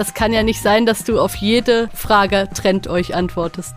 Das 0.00 0.14
kann 0.14 0.32
ja 0.32 0.42
nicht 0.42 0.62
sein, 0.62 0.86
dass 0.86 1.04
du 1.04 1.20
auf 1.20 1.34
jede 1.34 1.90
Frage 1.92 2.48
trennt 2.54 2.88
euch 2.88 3.14
antwortest. 3.14 3.74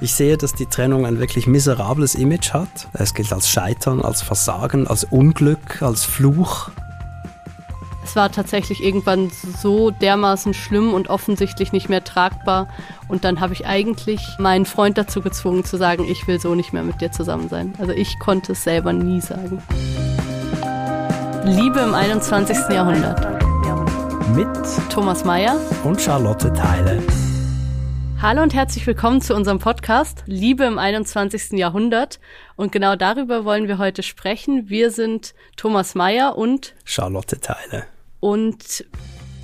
Ich 0.00 0.14
sehe, 0.14 0.36
dass 0.36 0.52
die 0.52 0.66
Trennung 0.66 1.06
ein 1.06 1.18
wirklich 1.18 1.48
miserables 1.48 2.14
Image 2.14 2.52
hat. 2.52 2.68
Es 2.92 3.14
gilt 3.14 3.32
als 3.32 3.48
Scheitern, 3.48 4.00
als 4.00 4.22
Versagen, 4.22 4.86
als 4.86 5.02
Unglück, 5.02 5.82
als 5.82 6.04
Fluch. 6.04 6.70
Es 8.04 8.14
war 8.14 8.30
tatsächlich 8.30 8.80
irgendwann 8.80 9.32
so 9.60 9.90
dermaßen 9.90 10.54
schlimm 10.54 10.94
und 10.94 11.10
offensichtlich 11.10 11.72
nicht 11.72 11.88
mehr 11.88 12.04
tragbar. 12.04 12.68
Und 13.08 13.24
dann 13.24 13.40
habe 13.40 13.52
ich 13.52 13.66
eigentlich 13.66 14.20
meinen 14.38 14.66
Freund 14.66 14.98
dazu 14.98 15.20
gezwungen 15.20 15.64
zu 15.64 15.76
sagen, 15.76 16.04
ich 16.04 16.28
will 16.28 16.38
so 16.38 16.54
nicht 16.54 16.72
mehr 16.72 16.84
mit 16.84 17.00
dir 17.00 17.10
zusammen 17.10 17.48
sein. 17.48 17.74
Also 17.80 17.90
ich 17.90 18.20
konnte 18.20 18.52
es 18.52 18.62
selber 18.62 18.92
nie 18.92 19.20
sagen. 19.20 19.60
Liebe 21.44 21.80
im 21.80 21.92
21. 21.92 22.56
Jahrhundert. 22.70 23.39
Mit 24.34 24.48
Thomas 24.90 25.24
Mayer 25.24 25.58
und 25.82 26.00
Charlotte 26.00 26.52
Teile. 26.52 27.02
Hallo 28.20 28.42
und 28.42 28.54
herzlich 28.54 28.86
willkommen 28.86 29.20
zu 29.20 29.34
unserem 29.34 29.58
Podcast 29.58 30.22
Liebe 30.26 30.64
im 30.64 30.78
21. 30.78 31.52
Jahrhundert. 31.52 32.20
Und 32.56 32.70
genau 32.70 32.96
darüber 32.96 33.44
wollen 33.44 33.66
wir 33.66 33.78
heute 33.78 34.02
sprechen. 34.02 34.68
Wir 34.68 34.90
sind 34.90 35.34
Thomas 35.56 35.94
Mayer 35.94 36.36
und 36.38 36.74
Charlotte 36.84 37.40
Teile. 37.40 37.86
Und 38.20 38.84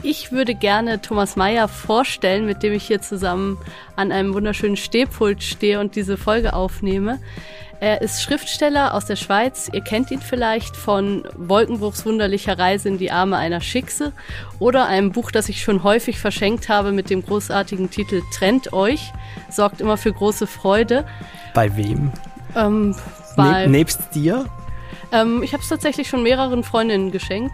ich 0.02 0.32
würde 0.32 0.54
gerne 0.54 1.00
Thomas 1.00 1.36
Mayer 1.36 1.68
vorstellen, 1.68 2.46
mit 2.46 2.62
dem 2.62 2.72
ich 2.72 2.86
hier 2.86 3.00
zusammen 3.00 3.58
an 3.96 4.12
einem 4.12 4.34
wunderschönen 4.34 4.76
Stehpult 4.76 5.42
stehe 5.42 5.80
und 5.80 5.96
diese 5.96 6.16
Folge 6.16 6.52
aufnehme. 6.54 7.18
Er 7.78 8.00
ist 8.00 8.22
Schriftsteller 8.22 8.94
aus 8.94 9.04
der 9.04 9.16
Schweiz. 9.16 9.68
Ihr 9.72 9.82
kennt 9.82 10.10
ihn 10.10 10.20
vielleicht 10.20 10.76
von 10.76 11.28
Wolkenbruchs 11.36 12.06
wunderlicher 12.06 12.58
Reise 12.58 12.88
in 12.88 12.96
die 12.96 13.10
Arme 13.10 13.36
einer 13.36 13.60
Schickse 13.60 14.12
oder 14.58 14.86
einem 14.86 15.12
Buch, 15.12 15.30
das 15.30 15.50
ich 15.50 15.62
schon 15.62 15.82
häufig 15.82 16.18
verschenkt 16.18 16.70
habe 16.70 16.92
mit 16.92 17.10
dem 17.10 17.22
großartigen 17.22 17.90
Titel 17.90 18.22
Trennt 18.32 18.72
euch. 18.72 19.12
Sorgt 19.50 19.82
immer 19.82 19.98
für 19.98 20.12
große 20.12 20.46
Freude. 20.46 21.04
Bei 21.52 21.76
wem? 21.76 22.12
Ähm, 22.54 22.90
Ne 22.90 22.96
bei, 23.36 23.66
nebst 23.66 24.14
dir? 24.14 24.46
ähm, 25.12 25.42
ich 25.42 25.52
habe 25.52 25.62
es 25.62 25.68
tatsächlich 25.68 26.08
schon 26.08 26.22
mehreren 26.22 26.64
Freundinnen 26.64 27.12
geschenkt. 27.12 27.52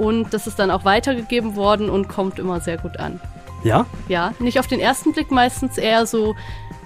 Und 0.00 0.32
das 0.32 0.46
ist 0.46 0.58
dann 0.58 0.70
auch 0.70 0.86
weitergegeben 0.86 1.56
worden 1.56 1.90
und 1.90 2.08
kommt 2.08 2.38
immer 2.38 2.60
sehr 2.60 2.78
gut 2.78 2.98
an. 2.98 3.20
Ja? 3.62 3.84
Ja, 4.08 4.32
nicht 4.38 4.58
auf 4.58 4.66
den 4.66 4.80
ersten 4.80 5.12
Blick, 5.12 5.30
meistens 5.30 5.76
eher 5.76 6.06
so 6.06 6.34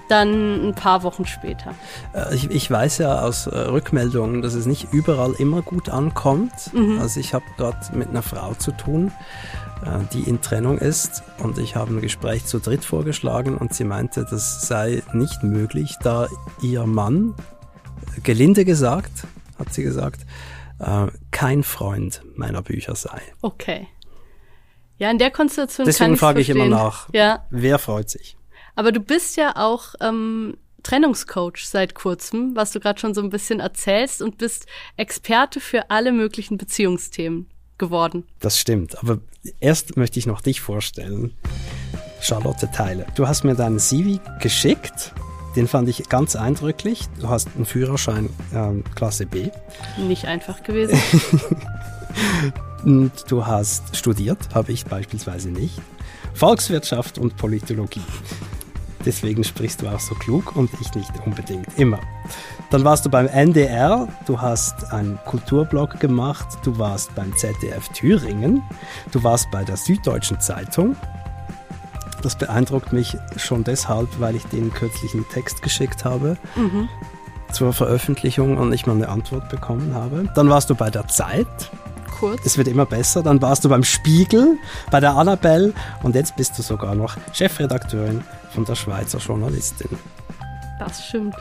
dann 0.09 0.67
ein 0.67 0.75
paar 0.75 1.01
Wochen 1.03 1.25
später. 1.25 1.73
Äh, 2.13 2.35
Ich, 2.35 2.51
ich 2.51 2.69
weiß 2.69 2.97
ja 2.97 3.21
aus 3.21 3.47
äh, 3.47 3.57
Rückmeldungen, 3.57 4.41
dass 4.41 4.53
es 4.53 4.65
nicht 4.65 4.89
überall 4.91 5.31
immer 5.39 5.61
gut 5.61 5.87
ankommt. 5.87 6.51
Also 6.99 7.21
ich 7.21 7.33
habe 7.33 7.45
gerade 7.55 7.77
mit 7.93 8.09
einer 8.09 8.21
Frau 8.21 8.53
zu 8.53 8.73
tun, 8.73 9.13
äh, 9.85 9.99
die 10.11 10.29
in 10.29 10.41
Trennung 10.41 10.77
ist 10.77 11.23
und 11.41 11.57
ich 11.57 11.77
habe 11.77 11.93
ein 11.93 12.01
Gespräch 12.01 12.45
zu 12.45 12.59
dritt 12.59 12.83
vorgeschlagen 12.83 13.57
und 13.57 13.73
sie 13.73 13.85
meinte, 13.85 14.27
das 14.29 14.67
sei 14.67 15.03
nicht 15.13 15.41
möglich, 15.41 15.95
da 16.03 16.27
ihr 16.61 16.85
Mann, 16.85 17.33
gelinde 18.23 18.65
gesagt, 18.65 19.25
hat 19.57 19.73
sie 19.73 19.83
gesagt, 19.83 20.19
äh, 20.79 21.07
kein 21.35 21.63
Freund 21.63 22.21
meiner 22.35 22.61
Bücher 22.61 22.95
sei. 22.95 23.21
Okay. 23.41 23.87
Ja, 24.97 25.11
in 25.11 25.17
der 25.17 25.31
Konstellation 25.31 25.85
Deswegen 25.85 26.15
frage 26.15 26.39
ich 26.39 26.49
immer 26.49 26.67
nach, 26.67 27.09
Ja, 27.13 27.45
wer 27.49 27.77
freut 27.77 28.09
sich? 28.09 28.37
aber 28.75 28.93
du 28.93 29.01
bist 29.01 29.35
ja 29.35 29.57
auch 29.57 29.95
ähm, 29.99 30.55
Trennungscoach 30.83 31.65
seit 31.65 31.93
kurzem, 31.93 32.55
was 32.55 32.71
du 32.71 32.79
gerade 32.79 33.01
schon 33.01 33.13
so 33.13 33.21
ein 33.21 33.29
bisschen 33.29 33.59
erzählst 33.59 34.21
und 34.21 34.37
bist 34.37 34.65
Experte 34.95 35.59
für 35.59 35.89
alle 35.89 36.13
möglichen 36.13 36.57
Beziehungsthemen 36.57 37.49
geworden. 37.77 38.23
Das 38.39 38.57
stimmt. 38.57 38.97
Aber 38.99 39.19
erst 39.59 39.97
möchte 39.97 40.17
ich 40.19 40.27
noch 40.27 40.39
dich 40.39 40.61
vorstellen. 40.61 41.33
Charlotte 42.21 42.71
Teile. 42.71 43.05
Du 43.15 43.27
hast 43.27 43.43
mir 43.43 43.55
deinen 43.55 43.79
CV 43.79 44.21
geschickt. 44.39 45.13
Den 45.55 45.67
fand 45.67 45.87
ich 45.89 46.09
ganz 46.09 46.35
eindrücklich. 46.35 47.05
Du 47.19 47.29
hast 47.29 47.49
einen 47.55 47.65
Führerschein 47.65 48.29
ähm, 48.53 48.83
Klasse 48.95 49.25
B. 49.25 49.49
Nicht 49.97 50.25
einfach 50.25 50.63
gewesen. 50.63 50.99
Und 52.83 53.11
du 53.29 53.45
hast 53.45 53.95
studiert, 53.95 54.53
habe 54.53 54.71
ich 54.71 54.85
beispielsweise 54.85 55.49
nicht. 55.49 55.81
Volkswirtschaft 56.33 57.17
und 57.17 57.35
Politologie. 57.37 58.03
Deswegen 59.05 59.43
sprichst 59.43 59.81
du 59.81 59.87
auch 59.87 59.99
so 59.99 60.15
klug 60.15 60.55
und 60.55 60.69
ich 60.81 60.93
nicht 60.95 61.11
unbedingt 61.25 61.67
immer. 61.77 61.99
Dann 62.71 62.83
warst 62.83 63.05
du 63.05 63.09
beim 63.09 63.27
NDR, 63.27 64.07
du 64.25 64.41
hast 64.41 64.91
einen 64.91 65.19
Kulturblog 65.25 65.99
gemacht, 65.99 66.47
du 66.63 66.77
warst 66.77 67.13
beim 67.15 67.35
ZDF 67.37 67.89
Thüringen, 67.89 68.63
du 69.11 69.23
warst 69.23 69.49
bei 69.51 69.63
der 69.63 69.77
Süddeutschen 69.77 70.39
Zeitung. 70.39 70.95
Das 72.25 72.35
beeindruckt 72.35 72.91
mich 72.91 73.15
schon 73.37 73.63
deshalb, 73.63 74.09
weil 74.19 74.35
ich 74.35 74.43
den 74.47 74.73
kürzlichen 74.73 75.29
Text 75.29 75.61
geschickt 75.61 76.05
habe 76.05 76.37
zur 77.51 77.71
Veröffentlichung 77.71 78.57
und 78.57 78.69
nicht 78.69 78.87
mal 78.87 78.93
eine 78.93 79.09
Antwort 79.09 79.47
bekommen 79.49 79.93
habe. 79.93 80.27
Dann 80.33 80.49
warst 80.49 80.71
du 80.71 80.73
bei 80.73 80.89
der 80.89 81.07
Zeit, 81.07 81.45
Kurz. 82.19 82.41
es 82.43 82.57
wird 82.57 82.67
immer 82.67 82.87
besser. 82.87 83.21
Dann 83.21 83.43
warst 83.43 83.63
du 83.63 83.69
beim 83.69 83.83
Spiegel, 83.83 84.57
bei 84.89 84.99
der 84.99 85.15
Annabelle 85.15 85.71
und 86.01 86.15
jetzt 86.15 86.35
bist 86.35 86.57
du 86.57 86.63
sogar 86.63 86.95
noch 86.95 87.15
Chefredakteurin 87.31 88.23
von 88.49 88.65
der 88.65 88.73
Schweizer 88.73 89.19
Journalistin. 89.19 89.99
Das 90.79 91.05
stimmt. 91.05 91.35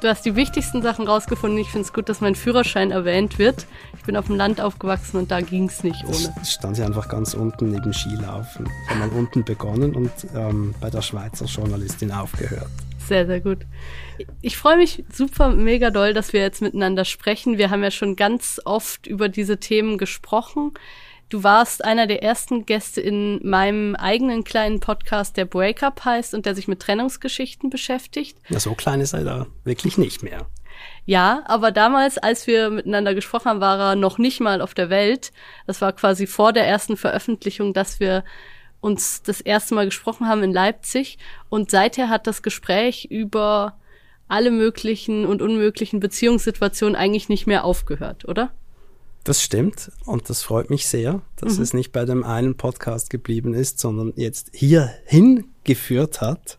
Du 0.00 0.08
hast 0.08 0.26
die 0.26 0.36
wichtigsten 0.36 0.82
Sachen 0.82 1.06
rausgefunden. 1.06 1.58
Ich 1.58 1.70
finde 1.70 1.86
es 1.86 1.92
gut, 1.92 2.08
dass 2.08 2.20
mein 2.20 2.34
Führerschein 2.34 2.90
erwähnt 2.90 3.38
wird. 3.38 3.66
Ich 3.96 4.04
bin 4.04 4.16
auf 4.16 4.26
dem 4.26 4.36
Land 4.36 4.60
aufgewachsen 4.60 5.16
und 5.18 5.30
da 5.30 5.40
ging 5.40 5.68
es 5.68 5.82
nicht 5.82 6.04
ohne. 6.04 6.34
Das 6.38 6.52
stand 6.52 6.76
ja 6.78 6.84
einfach 6.84 7.08
ganz 7.08 7.34
unten 7.34 7.70
neben 7.70 7.92
Skilaufen. 7.92 8.68
Ich 8.84 8.90
habe 8.90 9.00
mal 9.00 9.18
unten 9.18 9.44
begonnen 9.44 9.94
und 9.94 10.12
ähm, 10.34 10.74
bei 10.80 10.90
der 10.90 11.02
Schweizer 11.02 11.46
Journalistin 11.46 12.12
aufgehört. 12.12 12.68
Sehr, 13.06 13.26
sehr 13.26 13.40
gut. 13.40 13.58
Ich 14.42 14.56
freue 14.56 14.76
mich 14.76 15.04
super 15.12 15.50
mega 15.50 15.90
doll, 15.90 16.12
dass 16.12 16.32
wir 16.32 16.40
jetzt 16.40 16.60
miteinander 16.60 17.04
sprechen. 17.04 17.56
Wir 17.56 17.70
haben 17.70 17.82
ja 17.82 17.90
schon 17.90 18.16
ganz 18.16 18.60
oft 18.64 19.06
über 19.06 19.28
diese 19.28 19.58
Themen 19.58 19.96
gesprochen. 19.96 20.72
Du 21.28 21.42
warst 21.42 21.84
einer 21.84 22.06
der 22.06 22.22
ersten 22.22 22.66
Gäste 22.66 23.00
in 23.00 23.40
meinem 23.42 23.96
eigenen 23.96 24.44
kleinen 24.44 24.78
Podcast, 24.78 25.36
der 25.36 25.44
Breakup 25.44 26.04
heißt 26.04 26.34
und 26.34 26.46
der 26.46 26.54
sich 26.54 26.68
mit 26.68 26.80
Trennungsgeschichten 26.80 27.68
beschäftigt. 27.68 28.38
Ja, 28.48 28.60
so 28.60 28.74
klein 28.74 29.00
ist 29.00 29.12
er 29.12 29.24
da 29.24 29.46
wirklich 29.64 29.98
nicht 29.98 30.22
mehr. 30.22 30.46
Ja, 31.04 31.42
aber 31.46 31.72
damals, 31.72 32.18
als 32.18 32.46
wir 32.46 32.70
miteinander 32.70 33.14
gesprochen 33.14 33.46
haben, 33.48 33.60
war 33.60 33.78
er 33.78 33.96
noch 33.96 34.18
nicht 34.18 34.40
mal 34.40 34.60
auf 34.60 34.74
der 34.74 34.88
Welt. 34.88 35.32
Das 35.66 35.80
war 35.80 35.92
quasi 35.92 36.28
vor 36.28 36.52
der 36.52 36.66
ersten 36.66 36.96
Veröffentlichung, 36.96 37.72
dass 37.72 37.98
wir 37.98 38.24
uns 38.80 39.22
das 39.22 39.40
erste 39.40 39.74
Mal 39.74 39.86
gesprochen 39.86 40.28
haben 40.28 40.44
in 40.44 40.52
Leipzig. 40.52 41.18
Und 41.48 41.72
seither 41.72 42.08
hat 42.08 42.28
das 42.28 42.42
Gespräch 42.42 43.06
über 43.10 43.78
alle 44.28 44.52
möglichen 44.52 45.26
und 45.26 45.42
unmöglichen 45.42 45.98
Beziehungssituationen 45.98 46.94
eigentlich 46.94 47.28
nicht 47.28 47.46
mehr 47.46 47.64
aufgehört, 47.64 48.26
oder? 48.26 48.52
Das 49.26 49.42
stimmt 49.42 49.90
und 50.04 50.30
das 50.30 50.42
freut 50.42 50.70
mich 50.70 50.86
sehr, 50.86 51.20
dass 51.34 51.58
es 51.58 51.74
nicht 51.74 51.90
bei 51.90 52.04
dem 52.04 52.22
einen 52.22 52.56
Podcast 52.56 53.10
geblieben 53.10 53.54
ist, 53.54 53.80
sondern 53.80 54.12
jetzt 54.14 54.50
hier 54.52 54.88
hingeführt 55.04 56.20
hat. 56.20 56.58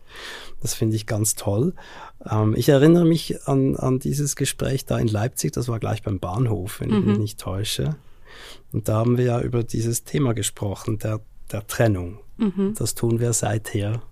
Das 0.60 0.74
finde 0.74 0.96
ich 0.96 1.06
ganz 1.06 1.34
toll. 1.34 1.72
Ähm, 2.30 2.54
ich 2.54 2.68
erinnere 2.68 3.06
mich 3.06 3.46
an, 3.48 3.74
an 3.74 4.00
dieses 4.00 4.36
Gespräch 4.36 4.84
da 4.84 4.98
in 4.98 5.08
Leipzig, 5.08 5.52
das 5.52 5.68
war 5.68 5.78
gleich 5.80 6.02
beim 6.02 6.18
Bahnhof, 6.18 6.80
wenn 6.80 6.90
ich 6.90 7.04
mich 7.06 7.18
nicht 7.18 7.40
täusche. 7.40 7.96
Und 8.70 8.86
da 8.86 8.96
haben 8.96 9.16
wir 9.16 9.24
ja 9.24 9.40
über 9.40 9.64
dieses 9.64 10.04
Thema 10.04 10.34
gesprochen, 10.34 10.98
der, 10.98 11.20
der 11.50 11.66
Trennung. 11.66 12.18
Das 12.74 12.94
tun 12.94 13.18
wir 13.18 13.32
seither 13.32 14.02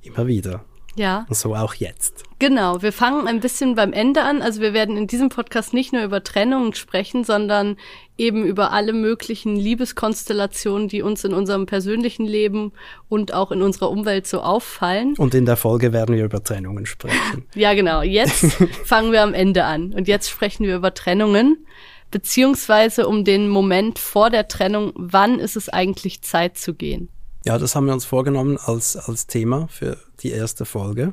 immer 0.00 0.26
wieder. 0.26 0.64
Ja. 0.98 1.26
Und 1.28 1.36
so 1.36 1.54
auch 1.54 1.74
jetzt. 1.74 2.24
Genau, 2.40 2.82
wir 2.82 2.92
fangen 2.92 3.26
ein 3.26 3.40
bisschen 3.40 3.74
beim 3.74 3.92
Ende 3.92 4.22
an. 4.22 4.42
Also 4.42 4.60
wir 4.60 4.72
werden 4.72 4.96
in 4.96 5.06
diesem 5.06 5.28
Podcast 5.28 5.72
nicht 5.72 5.92
nur 5.92 6.02
über 6.02 6.22
Trennungen 6.22 6.74
sprechen, 6.74 7.24
sondern 7.24 7.76
eben 8.16 8.44
über 8.44 8.72
alle 8.72 8.92
möglichen 8.92 9.56
Liebeskonstellationen, 9.56 10.88
die 10.88 11.02
uns 11.02 11.24
in 11.24 11.34
unserem 11.34 11.66
persönlichen 11.66 12.26
Leben 12.26 12.72
und 13.08 13.32
auch 13.32 13.52
in 13.52 13.62
unserer 13.62 13.90
Umwelt 13.90 14.26
so 14.26 14.40
auffallen. 14.40 15.14
Und 15.16 15.34
in 15.34 15.46
der 15.46 15.56
Folge 15.56 15.92
werden 15.92 16.16
wir 16.16 16.24
über 16.24 16.42
Trennungen 16.42 16.84
sprechen. 16.84 17.46
Ja, 17.54 17.74
genau. 17.74 18.02
Jetzt 18.02 18.52
fangen 18.84 19.12
wir 19.12 19.22
am 19.22 19.34
Ende 19.34 19.64
an. 19.64 19.92
Und 19.92 20.08
jetzt 20.08 20.28
sprechen 20.28 20.66
wir 20.66 20.76
über 20.76 20.94
Trennungen, 20.94 21.64
beziehungsweise 22.10 23.06
um 23.06 23.24
den 23.24 23.48
Moment 23.48 23.98
vor 23.98 24.30
der 24.30 24.48
Trennung. 24.48 24.92
Wann 24.94 25.38
ist 25.38 25.56
es 25.56 25.68
eigentlich 25.68 26.22
Zeit 26.22 26.56
zu 26.58 26.74
gehen? 26.74 27.08
Ja, 27.44 27.58
das 27.58 27.74
haben 27.74 27.86
wir 27.86 27.92
uns 27.92 28.04
vorgenommen 28.04 28.58
als, 28.58 28.96
als 28.96 29.26
Thema 29.26 29.68
für 29.68 29.96
die 30.20 30.30
erste 30.30 30.64
Folge. 30.64 31.12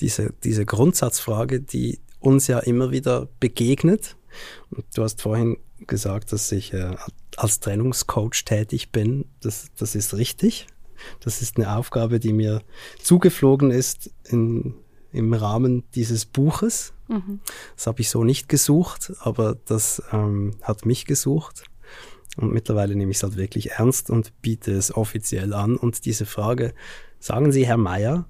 Diese, 0.00 0.34
diese 0.44 0.66
Grundsatzfrage, 0.66 1.60
die 1.60 2.00
uns 2.20 2.46
ja 2.46 2.58
immer 2.58 2.90
wieder 2.90 3.28
begegnet. 3.40 4.16
Und 4.70 4.84
du 4.94 5.02
hast 5.02 5.22
vorhin 5.22 5.56
gesagt, 5.86 6.32
dass 6.32 6.50
ich 6.52 6.72
äh, 6.72 6.96
als 7.36 7.60
Trennungscoach 7.60 8.44
tätig 8.44 8.90
bin. 8.90 9.26
Das, 9.40 9.68
das 9.78 9.94
ist 9.94 10.14
richtig. 10.14 10.66
Das 11.20 11.42
ist 11.42 11.56
eine 11.56 11.76
Aufgabe, 11.76 12.18
die 12.18 12.32
mir 12.32 12.62
zugeflogen 13.02 13.70
ist 13.70 14.10
in, 14.24 14.74
im 15.12 15.32
Rahmen 15.32 15.84
dieses 15.94 16.24
Buches. 16.24 16.92
Das 17.76 17.86
habe 17.86 18.00
ich 18.00 18.10
so 18.10 18.24
nicht 18.24 18.48
gesucht, 18.48 19.12
aber 19.20 19.56
das 19.66 20.02
ähm, 20.12 20.56
hat 20.62 20.86
mich 20.86 21.04
gesucht. 21.04 21.64
Und 22.36 22.52
mittlerweile 22.52 22.94
nehme 22.96 23.10
ich 23.10 23.18
es 23.18 23.22
halt 23.22 23.36
wirklich 23.36 23.72
ernst 23.72 24.10
und 24.10 24.32
biete 24.42 24.72
es 24.72 24.94
offiziell 24.94 25.52
an. 25.54 25.76
Und 25.76 26.04
diese 26.04 26.26
Frage, 26.26 26.74
sagen 27.18 27.52
Sie, 27.52 27.66
Herr 27.66 27.78
Meier, 27.78 28.26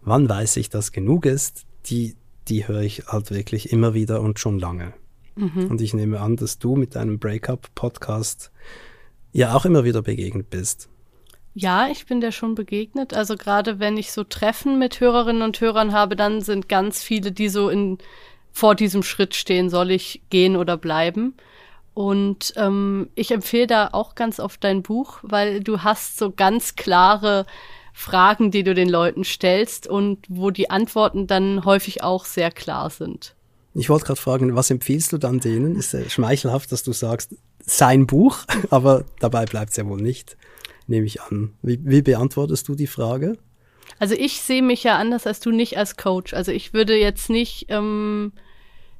wann 0.00 0.28
weiß 0.28 0.56
ich, 0.56 0.70
dass 0.70 0.92
genug 0.92 1.26
ist, 1.26 1.64
die, 1.86 2.16
die 2.48 2.66
höre 2.66 2.80
ich 2.80 3.06
halt 3.06 3.30
wirklich 3.30 3.72
immer 3.72 3.94
wieder 3.94 4.20
und 4.20 4.38
schon 4.38 4.58
lange. 4.58 4.94
Mhm. 5.34 5.66
Und 5.70 5.80
ich 5.80 5.94
nehme 5.94 6.20
an, 6.20 6.36
dass 6.36 6.58
du 6.58 6.76
mit 6.76 6.94
deinem 6.94 7.18
Breakup-Podcast 7.18 8.50
ja 9.32 9.54
auch 9.54 9.64
immer 9.64 9.84
wieder 9.84 10.02
begegnet 10.02 10.50
bist. 10.50 10.88
Ja, 11.54 11.88
ich 11.88 12.06
bin 12.06 12.20
der 12.20 12.32
schon 12.32 12.54
begegnet. 12.54 13.14
Also 13.14 13.36
gerade 13.36 13.78
wenn 13.78 13.96
ich 13.96 14.12
so 14.12 14.24
Treffen 14.24 14.78
mit 14.78 15.00
Hörerinnen 15.00 15.42
und 15.42 15.60
Hörern 15.60 15.92
habe, 15.92 16.16
dann 16.16 16.40
sind 16.40 16.68
ganz 16.68 17.02
viele, 17.02 17.32
die 17.32 17.48
so 17.48 17.68
in 17.68 17.98
vor 18.52 18.74
diesem 18.74 19.02
Schritt 19.02 19.34
stehen, 19.34 19.70
soll 19.70 19.90
ich 19.90 20.22
gehen 20.30 20.56
oder 20.56 20.76
bleiben. 20.76 21.34
Und 21.94 22.54
ähm, 22.56 23.10
ich 23.14 23.30
empfehle 23.30 23.66
da 23.66 23.88
auch 23.92 24.14
ganz 24.14 24.40
oft 24.40 24.64
dein 24.64 24.82
Buch, 24.82 25.18
weil 25.22 25.60
du 25.60 25.82
hast 25.82 26.16
so 26.18 26.30
ganz 26.30 26.74
klare 26.74 27.44
Fragen, 27.92 28.50
die 28.50 28.62
du 28.62 28.74
den 28.74 28.88
Leuten 28.88 29.24
stellst 29.24 29.86
und 29.86 30.24
wo 30.28 30.50
die 30.50 30.70
Antworten 30.70 31.26
dann 31.26 31.64
häufig 31.64 32.02
auch 32.02 32.24
sehr 32.24 32.50
klar 32.50 32.88
sind. 32.88 33.34
Ich 33.74 33.88
wollte 33.88 34.06
gerade 34.06 34.20
fragen, 34.20 34.54
was 34.56 34.70
empfiehlst 34.70 35.12
du 35.12 35.18
dann 35.18 35.40
denen? 35.40 35.76
Ist 35.76 35.92
ja 35.92 36.08
schmeichelhaft, 36.08 36.72
dass 36.72 36.82
du 36.82 36.92
sagst, 36.92 37.36
sein 37.60 38.06
Buch, 38.06 38.38
aber 38.70 39.04
dabei 39.20 39.44
bleibt 39.44 39.70
es 39.70 39.76
ja 39.76 39.86
wohl 39.86 40.00
nicht, 40.00 40.36
nehme 40.86 41.06
ich 41.06 41.20
an. 41.22 41.54
Wie, 41.62 41.78
wie 41.82 42.02
beantwortest 42.02 42.68
du 42.68 42.74
die 42.74 42.86
Frage? 42.86 43.38
Also 43.98 44.14
ich 44.14 44.40
sehe 44.40 44.62
mich 44.62 44.84
ja 44.84 44.96
anders 44.96 45.26
als 45.26 45.40
du 45.40 45.50
nicht 45.50 45.76
als 45.76 45.96
Coach. 45.96 46.34
Also 46.34 46.50
ich 46.52 46.72
würde 46.72 46.96
jetzt 46.96 47.30
nicht 47.30 47.66
ähm, 47.68 48.32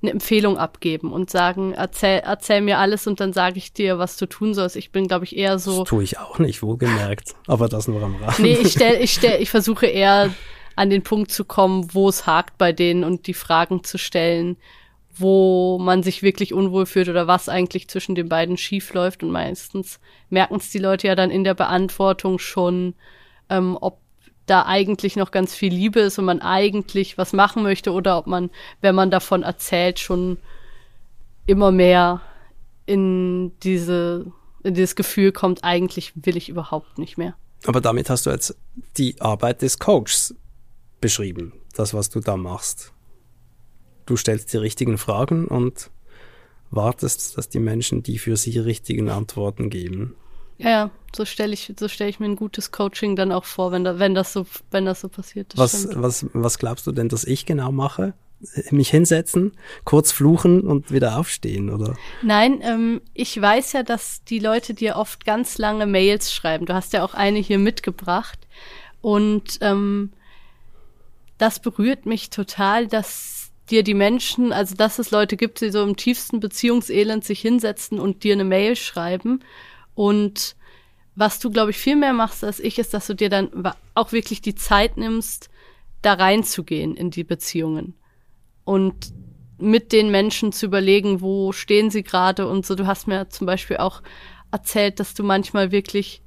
eine 0.02 0.10
Empfehlung 0.10 0.58
abgeben 0.58 1.12
und 1.12 1.30
sagen, 1.30 1.72
erzähl, 1.72 2.22
erzähl 2.24 2.60
mir 2.60 2.78
alles 2.78 3.06
und 3.06 3.20
dann 3.20 3.32
sage 3.32 3.58
ich 3.58 3.72
dir, 3.72 3.98
was 3.98 4.16
du 4.16 4.26
tun 4.26 4.54
sollst. 4.54 4.76
Ich 4.76 4.90
bin, 4.90 5.06
glaube 5.06 5.24
ich, 5.24 5.36
eher 5.36 5.58
so. 5.58 5.80
Das 5.80 5.88
tue 5.88 6.04
ich 6.04 6.18
auch 6.18 6.38
nicht, 6.38 6.62
wohlgemerkt. 6.62 7.34
Aber 7.46 7.68
das 7.68 7.88
nur 7.88 8.02
am 8.02 8.16
Rand. 8.16 8.38
Nee, 8.38 8.58
ich 8.60 8.72
stell, 8.72 9.02
ich 9.02 9.12
stell, 9.12 9.40
ich 9.40 9.50
versuche 9.50 9.86
eher 9.86 10.30
an 10.76 10.90
den 10.90 11.02
Punkt 11.02 11.30
zu 11.30 11.44
kommen, 11.44 11.92
wo 11.92 12.08
es 12.08 12.26
hakt 12.26 12.58
bei 12.58 12.72
denen 12.72 13.04
und 13.04 13.26
die 13.26 13.34
Fragen 13.34 13.84
zu 13.84 13.98
stellen, 13.98 14.56
wo 15.14 15.78
man 15.78 16.02
sich 16.02 16.22
wirklich 16.22 16.54
unwohl 16.54 16.86
fühlt 16.86 17.08
oder 17.08 17.26
was 17.26 17.48
eigentlich 17.48 17.88
zwischen 17.88 18.14
den 18.14 18.28
beiden 18.28 18.56
schief 18.56 18.92
läuft. 18.94 19.22
Und 19.22 19.30
meistens 19.30 20.00
merken 20.30 20.56
es 20.56 20.70
die 20.70 20.78
Leute 20.78 21.06
ja 21.06 21.14
dann 21.14 21.30
in 21.30 21.44
der 21.44 21.54
Beantwortung 21.54 22.38
schon, 22.38 22.94
ähm, 23.50 23.76
ob 23.80 24.01
da 24.52 24.66
eigentlich 24.66 25.16
noch 25.16 25.30
ganz 25.30 25.54
viel 25.54 25.72
Liebe 25.72 26.00
ist 26.00 26.18
und 26.18 26.26
man 26.26 26.42
eigentlich 26.42 27.16
was 27.16 27.32
machen 27.32 27.62
möchte 27.62 27.90
oder 27.90 28.18
ob 28.18 28.26
man, 28.26 28.50
wenn 28.82 28.94
man 28.94 29.10
davon 29.10 29.42
erzählt, 29.42 29.98
schon 29.98 30.36
immer 31.46 31.72
mehr 31.72 32.20
in 32.84 33.58
diese, 33.60 34.30
in 34.62 34.74
dieses 34.74 34.94
Gefühl 34.94 35.32
kommt, 35.32 35.64
eigentlich 35.64 36.12
will 36.16 36.36
ich 36.36 36.50
überhaupt 36.50 36.98
nicht 36.98 37.16
mehr. 37.16 37.34
Aber 37.64 37.80
damit 37.80 38.10
hast 38.10 38.26
du 38.26 38.30
jetzt 38.30 38.54
die 38.98 39.18
Arbeit 39.22 39.62
des 39.62 39.78
Coaches 39.78 40.34
beschrieben, 41.00 41.54
das, 41.72 41.94
was 41.94 42.10
du 42.10 42.20
da 42.20 42.36
machst. 42.36 42.92
Du 44.04 44.18
stellst 44.18 44.52
die 44.52 44.58
richtigen 44.58 44.98
Fragen 44.98 45.46
und 45.46 45.90
wartest, 46.70 47.38
dass 47.38 47.48
die 47.48 47.60
Menschen 47.60 48.02
die 48.02 48.18
für 48.18 48.36
sie 48.36 48.58
richtigen 48.58 49.08
Antworten 49.08 49.70
geben. 49.70 50.14
Ja, 50.62 50.70
ja, 50.70 50.90
so 51.14 51.24
stelle 51.24 51.52
ich, 51.52 51.72
so 51.78 51.88
stelle 51.88 52.10
ich 52.10 52.20
mir 52.20 52.26
ein 52.26 52.36
gutes 52.36 52.72
Coaching 52.72 53.16
dann 53.16 53.32
auch 53.32 53.44
vor, 53.44 53.72
wenn, 53.72 53.84
da, 53.84 53.98
wenn 53.98 54.14
das 54.14 54.32
so, 54.32 54.46
wenn 54.70 54.84
das 54.84 55.00
so 55.00 55.08
passiert. 55.08 55.52
Das 55.56 55.88
was, 55.88 55.88
was, 55.94 56.26
was 56.32 56.58
glaubst 56.58 56.86
du 56.86 56.92
denn, 56.92 57.08
dass 57.08 57.24
ich 57.24 57.46
genau 57.46 57.72
mache? 57.72 58.14
Mich 58.70 58.90
hinsetzen, 58.90 59.52
kurz 59.84 60.10
fluchen 60.10 60.62
und 60.62 60.90
wieder 60.90 61.16
aufstehen, 61.16 61.70
oder? 61.70 61.94
Nein, 62.22 62.60
ähm, 62.62 63.00
ich 63.14 63.40
weiß 63.40 63.72
ja, 63.72 63.84
dass 63.84 64.24
die 64.24 64.40
Leute 64.40 64.74
dir 64.74 64.96
oft 64.96 65.24
ganz 65.24 65.58
lange 65.58 65.86
Mails 65.86 66.32
schreiben. 66.32 66.66
Du 66.66 66.74
hast 66.74 66.92
ja 66.92 67.04
auch 67.04 67.14
eine 67.14 67.38
hier 67.38 67.60
mitgebracht. 67.60 68.40
Und 69.00 69.58
ähm, 69.60 70.10
das 71.38 71.60
berührt 71.60 72.04
mich 72.04 72.30
total, 72.30 72.88
dass 72.88 73.50
dir 73.70 73.84
die 73.84 73.94
Menschen, 73.94 74.52
also 74.52 74.74
dass 74.74 74.98
es 74.98 75.12
Leute 75.12 75.36
gibt, 75.36 75.60
die 75.60 75.70
so 75.70 75.84
im 75.84 75.96
tiefsten 75.96 76.40
Beziehungselend 76.40 77.24
sich 77.24 77.40
hinsetzen 77.40 78.00
und 78.00 78.24
dir 78.24 78.32
eine 78.32 78.44
Mail 78.44 78.74
schreiben 78.74 79.40
und 79.94 80.56
was 81.14 81.38
du, 81.38 81.50
glaube 81.50 81.70
ich, 81.70 81.76
viel 81.76 81.96
mehr 81.96 82.12
machst 82.12 82.42
als 82.42 82.58
ich, 82.58 82.78
ist, 82.78 82.94
dass 82.94 83.06
du 83.06 83.14
dir 83.14 83.28
dann 83.28 83.50
auch 83.94 84.12
wirklich 84.12 84.40
die 84.40 84.54
Zeit 84.54 84.96
nimmst, 84.96 85.50
da 86.00 86.14
reinzugehen 86.14 86.96
in 86.96 87.10
die 87.10 87.24
Beziehungen 87.24 87.94
und 88.64 89.12
mit 89.58 89.92
den 89.92 90.10
Menschen 90.10 90.52
zu 90.52 90.66
überlegen, 90.66 91.20
wo 91.20 91.52
stehen 91.52 91.90
sie 91.90 92.02
gerade 92.02 92.48
und 92.48 92.66
so. 92.66 92.74
Du 92.74 92.86
hast 92.86 93.06
mir 93.06 93.28
zum 93.28 93.46
Beispiel 93.46 93.76
auch 93.76 94.02
erzählt, 94.50 94.98
dass 94.98 95.14
du 95.14 95.22
manchmal 95.22 95.70
wirklich 95.70 96.22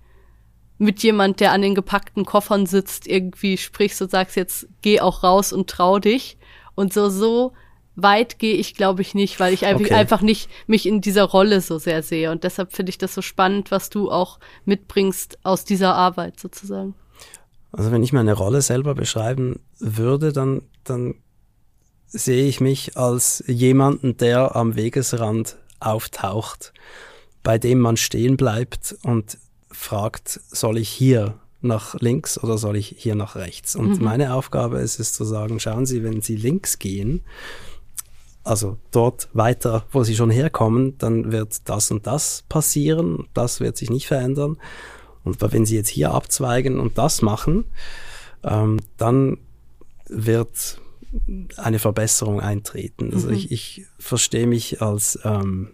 mit 0.77 1.03
jemand, 1.03 1.39
der 1.39 1.51
an 1.51 1.61
den 1.61 1.75
gepackten 1.75 2.25
Koffern 2.25 2.65
sitzt, 2.65 3.07
irgendwie 3.07 3.57
sprichst 3.57 4.01
und 4.01 4.11
sagst 4.11 4.35
jetzt, 4.35 4.67
geh 4.81 5.01
auch 5.01 5.23
raus 5.23 5.53
und 5.53 5.69
trau 5.69 5.99
dich. 5.99 6.37
Und 6.75 6.93
so, 6.93 7.09
so 7.09 7.53
weit 7.95 8.39
gehe 8.39 8.55
ich, 8.55 8.75
glaube 8.75 9.01
ich, 9.01 9.15
nicht, 9.15 9.39
weil 9.39 9.53
ich 9.53 9.65
okay. 9.65 9.93
einfach 9.93 10.21
nicht 10.21 10.49
mich 10.67 10.85
in 10.85 11.01
dieser 11.01 11.23
Rolle 11.23 11.61
so 11.61 11.77
sehr 11.77 12.03
sehe. 12.03 12.31
Und 12.31 12.43
deshalb 12.43 12.73
finde 12.73 12.89
ich 12.89 12.97
das 12.97 13.13
so 13.13 13.21
spannend, 13.21 13.71
was 13.71 13.89
du 13.89 14.11
auch 14.11 14.39
mitbringst 14.65 15.39
aus 15.43 15.65
dieser 15.65 15.95
Arbeit 15.95 16.39
sozusagen. 16.39 16.95
Also 17.71 17.91
wenn 17.91 18.03
ich 18.03 18.13
meine 18.13 18.33
Rolle 18.33 18.61
selber 18.61 18.95
beschreiben 18.95 19.59
würde, 19.79 20.31
dann, 20.31 20.61
dann 20.83 21.15
sehe 22.07 22.47
ich 22.47 22.61
mich 22.61 22.97
als 22.97 23.43
jemanden, 23.47 24.17
der 24.17 24.55
am 24.55 24.75
Wegesrand 24.75 25.57
auftaucht, 25.79 26.73
bei 27.43 27.57
dem 27.57 27.79
man 27.79 27.97
stehen 27.97 28.37
bleibt 28.37 28.95
und 29.03 29.37
fragt, 29.69 30.39
soll 30.47 30.77
ich 30.77 30.89
hier 30.89 31.35
nach 31.61 31.95
links 31.99 32.41
oder 32.41 32.57
soll 32.57 32.77
ich 32.77 32.95
hier 32.97 33.15
nach 33.15 33.35
rechts? 33.35 33.75
Und 33.75 33.99
mhm. 33.99 34.03
meine 34.03 34.33
Aufgabe 34.33 34.79
ist 34.79 34.99
es 34.99 35.13
zu 35.13 35.25
sagen, 35.25 35.59
schauen 35.59 35.85
Sie, 35.85 36.03
wenn 36.03 36.21
Sie 36.21 36.37
links 36.37 36.79
gehen, 36.79 37.21
also 38.45 38.77
dort 38.91 39.27
weiter, 39.33 39.85
wo 39.91 40.03
sie 40.03 40.15
schon 40.15 40.29
herkommen, 40.29 40.97
dann 40.99 41.31
wird 41.31 41.67
das 41.67 41.91
und 41.91 42.07
das 42.07 42.43
passieren, 42.47 43.27
das 43.33 43.59
wird 43.59 43.75
sich 43.75 43.89
nicht 43.89 44.07
verändern. 44.07 44.57
Und 45.23 45.41
wenn 45.41 45.65
sie 45.65 45.75
jetzt 45.75 45.89
hier 45.89 46.11
abzweigen 46.11 46.79
und 46.79 46.97
das 46.99 47.23
machen, 47.23 47.65
ähm, 48.43 48.77
dann 48.97 49.39
wird 50.07 50.79
eine 51.57 51.79
Verbesserung 51.79 52.39
eintreten. 52.39 53.11
Also 53.13 53.29
mhm. 53.29 53.33
ich, 53.33 53.51
ich 53.51 53.85
verstehe 53.97 54.45
mich 54.45 54.81
als, 54.81 55.17
ähm, 55.23 55.71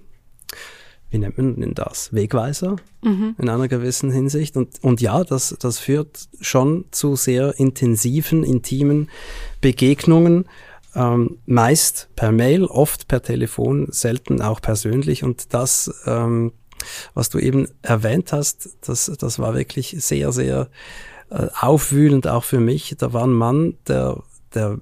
wie 1.09 1.17
nennt 1.17 1.37
man 1.37 1.59
denn 1.59 1.73
das, 1.73 2.13
Wegweiser 2.13 2.77
mhm. 3.03 3.35
in 3.37 3.49
einer 3.49 3.67
gewissen 3.67 4.11
Hinsicht. 4.11 4.55
Und, 4.55 4.81
und 4.81 5.01
ja, 5.01 5.25
das, 5.25 5.57
das 5.59 5.79
führt 5.79 6.29
schon 6.39 6.85
zu 6.91 7.17
sehr 7.17 7.59
intensiven, 7.59 8.45
intimen 8.45 9.09
Begegnungen 9.59 10.45
ähm, 10.95 11.37
meist 11.45 12.09
per 12.15 12.31
Mail, 12.31 12.65
oft 12.65 13.07
per 13.07 13.21
Telefon, 13.21 13.87
selten 13.91 14.41
auch 14.41 14.61
persönlich. 14.61 15.23
Und 15.23 15.53
das, 15.53 15.91
ähm, 16.05 16.51
was 17.13 17.29
du 17.29 17.39
eben 17.39 17.67
erwähnt 17.81 18.33
hast, 18.33 18.77
das, 18.81 19.11
das 19.19 19.39
war 19.39 19.53
wirklich 19.53 19.95
sehr, 19.99 20.31
sehr 20.31 20.69
äh, 21.29 21.47
aufwühlend 21.59 22.27
auch 22.27 22.43
für 22.43 22.59
mich. 22.59 22.95
Da 22.97 23.13
war 23.13 23.23
ein 23.23 23.33
Mann, 23.33 23.77
der, 23.87 24.21
der 24.53 24.79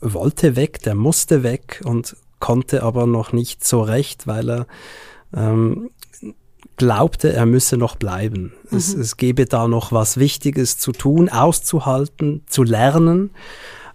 wollte 0.00 0.56
weg, 0.56 0.82
der 0.82 0.94
musste 0.94 1.42
weg 1.42 1.82
und 1.84 2.16
konnte 2.38 2.82
aber 2.82 3.06
noch 3.06 3.32
nicht 3.32 3.64
so 3.64 3.82
recht, 3.82 4.26
weil 4.26 4.50
er 4.50 4.66
ähm, 5.34 5.90
glaubte, 6.76 7.32
er 7.32 7.46
müsse 7.46 7.76
noch 7.76 7.96
bleiben. 7.96 8.52
Mhm. 8.70 8.78
Es, 8.78 8.94
es 8.94 9.16
gebe 9.16 9.46
da 9.46 9.68
noch 9.68 9.92
was 9.92 10.18
Wichtiges 10.18 10.78
zu 10.78 10.92
tun, 10.92 11.28
auszuhalten, 11.28 12.42
zu 12.46 12.62
lernen. 12.62 13.30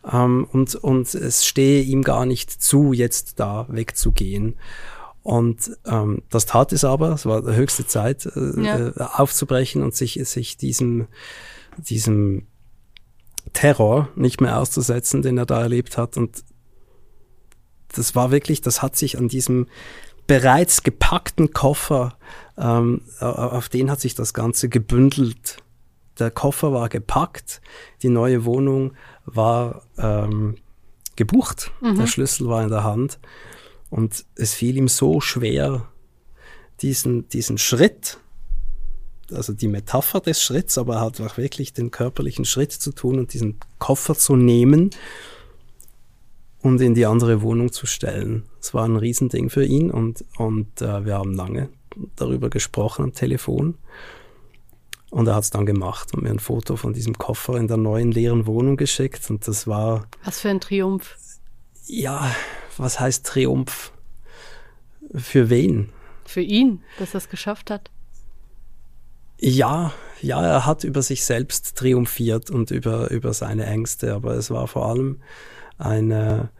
Ähm, 0.10 0.48
und, 0.51 0.75
und 0.75 1.13
es 1.13 1.46
stehe 1.46 1.84
ihm 1.84 2.03
gar 2.03 2.25
nicht 2.25 2.50
zu, 2.50 2.93
jetzt 2.93 3.39
da 3.39 3.65
wegzugehen. 3.70 4.55
Und 5.24 5.77
ähm, 5.86 6.24
das 6.29 6.48
tat 6.48 6.74
es 6.74 6.84
aber, 6.84 7.10
es 7.12 7.25
war 7.25 7.43
die 7.43 7.55
höchste 7.55 7.86
Zeit, 7.86 8.25
äh, 8.25 8.62
ja. 8.62 8.88
äh, 8.88 8.93
aufzubrechen 8.98 9.84
und 9.84 9.96
sich, 9.96 10.20
sich 10.24 10.58
diesem, 10.58 11.08
diesem 11.77 12.48
Terror 13.53 14.10
nicht 14.15 14.41
mehr 14.41 14.60
auszusetzen, 14.60 15.22
den 15.22 15.38
er 15.38 15.46
da 15.46 15.62
erlebt 15.62 15.98
hat. 15.98 16.17
Und 16.17 16.43
das 17.96 18.15
war 18.15 18.31
wirklich, 18.31 18.62
das 18.62 18.81
hat 18.81 18.96
sich 18.96 19.17
an 19.17 19.27
diesem 19.27 19.67
bereits 20.25 20.84
gepackten 20.84 21.51
Koffer, 21.51 22.17
ähm, 22.58 23.01
auf 23.20 23.70
den 23.70 23.91
hat 23.91 24.01
sich 24.01 24.15
das 24.15 24.34
Ganze 24.34 24.70
gebündelt. 24.70 25.58
Der 26.20 26.31
Koffer 26.31 26.74
war 26.74 26.89
gepackt, 26.89 27.62
die 28.01 28.10
neue 28.10 28.46
Wohnung 28.46 28.93
war 29.25 29.84
ähm, 29.98 30.56
gebucht. 31.16 31.72
Mhm. 31.82 31.98
Der 31.98 32.08
Schlüssel 32.08 32.48
war 32.48 32.63
in 32.63 32.70
der 32.70 32.84
Hand. 32.84 33.20
Und 33.90 34.25
es 34.36 34.54
fiel 34.54 34.78
ihm 34.78 34.88
so 34.88 35.20
schwer, 35.20 35.88
diesen, 36.82 37.28
diesen 37.30 37.58
Schritt, 37.58 38.18
also 39.32 39.54
die 39.54 39.68
Metapher 39.68 40.20
des 40.20 40.42
Schritts, 40.42 40.78
aber 40.78 41.00
halt 41.00 41.22
auch 41.22 41.38
wirklich 41.38 41.74
den 41.74 41.92
körperlichen 41.92 42.46
Schritt 42.46 42.72
zu 42.72 42.92
tun 42.92 43.20
und 43.20 43.34
diesen 43.34 43.60
Koffer 43.80 44.16
zu 44.16 44.36
nehmen 44.36 44.92
und 46.62 46.82
in 46.82 46.96
die 46.96 47.06
andere 47.06 47.42
Wohnung 47.42 47.72
zu 47.72 47.86
stellen. 47.86 48.44
Es 48.60 48.74
war 48.74 48.86
ein 48.86 48.96
Riesending 48.96 49.50
für 49.50 49.66
ihn 49.66 49.92
und, 49.92 50.24
und 50.38 50.82
äh, 50.82 51.06
wir 51.06 51.16
haben 51.16 51.34
lange 51.34 51.70
darüber 52.16 52.50
gesprochen 52.50 53.04
am 53.04 53.13
Telefon. 53.13 53.75
Und 55.12 55.27
er 55.27 55.36
hat 55.36 55.44
es 55.44 55.50
dann 55.50 55.65
gemacht 55.65 56.13
und 56.13 56.24
mir 56.24 56.30
ein 56.30 56.39
Foto 56.39 56.77
von 56.77 56.94
diesem 56.94 57.18
Koffer 57.18 57.58
in 57.58 57.68
der 57.68 57.75
neuen 57.75 58.12
leeren 58.12 58.48
Wohnung 58.48 58.77
geschickt. 58.77 59.30
Und 59.30 59.46
das 59.46 59.68
war. 59.68 60.08
Was 60.24 60.39
für 60.39 60.50
ein 60.50 60.62
Triumph. 60.62 61.18
Ja, 61.86 62.34
was 62.77 63.00
heißt 63.00 63.25
Triumph? 63.25 63.91
Für 65.13 65.50
wen? 65.50 65.89
Für 66.25 66.41
ihn, 66.41 66.82
dass 66.98 67.13
er 67.13 67.18
es 67.18 67.30
geschafft 67.30 67.70
hat. 67.70 67.91
Ja, 69.38 69.91
ja, 70.22 70.41
er 70.41 70.65
hat 70.65 70.86
über 70.86 71.01
sich 71.01 71.25
selbst 71.25 71.75
triumphiert 71.75 72.50
und 72.50 72.72
über, 72.72 73.12
über 73.12 73.34
seine 73.34 73.65
Ängste, 73.65 74.13
aber 74.13 74.36
es 74.36 74.50
war 74.50 74.68
vor 74.68 74.86
allem 74.86 75.20
eine, 75.77 76.51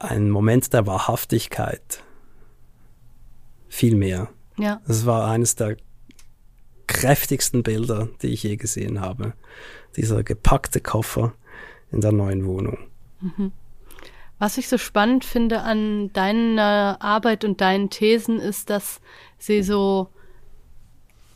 ein 0.00 0.30
Moment 0.30 0.72
der 0.72 0.86
Wahrhaftigkeit. 0.86 2.02
Viel 3.68 3.94
mehr. 3.94 4.30
Ja. 4.56 4.80
Es 4.88 5.06
war 5.06 5.30
eines 5.30 5.54
der 5.54 5.76
kräftigsten 6.86 7.62
Bilder, 7.62 8.08
die 8.22 8.28
ich 8.28 8.42
je 8.42 8.56
gesehen 8.56 9.00
habe. 9.00 9.34
Dieser 9.96 10.22
gepackte 10.22 10.80
Koffer 10.80 11.34
in 11.92 12.00
der 12.00 12.12
neuen 12.12 12.46
Wohnung. 12.46 12.78
Mhm. 13.20 13.52
Was 14.38 14.58
ich 14.58 14.68
so 14.68 14.78
spannend 14.78 15.24
finde 15.24 15.60
an 15.60 16.12
deiner 16.12 16.98
Arbeit 17.00 17.44
und 17.44 17.60
deinen 17.60 17.88
Thesen 17.90 18.40
ist, 18.40 18.68
dass 18.68 19.00
sie 19.38 19.62
so 19.62 20.08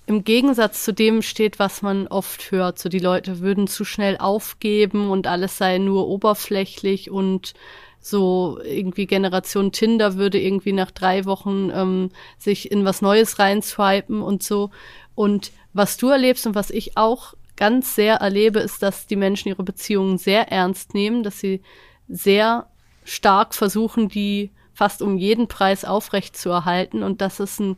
im 0.07 0.25
Gegensatz 0.25 0.85
zu 0.85 0.93
dem 0.93 1.23
steht, 1.23 1.59
was 1.59 1.83
man 1.83 2.07
oft 2.09 2.51
hört. 2.51 2.79
So 2.79 2.89
die 2.89 2.99
Leute 2.99 3.41
würden 3.41 3.67
zu 3.67 3.85
schnell 3.85 4.17
aufgeben 4.17 5.11
und 5.11 5.27
alles 5.27 5.59
sei 5.59 5.79
nur 5.79 6.09
oberflächlich 6.09 7.11
und 7.11 7.53
so 8.01 8.59
irgendwie 8.65 9.07
Generation 9.07 9.73
Tinder 9.73 10.17
würde 10.17 10.41
irgendwie 10.41 10.73
nach 10.73 10.91
drei 10.91 11.25
Wochen 11.25 11.71
ähm, 11.73 12.11
sich 12.39 12.71
in 12.71 12.85
was 12.85 13.03
Neues 13.03 13.39
reinswipen 13.39 14.23
und 14.23 14.43
so. 14.43 14.71
Und 15.15 15.53
was 15.73 15.97
du 15.97 16.09
erlebst 16.09 16.47
und 16.47 16.55
was 16.55 16.71
ich 16.71 16.97
auch 16.97 17.35
ganz 17.57 17.95
sehr 17.95 18.17
erlebe, 18.17 18.61
ist, 18.61 18.83
dass 18.83 19.07
die 19.07 19.17
Menschen 19.17 19.49
ihre 19.49 19.65
Beziehungen 19.65 20.19
sehr 20.19 20.51
ernst 20.51 20.95
nehmen, 20.95 21.23
dass 21.23 21.41
sie 21.41 21.61
sehr 22.09 22.69
stark 23.05 23.55
versuchen, 23.55 24.09
die 24.09 24.51
fast 24.73 25.03
um 25.03 25.19
jeden 25.19 25.49
Preis 25.49 25.85
aufrecht 25.85 26.37
zu 26.37 26.51
erhalten 26.51 27.03
und 27.03 27.21
dass 27.21 27.41
es 27.41 27.61
eine 27.61 27.77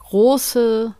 große 0.00 0.94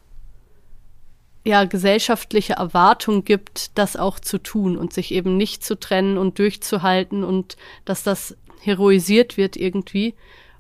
ja, 1.45 1.65
gesellschaftliche 1.65 2.55
Erwartung 2.55 3.23
gibt, 3.25 3.79
das 3.79 3.97
auch 3.97 4.19
zu 4.19 4.43
tun 4.43 4.77
und 4.77 4.93
sich 4.93 5.13
eben 5.13 5.37
nicht 5.37 5.63
zu 5.63 5.79
trennen 5.79 6.19
und 6.19 6.41
durchzuhalten 6.41 7.23
und 7.23 7.57
dass 7.85 8.03
das 8.03 8.37
heroisiert 8.61 9.37
wird 9.37 9.57
irgendwie. 9.57 10.15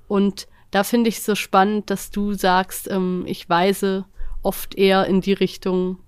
Und 0.08 0.46
da 0.70 0.84
finde 0.84 1.08
ich 1.08 1.18
es 1.18 1.24
so 1.24 1.34
spannend, 1.34 1.90
dass 1.90 2.10
du 2.10 2.34
sagst, 2.34 2.88
ähm, 2.90 3.24
ich 3.26 3.48
weise 3.48 4.04
oft 4.42 4.74
eher 4.76 5.06
in 5.06 5.20
die 5.20 5.32
Richtung, 5.32 5.98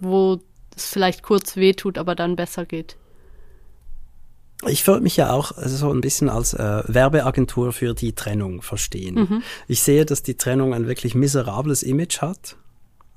wo 0.00 0.40
es 0.74 0.90
vielleicht 0.90 1.22
kurz 1.22 1.56
wehtut, 1.56 1.98
aber 1.98 2.14
dann 2.14 2.36
besser 2.36 2.66
geht. 2.66 2.96
Ich 4.66 4.86
würde 4.86 5.02
mich 5.02 5.16
ja 5.16 5.32
auch 5.32 5.52
so 5.56 5.92
ein 5.92 6.00
bisschen 6.00 6.30
als 6.30 6.54
äh, 6.54 6.82
Werbeagentur 6.86 7.72
für 7.72 7.94
die 7.94 8.14
Trennung 8.14 8.62
verstehen. 8.62 9.14
Mhm. 9.14 9.42
Ich 9.68 9.82
sehe, 9.82 10.06
dass 10.06 10.22
die 10.22 10.36
Trennung 10.36 10.72
ein 10.72 10.86
wirklich 10.86 11.14
miserables 11.14 11.82
Image 11.82 12.22
hat 12.22 12.56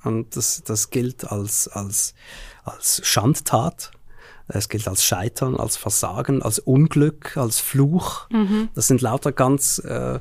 und 0.03 0.35
das, 0.35 0.63
das 0.63 0.89
gilt 0.89 1.31
als, 1.31 1.67
als, 1.67 2.13
als 2.63 3.01
Schandtat. 3.05 3.91
Es 4.51 4.67
gilt 4.67 4.87
als 4.87 5.03
Scheitern, 5.03 5.55
als 5.55 5.77
Versagen, 5.77 6.41
als 6.41 6.59
Unglück, 6.59 7.37
als 7.37 7.59
Fluch. 7.59 8.27
Mhm. 8.31 8.69
Das 8.73 8.87
sind 8.87 9.01
lauter 9.01 9.31
ganz 9.31 9.79
äh, 9.79 10.19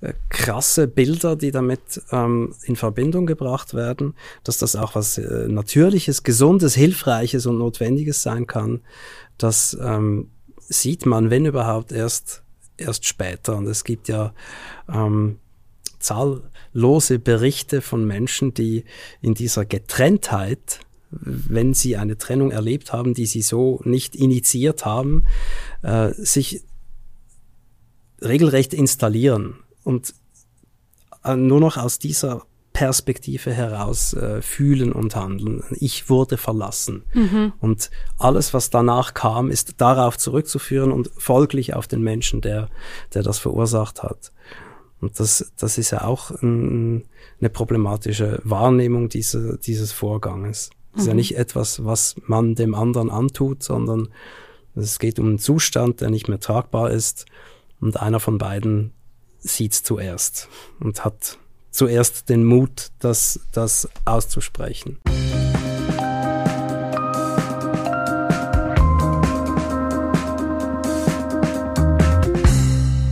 äh, 0.00 0.12
krasse 0.28 0.88
Bilder, 0.88 1.36
die 1.36 1.52
damit 1.52 2.02
ähm, 2.12 2.54
in 2.64 2.76
Verbindung 2.76 3.26
gebracht 3.26 3.74
werden, 3.74 4.14
dass 4.44 4.58
das 4.58 4.76
auch 4.76 4.94
was 4.94 5.18
äh, 5.18 5.48
Natürliches, 5.48 6.24
Gesundes, 6.24 6.74
Hilfreiches 6.74 7.46
und 7.46 7.58
Notwendiges 7.58 8.22
sein 8.22 8.46
kann. 8.46 8.80
Das 9.38 9.78
ähm, 9.80 10.30
sieht 10.58 11.06
man, 11.06 11.30
wenn 11.30 11.46
überhaupt, 11.46 11.92
erst, 11.92 12.42
erst 12.76 13.06
später. 13.06 13.56
Und 13.56 13.66
es 13.66 13.84
gibt 13.84 14.08
ja 14.08 14.34
ähm, 14.92 15.38
zahllose 15.98 17.18
Berichte 17.18 17.80
von 17.80 18.06
Menschen, 18.06 18.54
die 18.54 18.84
in 19.20 19.34
dieser 19.34 19.64
Getrenntheit, 19.64 20.80
wenn 21.10 21.74
sie 21.74 21.96
eine 21.96 22.18
Trennung 22.18 22.50
erlebt 22.50 22.92
haben, 22.92 23.14
die 23.14 23.26
sie 23.26 23.42
so 23.42 23.80
nicht 23.84 24.14
initiiert 24.14 24.84
haben, 24.84 25.24
äh, 25.82 26.12
sich 26.12 26.64
regelrecht 28.20 28.74
installieren 28.74 29.56
und 29.84 30.14
äh, 31.24 31.36
nur 31.36 31.60
noch 31.60 31.76
aus 31.76 31.98
dieser 31.98 32.42
Perspektive 32.72 33.52
heraus 33.52 34.12
äh, 34.12 34.40
fühlen 34.40 34.92
und 34.92 35.16
handeln. 35.16 35.64
Ich 35.72 36.08
wurde 36.08 36.36
verlassen. 36.36 37.02
Mhm. 37.12 37.52
Und 37.60 37.90
alles, 38.18 38.54
was 38.54 38.70
danach 38.70 39.14
kam, 39.14 39.50
ist 39.50 39.80
darauf 39.80 40.16
zurückzuführen 40.16 40.92
und 40.92 41.10
folglich 41.16 41.74
auf 41.74 41.88
den 41.88 42.02
Menschen, 42.02 42.40
der, 42.40 42.68
der 43.14 43.24
das 43.24 43.38
verursacht 43.38 44.02
hat. 44.02 44.32
Und 45.00 45.18
das, 45.18 45.52
das 45.56 45.78
ist 45.78 45.90
ja 45.90 46.04
auch 46.04 46.30
ein, 46.42 47.04
eine 47.40 47.50
problematische 47.50 48.40
Wahrnehmung 48.44 49.08
diese, 49.08 49.58
dieses 49.58 49.90
Vorganges. 49.90 50.70
Das 50.98 51.04
ist 51.04 51.10
ja 51.10 51.14
mhm. 51.14 51.18
nicht 51.18 51.36
etwas, 51.36 51.84
was 51.84 52.16
man 52.26 52.56
dem 52.56 52.74
anderen 52.74 53.08
antut, 53.08 53.62
sondern 53.62 54.08
es 54.74 54.98
geht 54.98 55.20
um 55.20 55.26
einen 55.26 55.38
Zustand, 55.38 56.00
der 56.00 56.10
nicht 56.10 56.26
mehr 56.26 56.40
tragbar 56.40 56.90
ist 56.90 57.24
und 57.80 58.00
einer 58.00 58.18
von 58.18 58.36
beiden 58.36 58.90
sieht's 59.38 59.84
zuerst 59.84 60.48
und 60.80 61.04
hat 61.04 61.38
zuerst 61.70 62.28
den 62.30 62.42
Mut, 62.44 62.88
das, 62.98 63.38
das 63.52 63.88
auszusprechen. 64.06 64.98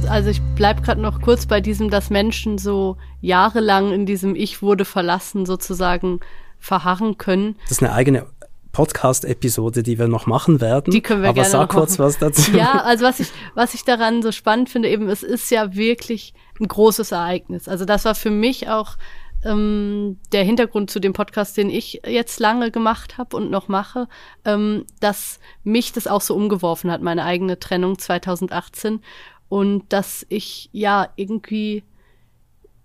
Also 0.09 0.31
ich 0.31 0.43
bleibe 0.57 0.83
gerade 0.83 1.01
noch 1.01 1.21
kurz 1.21 1.47
bei 1.47 1.61
diesem, 1.61 1.89
dass 1.89 2.11
Menschen 2.11 2.59
so 2.59 2.97
jahrelang 3.21 3.93
in 3.93 4.07
diesem 4.07 4.35
Ich 4.35 4.61
wurde 4.61 4.85
verlassen 4.85 5.47
sozusagen 5.47 6.19
verharren 6.67 7.17
können. 7.17 7.57
Das 7.63 7.73
ist 7.73 7.83
eine 7.83 7.93
eigene 7.93 8.27
Podcast-Episode, 8.73 9.83
die 9.83 9.99
wir 9.99 10.09
noch 10.09 10.27
machen 10.27 10.61
werden. 10.61 10.91
Die 10.91 11.01
können 11.01 11.23
wir 11.23 11.31
Aber 11.31 11.37
gerne 11.37 11.51
sag 11.51 11.71
kurz 11.71 11.97
machen. 11.97 12.09
was 12.09 12.19
dazu. 12.19 12.51
Ja, 12.53 12.83
also 12.85 13.07
was 13.07 13.21
ich, 13.21 13.29
was 13.55 13.73
ich 13.73 13.85
daran 13.85 14.23
so 14.23 14.33
spannend 14.33 14.69
finde, 14.69 14.91
eben, 14.91 15.09
es 15.09 15.23
ist 15.23 15.51
ja 15.51 15.75
wirklich 15.75 16.35
ein 16.61 16.69
großes 16.69 17.13
Ereignis. 17.13 17.69
Also 17.69 17.87
das 17.87 18.05
war 18.05 18.15
für 18.15 18.31
mich 18.31 18.69
auch 18.69 18.97
ähm, 19.45 20.19
der 20.33 20.45
Hintergrund 20.45 20.91
zu 20.91 21.01
dem 21.01 21.15
Podcast, 21.15 21.57
den 21.57 21.71
ich 21.71 22.03
jetzt 22.07 22.39
lange 22.41 22.71
gemacht 22.71 23.17
habe 23.17 23.37
und 23.37 23.51
noch 23.51 23.69
mache, 23.69 24.09
ähm, 24.45 24.85
dass 25.01 25.41
mich 25.65 25.93
das 25.93 26.07
auch 26.07 26.21
so 26.21 26.35
umgeworfen 26.35 26.91
hat, 26.91 27.01
meine 27.01 27.25
eigene 27.25 27.59
Trennung 27.59 27.99
2018 27.99 29.01
und 29.49 29.85
dass 29.91 30.27
ich 30.29 30.69
ja 30.73 31.09
irgendwie 31.17 31.85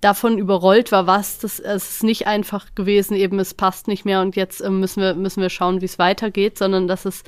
davon 0.01 0.37
überrollt 0.37 0.91
war, 0.91 1.07
was 1.07 1.37
das 1.37 1.59
es 1.59 1.91
ist 1.91 2.03
nicht 2.03 2.27
einfach 2.27 2.73
gewesen, 2.75 3.15
eben 3.15 3.39
es 3.39 3.53
passt 3.53 3.87
nicht 3.87 4.03
mehr 4.03 4.21
und 4.21 4.35
jetzt 4.35 4.59
äh, 4.59 4.69
müssen 4.69 5.01
wir 5.01 5.13
müssen 5.13 5.41
wir 5.41 5.49
schauen, 5.49 5.81
wie 5.81 5.85
es 5.85 5.99
weitergeht, 5.99 6.57
sondern 6.57 6.87
dass 6.87 7.05
es 7.05 7.23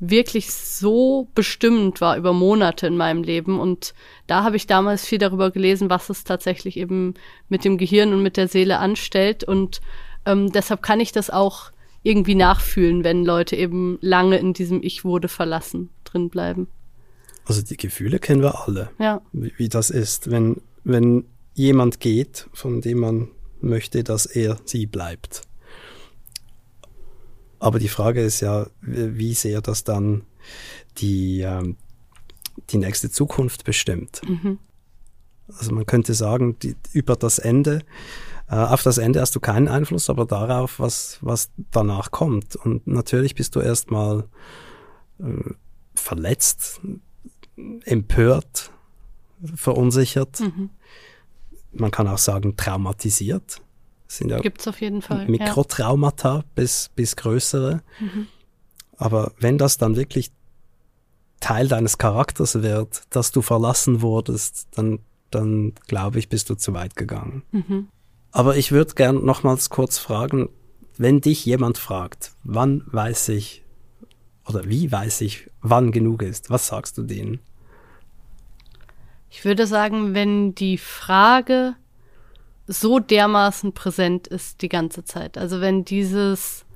wirklich 0.00 0.52
so 0.52 1.28
bestimmend 1.34 2.00
war 2.00 2.16
über 2.16 2.32
Monate 2.32 2.86
in 2.86 2.96
meinem 2.96 3.22
Leben 3.22 3.58
und 3.58 3.94
da 4.26 4.44
habe 4.44 4.56
ich 4.56 4.66
damals 4.66 5.04
viel 5.04 5.18
darüber 5.18 5.50
gelesen, 5.50 5.90
was 5.90 6.10
es 6.10 6.24
tatsächlich 6.24 6.76
eben 6.76 7.14
mit 7.48 7.64
dem 7.64 7.78
Gehirn 7.78 8.12
und 8.12 8.22
mit 8.22 8.36
der 8.36 8.48
Seele 8.48 8.78
anstellt 8.78 9.44
und 9.44 9.80
ähm, 10.26 10.52
deshalb 10.52 10.82
kann 10.82 11.00
ich 11.00 11.12
das 11.12 11.30
auch 11.30 11.72
irgendwie 12.02 12.36
nachfühlen, 12.36 13.02
wenn 13.02 13.24
Leute 13.24 13.56
eben 13.56 13.98
lange 14.00 14.38
in 14.38 14.52
diesem 14.52 14.82
Ich 14.82 15.04
wurde 15.04 15.28
verlassen 15.28 15.90
drin 16.04 16.28
bleiben. 16.28 16.68
Also 17.44 17.62
die 17.62 17.76
Gefühle 17.76 18.18
kennen 18.18 18.42
wir 18.42 18.66
alle, 18.66 18.90
ja. 18.98 19.20
wie, 19.32 19.52
wie 19.56 19.68
das 19.68 19.90
ist, 19.90 20.30
wenn, 20.30 20.60
wenn 20.84 21.24
jemand 21.58 22.00
geht, 22.00 22.48
von 22.52 22.80
dem 22.80 23.00
man 23.00 23.28
möchte, 23.60 24.04
dass 24.04 24.26
er 24.26 24.58
sie 24.64 24.86
bleibt. 24.86 25.42
Aber 27.58 27.78
die 27.78 27.88
Frage 27.88 28.22
ist 28.22 28.40
ja, 28.40 28.66
wie 28.80 29.34
sehr 29.34 29.60
das 29.60 29.82
dann 29.84 30.22
die, 30.98 31.40
ähm, 31.40 31.76
die 32.70 32.78
nächste 32.78 33.10
Zukunft 33.10 33.64
bestimmt. 33.64 34.20
Mhm. 34.26 34.58
Also 35.48 35.74
man 35.74 35.86
könnte 35.86 36.14
sagen, 36.14 36.56
die, 36.60 36.76
über 36.92 37.16
das 37.16 37.38
Ende, 37.38 37.80
äh, 38.48 38.54
auf 38.54 38.82
das 38.84 38.98
Ende 38.98 39.20
hast 39.20 39.34
du 39.34 39.40
keinen 39.40 39.66
Einfluss, 39.66 40.08
aber 40.08 40.24
darauf, 40.24 40.78
was, 40.78 41.18
was 41.20 41.50
danach 41.72 42.12
kommt. 42.12 42.54
Und 42.54 42.86
natürlich 42.86 43.34
bist 43.34 43.56
du 43.56 43.60
erstmal 43.60 44.28
äh, 45.18 45.50
verletzt, 45.94 46.80
empört, 47.84 48.70
verunsichert. 49.54 50.40
Mhm. 50.40 50.70
Man 51.80 51.90
kann 51.90 52.08
auch 52.08 52.18
sagen, 52.18 52.56
traumatisiert. 52.56 53.60
Das 54.06 54.18
sind 54.18 54.30
ja 54.30 54.40
Gibt's 54.40 54.66
auf 54.66 54.80
jeden 54.80 55.02
Fall. 55.02 55.28
Mikrotraumata 55.28 56.36
ja. 56.36 56.44
bis, 56.54 56.90
bis 56.94 57.16
größere. 57.16 57.82
Mhm. 58.00 58.26
Aber 58.96 59.32
wenn 59.38 59.58
das 59.58 59.78
dann 59.78 59.96
wirklich 59.96 60.32
Teil 61.40 61.68
deines 61.68 61.98
Charakters 61.98 62.62
wird, 62.62 63.02
dass 63.10 63.32
du 63.32 63.42
verlassen 63.42 64.02
wurdest, 64.02 64.68
dann, 64.72 64.98
dann 65.30 65.72
glaube 65.86 66.18
ich, 66.18 66.28
bist 66.28 66.50
du 66.50 66.54
zu 66.54 66.74
weit 66.74 66.96
gegangen. 66.96 67.42
Mhm. 67.52 67.88
Aber 68.32 68.56
ich 68.56 68.72
würde 68.72 68.94
gern 68.94 69.24
nochmals 69.24 69.70
kurz 69.70 69.98
fragen, 69.98 70.48
wenn 70.96 71.20
dich 71.20 71.44
jemand 71.44 71.78
fragt, 71.78 72.32
wann 72.42 72.82
weiß 72.86 73.28
ich 73.30 73.64
oder 74.46 74.68
wie 74.68 74.90
weiß 74.90 75.20
ich, 75.20 75.50
wann 75.60 75.92
genug 75.92 76.22
ist, 76.22 76.50
was 76.50 76.66
sagst 76.66 76.98
du 76.98 77.02
denen? 77.02 77.40
Ich 79.30 79.44
würde 79.44 79.66
sagen, 79.66 80.14
wenn 80.14 80.54
die 80.54 80.78
Frage 80.78 81.74
so 82.66 82.98
dermaßen 82.98 83.72
präsent 83.72 84.26
ist 84.26 84.62
die 84.62 84.68
ganze 84.68 85.04
Zeit. 85.04 85.38
Also 85.38 85.60
wenn 85.60 85.84
dieses 85.84 86.66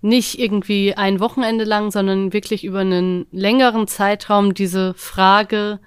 nicht 0.00 0.38
irgendwie 0.38 0.94
ein 0.94 1.20
Wochenende 1.20 1.64
lang, 1.64 1.90
sondern 1.90 2.32
wirklich 2.32 2.64
über 2.64 2.80
einen 2.80 3.26
längeren 3.30 3.86
Zeitraum 3.86 4.54
diese 4.54 4.94
Frage, 4.94 5.78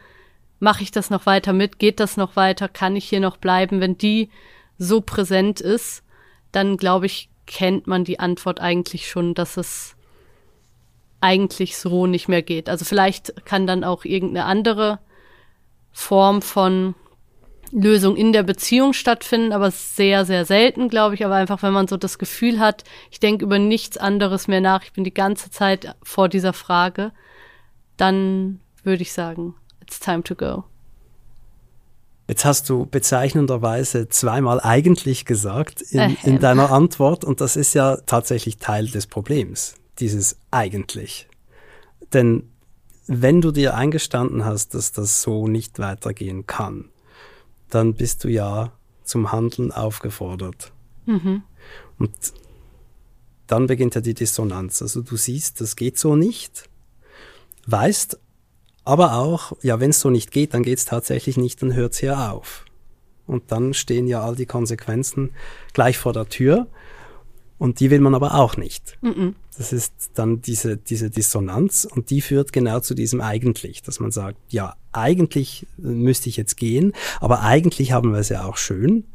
mache 0.59 0.83
ich 0.83 0.91
das 0.91 1.09
noch 1.09 1.25
weiter 1.25 1.53
mit, 1.53 1.79
geht 1.79 1.99
das 1.99 2.15
noch 2.17 2.35
weiter, 2.35 2.69
kann 2.69 2.95
ich 2.95 3.05
hier 3.05 3.19
noch 3.19 3.37
bleiben, 3.37 3.81
wenn 3.81 3.97
die 3.97 4.29
so 4.77 5.01
präsent 5.01 5.61
ist, 5.61 6.03
dann 6.51 6.77
glaube 6.77 7.05
ich, 7.05 7.29
kennt 7.45 7.87
man 7.87 8.03
die 8.03 8.19
Antwort 8.19 8.59
eigentlich 8.59 9.09
schon, 9.09 9.33
dass 9.33 9.57
es 9.57 9.95
eigentlich 11.19 11.77
so 11.77 12.07
nicht 12.07 12.27
mehr 12.27 12.41
geht. 12.41 12.69
Also 12.69 12.85
vielleicht 12.85 13.45
kann 13.45 13.67
dann 13.67 13.83
auch 13.83 14.05
irgendeine 14.05 14.45
andere 14.45 14.99
Form 15.97 16.41
von 16.41 16.93
Lösung 17.71 18.17
in 18.17 18.33
der 18.33 18.43
Beziehung 18.43 18.91
stattfinden, 18.91 19.53
aber 19.53 19.71
sehr, 19.71 20.25
sehr 20.25 20.43
selten, 20.43 20.89
glaube 20.89 21.15
ich. 21.15 21.23
Aber 21.23 21.35
einfach, 21.35 21.63
wenn 21.63 21.71
man 21.71 21.87
so 21.87 21.95
das 21.95 22.19
Gefühl 22.19 22.59
hat, 22.59 22.83
ich 23.11 23.21
denke 23.21 23.45
über 23.45 23.59
nichts 23.59 23.97
anderes 23.97 24.49
mehr 24.49 24.59
nach, 24.59 24.83
ich 24.83 24.91
bin 24.91 25.05
die 25.05 25.13
ganze 25.13 25.49
Zeit 25.49 25.95
vor 26.03 26.27
dieser 26.27 26.51
Frage, 26.51 27.13
dann 27.95 28.59
würde 28.83 29.03
ich 29.03 29.13
sagen, 29.13 29.55
it's 29.81 30.01
time 30.01 30.21
to 30.21 30.35
go. 30.35 30.65
Jetzt 32.27 32.43
hast 32.43 32.69
du 32.69 32.85
bezeichnenderweise 32.85 34.09
zweimal 34.09 34.59
eigentlich 34.59 35.23
gesagt 35.25 35.81
in, 35.81 36.17
in 36.23 36.39
deiner 36.39 36.71
Antwort 36.71 37.23
und 37.23 37.39
das 37.39 37.55
ist 37.55 37.73
ja 37.73 37.97
tatsächlich 38.05 38.57
Teil 38.57 38.87
des 38.87 39.07
Problems, 39.07 39.75
dieses 39.99 40.37
eigentlich. 40.51 41.29
Denn 42.13 42.51
wenn 43.07 43.41
du 43.41 43.51
dir 43.51 43.75
eingestanden 43.75 44.45
hast, 44.45 44.73
dass 44.73 44.91
das 44.91 45.21
so 45.21 45.47
nicht 45.47 45.79
weitergehen 45.79 46.47
kann, 46.47 46.89
dann 47.69 47.93
bist 47.93 48.23
du 48.23 48.29
ja 48.29 48.71
zum 49.03 49.31
Handeln 49.31 49.71
aufgefordert. 49.71 50.71
Mhm. 51.05 51.43
Und 51.99 52.11
dann 53.47 53.67
beginnt 53.67 53.95
ja 53.95 54.01
die 54.01 54.13
Dissonanz. 54.13 54.81
Also 54.81 55.01
du 55.01 55.17
siehst, 55.17 55.61
das 55.61 55.75
geht 55.75 55.97
so 55.99 56.15
nicht, 56.15 56.69
weißt 57.67 58.19
aber 58.83 59.15
auch, 59.15 59.53
ja, 59.63 59.79
wenn 59.79 59.89
es 59.89 59.99
so 59.99 60.11
nicht 60.11 60.31
geht, 60.31 60.53
dann 60.53 60.61
geht 60.61 60.77
es 60.77 60.85
tatsächlich 60.85 61.37
nicht, 61.37 61.61
dann 61.61 61.73
hört 61.73 61.93
es 61.93 61.99
hier 61.99 62.31
auf. 62.31 62.65
Und 63.25 63.51
dann 63.51 63.73
stehen 63.73 64.07
ja 64.07 64.23
all 64.23 64.35
die 64.35 64.45
Konsequenzen 64.45 65.31
gleich 65.73 65.97
vor 65.97 66.13
der 66.13 66.29
Tür. 66.29 66.67
Und 67.57 67.79
die 67.79 67.89
will 67.89 67.99
man 67.99 68.13
aber 68.13 68.35
auch 68.35 68.57
nicht. 68.57 68.99
-mm. 69.01 69.33
Das 69.57 69.71
ist 69.71 69.93
dann 70.15 70.41
diese, 70.41 70.77
diese 70.77 71.09
Dissonanz 71.09 71.87
und 71.89 72.09
die 72.09 72.21
führt 72.21 72.51
genau 72.51 72.79
zu 72.81 72.93
diesem 72.93 73.21
eigentlich, 73.21 73.81
dass 73.81 73.99
man 73.99 74.11
sagt, 74.11 74.37
ja, 74.49 74.75
eigentlich 74.91 75.65
müsste 75.77 76.29
ich 76.29 76.37
jetzt 76.37 76.57
gehen, 76.57 76.93
aber 77.21 77.41
eigentlich 77.41 77.91
haben 77.91 78.11
wir 78.11 78.19
es 78.19 78.29
ja 78.29 78.45
auch 78.45 78.57
schön. 78.57 79.05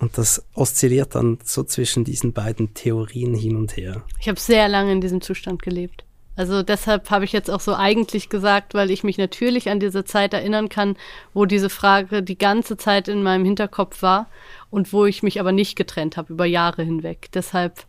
Und 0.00 0.16
das 0.16 0.44
oszilliert 0.54 1.16
dann 1.16 1.38
so 1.42 1.64
zwischen 1.64 2.04
diesen 2.04 2.32
beiden 2.32 2.72
Theorien 2.74 3.34
hin 3.34 3.56
und 3.56 3.76
her. 3.76 4.04
Ich 4.20 4.28
habe 4.28 4.38
sehr 4.38 4.68
lange 4.68 4.92
in 4.92 5.00
diesem 5.00 5.20
Zustand 5.20 5.60
gelebt. 5.60 6.04
Also 6.36 6.62
deshalb 6.62 7.10
habe 7.10 7.24
ich 7.24 7.32
jetzt 7.32 7.50
auch 7.50 7.58
so 7.58 7.74
eigentlich 7.74 8.28
gesagt, 8.28 8.72
weil 8.72 8.92
ich 8.92 9.02
mich 9.02 9.18
natürlich 9.18 9.70
an 9.70 9.80
diese 9.80 10.04
Zeit 10.04 10.32
erinnern 10.34 10.68
kann, 10.68 10.96
wo 11.34 11.46
diese 11.46 11.68
Frage 11.68 12.22
die 12.22 12.38
ganze 12.38 12.76
Zeit 12.76 13.08
in 13.08 13.24
meinem 13.24 13.44
Hinterkopf 13.44 14.02
war 14.02 14.28
und 14.70 14.92
wo 14.92 15.04
ich 15.04 15.24
mich 15.24 15.40
aber 15.40 15.50
nicht 15.50 15.74
getrennt 15.74 16.16
habe 16.16 16.32
über 16.32 16.44
Jahre 16.44 16.84
hinweg. 16.84 17.28
Deshalb 17.34 17.87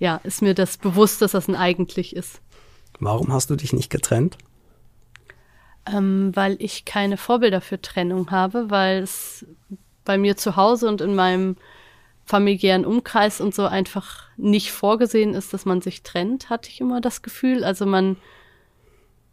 ja, 0.00 0.16
ist 0.24 0.42
mir 0.42 0.54
das 0.54 0.78
bewusst, 0.78 1.22
dass 1.22 1.32
das 1.32 1.46
ein 1.46 1.54
eigentlich 1.54 2.16
ist. 2.16 2.40
Warum 2.98 3.32
hast 3.32 3.50
du 3.50 3.56
dich 3.56 3.72
nicht 3.72 3.90
getrennt? 3.90 4.36
Ähm, 5.86 6.32
weil 6.34 6.56
ich 6.58 6.84
keine 6.84 7.16
Vorbilder 7.16 7.60
für 7.60 7.80
Trennung 7.80 8.30
habe, 8.30 8.70
weil 8.70 9.02
es 9.02 9.46
bei 10.04 10.18
mir 10.18 10.36
zu 10.36 10.56
Hause 10.56 10.88
und 10.88 11.00
in 11.00 11.14
meinem 11.14 11.56
familiären 12.24 12.86
Umkreis 12.86 13.40
und 13.40 13.54
so 13.54 13.66
einfach 13.66 14.24
nicht 14.36 14.72
vorgesehen 14.72 15.34
ist, 15.34 15.52
dass 15.52 15.66
man 15.66 15.82
sich 15.82 16.02
trennt, 16.02 16.48
hatte 16.48 16.70
ich 16.70 16.80
immer 16.80 17.00
das 17.00 17.22
Gefühl. 17.22 17.62
Also 17.62 17.86
man 17.86 18.16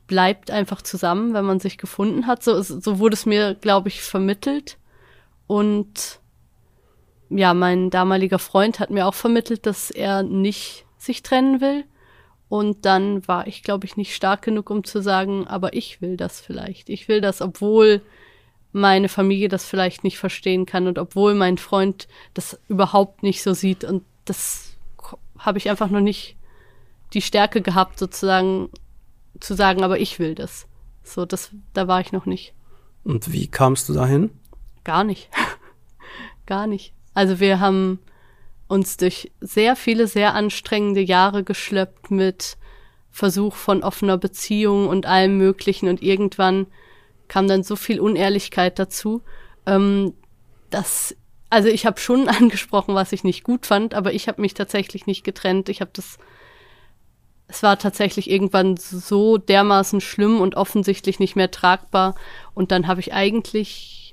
bleibt 0.07 0.51
einfach 0.51 0.81
zusammen, 0.81 1.33
wenn 1.33 1.45
man 1.45 1.59
sich 1.59 1.77
gefunden 1.77 2.27
hat. 2.27 2.43
So, 2.43 2.61
so 2.61 2.99
wurde 2.99 3.13
es 3.13 3.25
mir, 3.25 3.55
glaube 3.55 3.87
ich, 3.87 4.01
vermittelt. 4.01 4.77
Und 5.45 6.19
ja, 7.29 7.53
mein 7.53 7.89
damaliger 7.89 8.39
Freund 8.39 8.79
hat 8.79 8.89
mir 8.89 9.07
auch 9.07 9.13
vermittelt, 9.13 9.65
dass 9.65 9.91
er 9.91 10.23
nicht 10.23 10.85
sich 10.97 11.23
trennen 11.23 11.61
will. 11.61 11.85
Und 12.49 12.85
dann 12.85 13.27
war 13.27 13.47
ich, 13.47 13.61
glaube 13.61 13.85
ich, 13.85 13.97
nicht 13.97 14.15
stark 14.15 14.41
genug, 14.41 14.69
um 14.69 14.83
zu 14.83 15.01
sagen, 15.01 15.47
aber 15.47 15.73
ich 15.73 16.01
will 16.01 16.15
das 16.15 16.39
vielleicht. 16.39 16.89
Ich 16.89 17.07
will 17.09 17.19
das, 17.19 17.41
obwohl 17.41 18.01
meine 18.71 19.09
Familie 19.09 19.49
das 19.49 19.65
vielleicht 19.65 20.03
nicht 20.03 20.17
verstehen 20.17 20.65
kann 20.65 20.87
und 20.87 20.97
obwohl 20.97 21.33
mein 21.33 21.57
Freund 21.57 22.07
das 22.33 22.59
überhaupt 22.69 23.23
nicht 23.23 23.43
so 23.43 23.53
sieht 23.53 23.83
und 23.83 24.03
das 24.25 24.75
habe 25.37 25.57
ich 25.57 25.69
einfach 25.69 25.89
noch 25.89 26.01
nicht 26.01 26.35
die 27.13 27.21
Stärke 27.21 27.61
gehabt, 27.61 27.99
sozusagen 27.99 28.69
zu 29.39 29.55
sagen, 29.55 29.83
aber 29.83 29.99
ich 29.99 30.19
will 30.19 30.35
das. 30.35 30.67
So, 31.03 31.25
das, 31.25 31.51
da 31.73 31.87
war 31.87 32.01
ich 32.01 32.11
noch 32.11 32.25
nicht. 32.25 32.53
Und 33.03 33.31
wie 33.31 33.47
kamst 33.47 33.87
du 33.87 33.93
dahin? 33.93 34.31
Gar 34.83 35.03
nicht. 35.03 35.29
Gar 36.45 36.67
nicht. 36.67 36.93
Also 37.17 37.39
wir 37.39 37.59
haben 37.59 37.97
uns 38.67 38.95
durch 38.95 39.31
sehr 39.41 39.75
viele, 39.75 40.05
sehr 40.05 40.35
anstrengende 40.35 41.01
Jahre 41.01 41.43
geschleppt 41.43 42.11
mit 42.11 42.57
Versuch 43.09 43.55
von 43.55 43.81
offener 43.81 44.19
Beziehung 44.19 44.87
und 44.87 45.07
allem 45.07 45.35
Möglichen 45.35 45.89
und 45.89 46.03
irgendwann 46.03 46.67
kam 47.27 47.47
dann 47.47 47.63
so 47.63 47.75
viel 47.75 47.99
Unehrlichkeit 47.99 48.77
dazu, 48.77 49.23
ähm, 49.65 50.13
dass 50.69 51.15
also 51.49 51.69
ich 51.69 51.87
habe 51.87 51.99
schon 51.99 52.29
angesprochen, 52.29 52.93
was 52.93 53.11
ich 53.13 53.23
nicht 53.23 53.43
gut 53.43 53.65
fand, 53.65 53.95
aber 53.95 54.13
ich 54.13 54.27
habe 54.27 54.39
mich 54.39 54.53
tatsächlich 54.53 55.07
nicht 55.07 55.23
getrennt. 55.23 55.69
Ich 55.69 55.81
habe 55.81 55.89
das 55.95 56.19
es 57.47 57.63
war 57.63 57.79
tatsächlich 57.79 58.29
irgendwann 58.29 58.77
so 58.77 59.39
dermaßen 59.39 60.01
schlimm 60.01 60.39
und 60.39 60.53
offensichtlich 60.53 61.17
nicht 61.17 61.35
mehr 61.35 61.49
tragbar. 61.49 62.13
Und 62.53 62.71
dann 62.71 62.85
habe 62.85 62.99
ich 62.99 63.11
eigentlich 63.11 64.06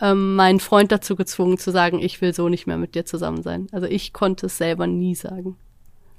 ähm, 0.00 0.36
meinen 0.36 0.60
Freund 0.60 0.92
dazu 0.92 1.16
gezwungen 1.16 1.58
zu 1.58 1.70
sagen, 1.70 1.98
ich 1.98 2.20
will 2.20 2.34
so 2.34 2.48
nicht 2.48 2.66
mehr 2.66 2.76
mit 2.76 2.94
dir 2.94 3.04
zusammen 3.04 3.42
sein. 3.42 3.68
Also 3.72 3.86
ich 3.86 4.12
konnte 4.12 4.46
es 4.46 4.58
selber 4.58 4.86
nie 4.86 5.14
sagen. 5.14 5.56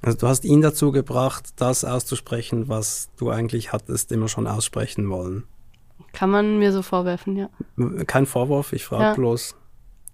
Also 0.02 0.18
du 0.18 0.28
hast 0.28 0.46
ihn 0.46 0.62
dazu 0.62 0.92
gebracht, 0.92 1.50
das 1.58 1.84
auszusprechen, 1.84 2.70
was 2.70 3.10
du 3.18 3.30
eigentlich 3.30 3.74
hattest 3.74 4.12
immer 4.12 4.28
schon 4.28 4.48
aussprechen 4.48 5.10
wollen. 5.10 5.44
Kann 6.14 6.30
man 6.30 6.60
mir 6.60 6.72
so 6.72 6.82
vorwerfen, 6.82 7.36
ja. 7.36 7.50
Kein 8.08 8.26
Vorwurf, 8.26 8.74
ich 8.74 8.86
frage 8.86 9.04
ja. 9.04 9.14
bloß. 9.14 9.56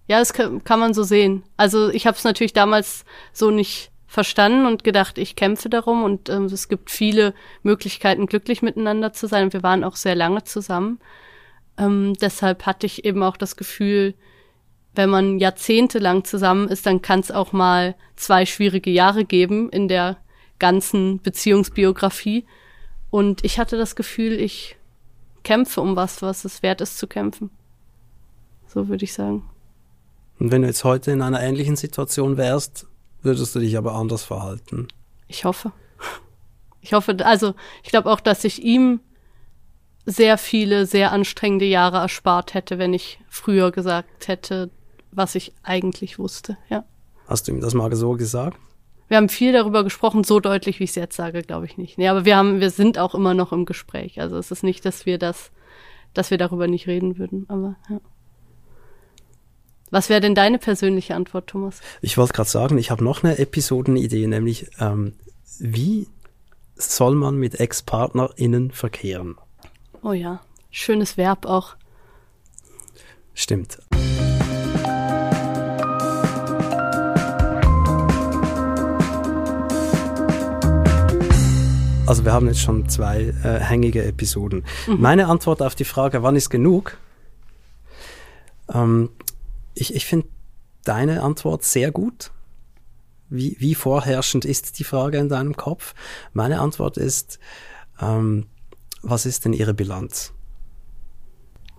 Ja, 0.08 0.18
das 0.18 0.32
kann, 0.32 0.62
kann 0.64 0.80
man 0.80 0.94
so 0.94 1.02
sehen. 1.02 1.42
Also 1.56 1.88
ich 1.88 2.06
habe 2.06 2.16
es 2.16 2.24
natürlich 2.24 2.52
damals 2.52 3.04
so 3.32 3.50
nicht 3.50 3.90
verstanden 4.06 4.66
und 4.66 4.84
gedacht, 4.84 5.18
ich 5.18 5.36
kämpfe 5.36 5.68
darum 5.68 6.04
und 6.04 6.28
ähm, 6.28 6.44
es 6.44 6.68
gibt 6.68 6.90
viele 6.90 7.34
Möglichkeiten, 7.62 8.26
glücklich 8.26 8.62
miteinander 8.62 9.12
zu 9.12 9.26
sein. 9.26 9.52
Wir 9.52 9.62
waren 9.62 9.84
auch 9.84 9.96
sehr 9.96 10.14
lange 10.14 10.44
zusammen. 10.44 11.00
Ähm, 11.78 12.14
deshalb 12.20 12.66
hatte 12.66 12.86
ich 12.86 13.04
eben 13.04 13.22
auch 13.22 13.36
das 13.36 13.56
Gefühl, 13.56 14.14
wenn 14.94 15.10
man 15.10 15.38
jahrzehntelang 15.38 16.24
zusammen 16.24 16.68
ist, 16.68 16.86
dann 16.86 17.02
kann 17.02 17.20
es 17.20 17.30
auch 17.30 17.52
mal 17.52 17.94
zwei 18.16 18.46
schwierige 18.46 18.90
Jahre 18.90 19.24
geben 19.24 19.68
in 19.70 19.88
der 19.88 20.16
ganzen 20.58 21.20
Beziehungsbiografie. 21.20 22.46
Und 23.10 23.44
ich 23.44 23.58
hatte 23.58 23.76
das 23.76 23.94
Gefühl, 23.94 24.32
ich 24.32 24.76
kämpfe 25.42 25.80
um 25.80 25.96
was, 25.96 26.22
was 26.22 26.44
es 26.44 26.62
wert 26.62 26.80
ist 26.80 26.98
zu 26.98 27.06
kämpfen. 27.06 27.50
So 28.66 28.88
würde 28.88 29.04
ich 29.04 29.12
sagen. 29.12 29.48
Und 30.38 30.50
wenn 30.50 30.62
du 30.62 30.68
jetzt 30.68 30.84
heute 30.84 31.12
in 31.12 31.22
einer 31.22 31.40
ähnlichen 31.40 31.76
Situation 31.76 32.36
wärst, 32.36 32.86
würdest 33.22 33.54
du 33.54 33.60
dich 33.60 33.76
aber 33.76 33.94
anders 33.94 34.24
verhalten? 34.24 34.88
Ich 35.28 35.44
hoffe. 35.44 35.72
Ich 36.80 36.92
hoffe, 36.92 37.16
also 37.24 37.54
ich 37.82 37.90
glaube 37.90 38.10
auch, 38.10 38.20
dass 38.20 38.44
ich 38.44 38.62
ihm 38.62 39.00
sehr 40.06 40.38
viele, 40.38 40.86
sehr 40.86 41.12
anstrengende 41.12 41.64
Jahre 41.64 41.98
erspart 41.98 42.54
hätte, 42.54 42.78
wenn 42.78 42.94
ich 42.94 43.18
früher 43.28 43.72
gesagt 43.72 44.28
hätte, 44.28 44.70
was 45.10 45.34
ich 45.34 45.52
eigentlich 45.62 46.18
wusste, 46.18 46.56
ja. 46.70 46.84
Hast 47.26 47.48
du 47.48 47.52
ihm 47.52 47.60
das 47.60 47.74
mal 47.74 47.94
so 47.94 48.12
gesagt? 48.12 48.56
Wir 49.08 49.16
haben 49.16 49.28
viel 49.28 49.52
darüber 49.52 49.84
gesprochen, 49.84 50.24
so 50.24 50.40
deutlich, 50.40 50.80
wie 50.80 50.84
ich 50.84 50.90
es 50.90 50.96
jetzt 50.96 51.16
sage, 51.16 51.42
glaube 51.42 51.66
ich 51.66 51.76
nicht. 51.76 51.98
Nee, 51.98 52.08
aber 52.08 52.24
wir 52.24 52.36
haben, 52.36 52.60
wir 52.60 52.70
sind 52.70 52.98
auch 52.98 53.14
immer 53.14 53.34
noch 53.34 53.52
im 53.52 53.64
Gespräch. 53.64 54.20
Also 54.20 54.36
es 54.36 54.50
ist 54.50 54.62
nicht, 54.62 54.84
dass 54.84 55.06
wir 55.06 55.18
das, 55.18 55.50
dass 56.14 56.30
wir 56.30 56.38
darüber 56.38 56.68
nicht 56.68 56.86
reden 56.86 57.18
würden, 57.18 57.46
aber 57.48 57.76
ja. 57.90 58.00
Was 59.90 60.08
wäre 60.08 60.20
denn 60.20 60.34
deine 60.34 60.58
persönliche 60.58 61.14
Antwort, 61.14 61.48
Thomas? 61.48 61.80
Ich 62.00 62.18
wollte 62.18 62.32
gerade 62.32 62.50
sagen, 62.50 62.78
ich 62.78 62.90
habe 62.90 63.04
noch 63.04 63.22
eine 63.22 63.38
Episodenidee, 63.38 64.26
nämlich 64.26 64.68
ähm, 64.80 65.14
wie 65.58 66.08
soll 66.74 67.14
man 67.14 67.36
mit 67.36 67.60
Ex-PartnerInnen 67.60 68.72
verkehren? 68.72 69.36
Oh 70.06 70.12
ja, 70.12 70.40
schönes 70.70 71.16
Verb 71.16 71.46
auch. 71.46 71.74
Stimmt. 73.34 73.78
Also 82.06 82.24
wir 82.24 82.32
haben 82.32 82.46
jetzt 82.46 82.60
schon 82.60 82.88
zwei 82.88 83.34
äh, 83.42 83.58
hängige 83.58 84.04
Episoden. 84.04 84.64
Mhm. 84.86 85.00
Meine 85.00 85.26
Antwort 85.26 85.60
auf 85.60 85.74
die 85.74 85.82
Frage, 85.82 86.22
wann 86.22 86.36
ist 86.36 86.50
genug? 86.50 86.98
Ähm, 88.72 89.10
ich 89.74 89.92
ich 89.92 90.06
finde 90.06 90.28
deine 90.84 91.22
Antwort 91.24 91.64
sehr 91.64 91.90
gut. 91.90 92.30
Wie, 93.28 93.56
wie 93.58 93.74
vorherrschend 93.74 94.44
ist 94.44 94.78
die 94.78 94.84
Frage 94.84 95.18
in 95.18 95.28
deinem 95.28 95.56
Kopf? 95.56 95.96
Meine 96.32 96.60
Antwort 96.60 96.96
ist, 96.96 97.40
ähm, 98.00 98.46
was 99.08 99.24
ist 99.24 99.44
denn 99.44 99.52
Ihre 99.52 99.74
Bilanz? 99.74 100.32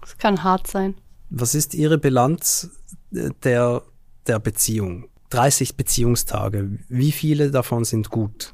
Es 0.02 0.18
kann 0.18 0.44
hart 0.44 0.68
sein. 0.68 0.96
Was 1.30 1.56
ist 1.56 1.74
Ihre 1.74 1.98
Bilanz 1.98 2.70
äh, 3.14 3.30
der, 3.44 3.84
der 4.28 4.40
Beziehung? 4.40 5.10
30 5.30 5.76
Beziehungstage. 5.76 6.80
Wie 6.88 7.12
viele 7.12 7.52
davon 7.52 7.84
sind 7.84 8.10
gut? 8.10 8.54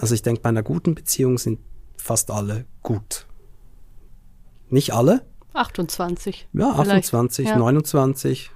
Also 0.00 0.14
ich 0.14 0.22
denke, 0.22 0.40
bei 0.42 0.48
einer 0.48 0.64
guten 0.64 0.94
Beziehung 0.94 1.38
sind 1.38 1.60
fast 1.96 2.30
alle 2.30 2.64
gut. 2.82 3.26
Nicht 4.68 4.92
alle? 4.92 5.24
28. 5.52 6.48
Ja, 6.54 6.70
28, 6.72 7.46
ja. 7.46 7.56
29, 7.56 8.50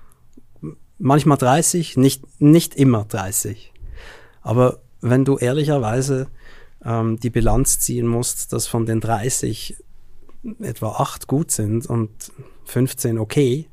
manchmal 0.98 1.38
30, 1.38 1.96
nicht, 1.98 2.24
nicht 2.40 2.74
immer 2.74 3.04
30. 3.04 3.72
Aber 4.40 4.80
wenn 5.00 5.24
du 5.24 5.36
ehrlicherweise 5.36 6.28
ähm, 6.86 7.18
die 7.18 7.30
Bilanz 7.30 7.80
ziehen 7.80 8.06
musst, 8.06 8.52
dass 8.52 8.66
von 8.66 8.86
den 8.86 9.00
30 9.00 9.76
etwa 10.60 10.92
8 10.92 11.26
gut 11.26 11.50
sind 11.50 11.86
und 11.86 12.10
15 12.64 13.18
okay 13.18 13.68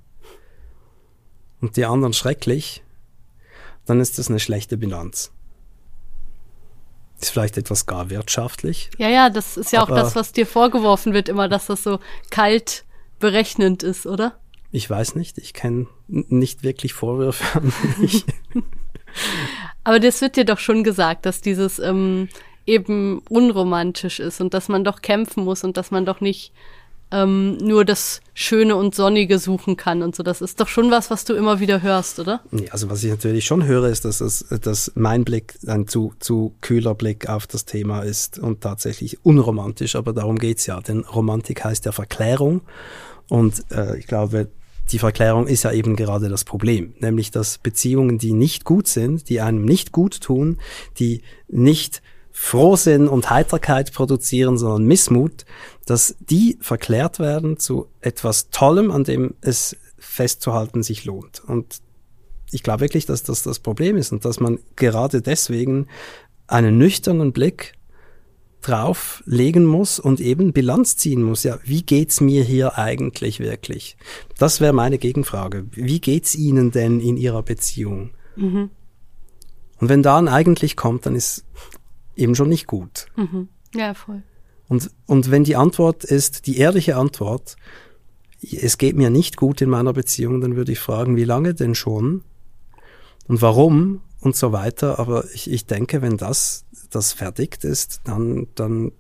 und 1.62 1.78
die 1.78 1.86
anderen 1.86 2.14
schrecklich, 2.14 2.84
dann 3.86 4.00
ist 4.00 4.18
das 4.18 4.30
eine 4.30 4.40
schlechte 4.40 4.78
Bilanz. 4.78 5.32
Ist 7.22 7.30
vielleicht 7.30 7.58
etwas 7.58 7.86
gar 7.86 8.10
wirtschaftlich. 8.10 8.90
Ja, 8.98 9.08
ja, 9.08 9.30
das 9.30 9.56
ist 9.56 9.72
ja 9.72 9.84
auch 9.84 9.88
das, 9.88 10.16
was 10.16 10.32
dir 10.32 10.48
vorgeworfen 10.48 11.14
wird, 11.14 11.30
immer, 11.30 11.48
dass 11.48 11.68
das 11.68 11.84
so 11.84 12.00
kalt 12.32 12.84
berechnend 13.20 13.84
ist, 13.84 14.06
oder? 14.06 14.40
Ich 14.72 14.90
weiß 14.90 15.16
nicht, 15.16 15.38
ich 15.38 15.54
kenne 15.54 15.86
nicht 16.08 16.64
wirklich 16.64 16.94
Vorwürfe 16.94 17.60
an 17.60 17.72
mich. 18.00 18.26
Aber 19.84 20.00
das 20.00 20.20
wird 20.22 20.36
dir 20.36 20.46
doch 20.46 20.60
schon 20.60 20.84
gesagt, 20.84 21.26
dass 21.26 21.40
dieses 21.40 21.78
ähm, 21.80 22.28
eben 22.66 23.20
unromantisch 23.30 24.20
ist 24.20 24.42
und 24.42 24.54
dass 24.54 24.70
man 24.70 24.84
doch 24.84 25.02
kämpfen 25.02 25.44
muss 25.44 25.64
und 25.64 25.78
dass 25.78 25.92
man 25.92 26.06
doch 26.06 26.22
nicht 26.22 26.54
ähm, 27.14 27.58
nur 27.58 27.86
das 27.86 28.22
Schöne 28.34 28.76
und 28.76 28.96
Sonnige 28.96 29.38
suchen 29.38 29.78
kann 29.78 30.02
und 30.02 30.16
so. 30.16 30.24
Das 30.24 30.42
ist 30.42 30.60
doch 30.60 30.68
schon 30.68 30.90
was, 30.90 31.12
was 31.12 31.26
du 31.26 31.36
immer 31.36 31.60
wieder 31.60 31.82
hörst, 31.84 32.20
oder? 32.20 32.42
Nee, 32.50 32.70
also 32.72 32.90
was 32.90 33.04
ich 33.04 33.12
natürlich 33.12 33.46
schon 33.46 33.66
höre, 33.66 33.88
ist, 33.88 34.04
dass, 34.06 34.20
es, 34.20 34.46
dass 34.62 34.92
mein 34.96 35.24
Blick 35.24 35.54
ein 35.68 35.88
zu, 35.88 36.14
zu 36.20 36.56
kühler 36.62 36.96
Blick 36.96 37.30
auf 37.30 37.46
das 37.46 37.66
Thema 37.66 38.02
ist 38.02 38.40
und 38.40 38.62
tatsächlich 38.62 39.24
unromantisch, 39.24 39.96
aber 39.96 40.14
darum 40.14 40.40
geht's 40.40 40.66
ja. 40.66 40.82
Denn 40.82 41.02
Romantik 41.02 41.64
heißt 41.64 41.86
ja 41.86 41.92
Verklärung 41.92 42.62
und 43.30 43.64
äh, 43.72 43.98
ich 43.98 44.08
glaube, 44.08 44.50
die 44.92 45.00
Verklärung 45.00 45.48
ist 45.48 45.64
ja 45.64 45.72
eben 45.72 45.96
gerade 45.96 46.30
das 46.30 46.44
Problem, 46.44 46.94
nämlich 47.00 47.32
dass 47.32 47.58
Beziehungen, 47.58 48.18
die 48.18 48.34
nicht 48.34 48.66
gut 48.66 48.88
sind, 48.88 49.30
die 49.30 49.40
einem 49.40 49.64
nicht 49.64 49.92
gut 49.92 50.20
tun, 50.20 50.58
die 51.00 51.22
nicht 51.48 52.02
Frohsinn 52.36 53.08
und 53.08 53.30
Heiterkeit 53.30 53.94
produzieren, 53.94 54.58
sondern 54.58 54.86
Missmut, 54.86 55.46
dass 55.86 56.16
die 56.20 56.58
verklärt 56.60 57.20
werden 57.20 57.58
zu 57.58 57.88
etwas 58.02 58.50
Tollem, 58.50 58.92
an 58.92 59.04
dem 59.04 59.36
es 59.42 59.78
festzuhalten 60.00 60.82
sich 60.82 61.06
lohnt. 61.06 61.44
Und 61.46 61.82
ich 62.52 62.64
glaube 62.64 62.82
wirklich, 62.82 63.06
dass 63.06 63.24
das 63.24 63.44
das 63.44 63.60
Problem 63.60 63.98
ist 63.98 64.12
und 64.12 64.26
dass 64.26 64.40
man 64.40 64.60
gerade 64.76 65.22
deswegen 65.22 65.88
einen 66.48 66.78
nüchternen 66.78 67.34
Blick 67.34 67.74
drauf 68.62 69.22
legen 69.26 69.66
muss 69.66 70.00
und 70.00 70.20
eben 70.20 70.54
Bilanz 70.54 70.98
ziehen 70.98 71.22
muss. 71.22 71.44
Ja, 71.44 71.60
wie 71.64 71.84
geht's 71.84 72.20
mir 72.20 72.44
hier 72.44 72.78
eigentlich 72.78 73.40
wirklich? 73.40 73.96
Das 74.38 74.60
wäre 74.60 74.74
meine 74.74 74.98
Gegenfrage. 74.98 75.66
Wie 75.72 76.00
geht's 76.00 76.34
Ihnen 76.34 76.72
denn 76.72 77.00
in 77.00 77.18
Ihrer 77.18 77.44
Beziehung? 77.44 78.12
Mhm. 78.36 78.72
Und 79.80 79.90
wenn 79.90 80.02
da 80.02 80.18
ein 80.18 80.30
eigentlich 80.30 80.76
kommt, 80.76 81.06
dann 81.06 81.16
ist 81.16 81.46
eben 82.16 82.36
schon 82.36 82.50
nicht 82.50 82.68
gut. 82.68 83.08
Mhm. 83.16 83.50
Ja, 83.76 83.94
voll. 83.94 84.24
Und, 84.68 84.92
und 85.06 85.32
wenn 85.32 85.44
die 85.44 85.56
Antwort 85.56 86.04
ist, 86.04 86.48
die 86.48 86.58
ehrliche 86.58 86.96
Antwort, 86.96 87.56
es 88.42 88.78
geht 88.78 88.96
mir 88.96 89.10
nicht 89.10 89.38
gut 89.38 89.62
in 89.62 89.70
meiner 89.70 89.94
Beziehung, 89.94 90.42
dann 90.42 90.56
würde 90.56 90.72
ich 90.72 90.80
fragen, 90.80 91.16
wie 91.16 91.24
lange 91.24 91.54
denn 91.54 91.76
schon? 91.76 92.24
Und 93.28 93.42
warum? 93.42 94.02
Und 94.20 94.36
so 94.36 94.52
weiter. 94.52 95.00
Aber 95.00 95.26
ich, 95.34 95.50
ich 95.50 95.66
denke, 95.66 96.02
wenn 96.02 96.18
das, 96.18 96.66
das 96.90 97.14
verdickt 97.14 97.64
ist, 97.64 98.02
dann, 98.06 98.48
dann 98.56 98.92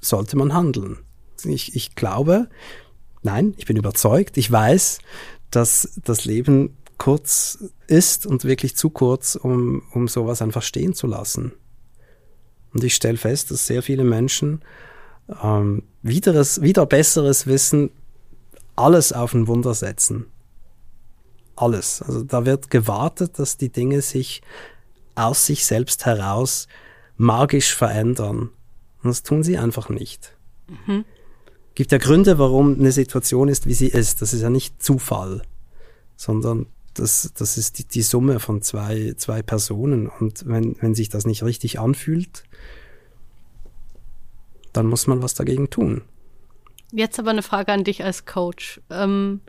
sollte 0.00 0.36
man 0.36 0.54
handeln. 0.54 0.98
Ich, 1.44 1.74
ich 1.74 1.94
glaube, 1.94 2.48
nein, 3.22 3.54
ich 3.56 3.66
bin 3.66 3.76
überzeugt, 3.76 4.36
ich 4.36 4.50
weiß, 4.50 4.98
dass 5.50 6.00
das 6.04 6.24
Leben 6.24 6.76
kurz 6.98 7.58
ist 7.86 8.26
und 8.26 8.44
wirklich 8.44 8.76
zu 8.76 8.90
kurz, 8.90 9.36
um, 9.36 9.82
um 9.92 10.08
sowas 10.08 10.42
einfach 10.42 10.62
stehen 10.62 10.94
zu 10.94 11.06
lassen. 11.06 11.52
Und 12.72 12.84
ich 12.84 12.94
stelle 12.94 13.18
fest, 13.18 13.50
dass 13.50 13.66
sehr 13.66 13.82
viele 13.82 14.04
Menschen 14.04 14.62
ähm, 15.42 15.82
wiederes, 16.02 16.62
wieder 16.62 16.86
besseres 16.86 17.46
Wissen 17.46 17.90
alles 18.76 19.12
auf 19.12 19.34
ein 19.34 19.46
Wunder 19.46 19.74
setzen. 19.74 20.26
Alles. 21.56 22.02
Also 22.02 22.22
da 22.22 22.46
wird 22.46 22.70
gewartet, 22.70 23.38
dass 23.38 23.56
die 23.56 23.70
Dinge 23.70 24.00
sich 24.02 24.42
aus 25.14 25.46
sich 25.46 25.66
selbst 25.66 26.06
heraus 26.06 26.68
magisch 27.16 27.74
verändern. 27.74 28.50
Und 29.02 29.10
das 29.10 29.22
tun 29.22 29.42
sie 29.42 29.58
einfach 29.58 29.88
nicht. 29.88 30.36
Mhm. 30.68 31.04
Gibt 31.74 31.92
ja 31.92 31.98
Gründe, 31.98 32.38
warum 32.38 32.78
eine 32.78 32.92
Situation 32.92 33.48
ist, 33.48 33.66
wie 33.66 33.74
sie 33.74 33.88
ist. 33.88 34.22
Das 34.22 34.32
ist 34.32 34.42
ja 34.42 34.50
nicht 34.50 34.82
Zufall, 34.82 35.42
sondern 36.16 36.66
das, 36.94 37.32
das 37.36 37.58
ist 37.58 37.78
die, 37.78 37.84
die 37.84 38.02
Summe 38.02 38.40
von 38.40 38.62
zwei, 38.62 39.14
zwei 39.16 39.42
Personen. 39.42 40.08
Und 40.08 40.46
wenn, 40.46 40.76
wenn 40.80 40.94
sich 40.94 41.08
das 41.08 41.26
nicht 41.26 41.42
richtig 41.42 41.78
anfühlt, 41.78 42.44
dann 44.72 44.86
muss 44.86 45.06
man 45.06 45.22
was 45.22 45.34
dagegen 45.34 45.70
tun. 45.70 46.02
Jetzt 46.92 47.18
aber 47.18 47.30
eine 47.30 47.42
Frage 47.42 47.72
an 47.72 47.84
dich 47.84 48.04
als 48.04 48.24
Coach. 48.24 48.80
Ähm, 48.90 49.40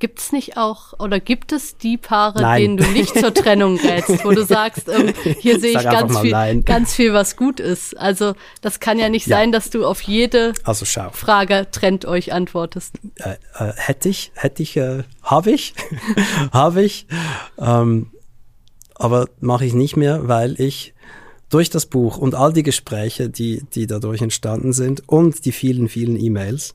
Gibt 0.00 0.18
es 0.18 0.32
nicht 0.32 0.56
auch 0.56 0.98
oder 0.98 1.20
gibt 1.20 1.52
es 1.52 1.76
die 1.76 1.98
Paare, 1.98 2.40
nein. 2.40 2.62
denen 2.62 2.76
du 2.78 2.86
nicht 2.86 3.18
zur 3.18 3.34
Trennung 3.34 3.76
rätst, 3.84 4.24
wo 4.24 4.30
du 4.30 4.46
sagst, 4.46 4.88
ähm, 4.88 5.12
hier 5.40 5.60
sehe 5.60 5.76
ich 5.76 5.84
ganz 5.84 6.18
viel, 6.20 6.62
ganz 6.62 6.94
viel, 6.94 7.12
was 7.12 7.36
gut 7.36 7.60
ist. 7.60 7.98
Also 7.98 8.32
das 8.62 8.80
kann 8.80 8.98
ja 8.98 9.10
nicht 9.10 9.26
ja. 9.26 9.36
sein, 9.36 9.52
dass 9.52 9.68
du 9.68 9.84
auf 9.84 10.00
jede 10.00 10.54
also 10.64 10.86
Frage 11.12 11.66
trennt 11.70 12.06
euch 12.06 12.32
antwortest. 12.32 12.98
Äh, 13.16 13.34
äh, 13.58 13.74
hätte 13.76 14.08
ich, 14.08 14.32
hätte 14.34 14.62
ich, 14.62 14.74
äh, 14.78 15.02
habe 15.22 15.50
ich, 15.50 15.74
habe 16.50 16.82
ich, 16.82 17.06
ähm, 17.58 18.10
aber 18.94 19.28
mache 19.40 19.66
ich 19.66 19.74
nicht 19.74 19.98
mehr, 19.98 20.28
weil 20.28 20.58
ich 20.58 20.94
durch 21.50 21.68
das 21.68 21.86
Buch 21.86 22.16
und 22.16 22.34
all 22.34 22.52
die 22.52 22.62
Gespräche, 22.62 23.28
die, 23.28 23.64
die 23.74 23.86
dadurch 23.86 24.22
entstanden 24.22 24.72
sind 24.72 25.08
und 25.08 25.44
die 25.44 25.52
vielen, 25.52 25.88
vielen 25.88 26.18
E-Mails, 26.18 26.74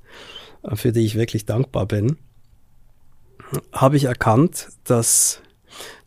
äh, 0.63 0.75
für 0.75 0.91
die 0.91 1.05
ich 1.05 1.15
wirklich 1.15 1.45
dankbar 1.45 1.87
bin, 1.87 2.17
habe 3.71 3.97
ich 3.97 4.05
erkannt, 4.05 4.69
dass, 4.83 5.41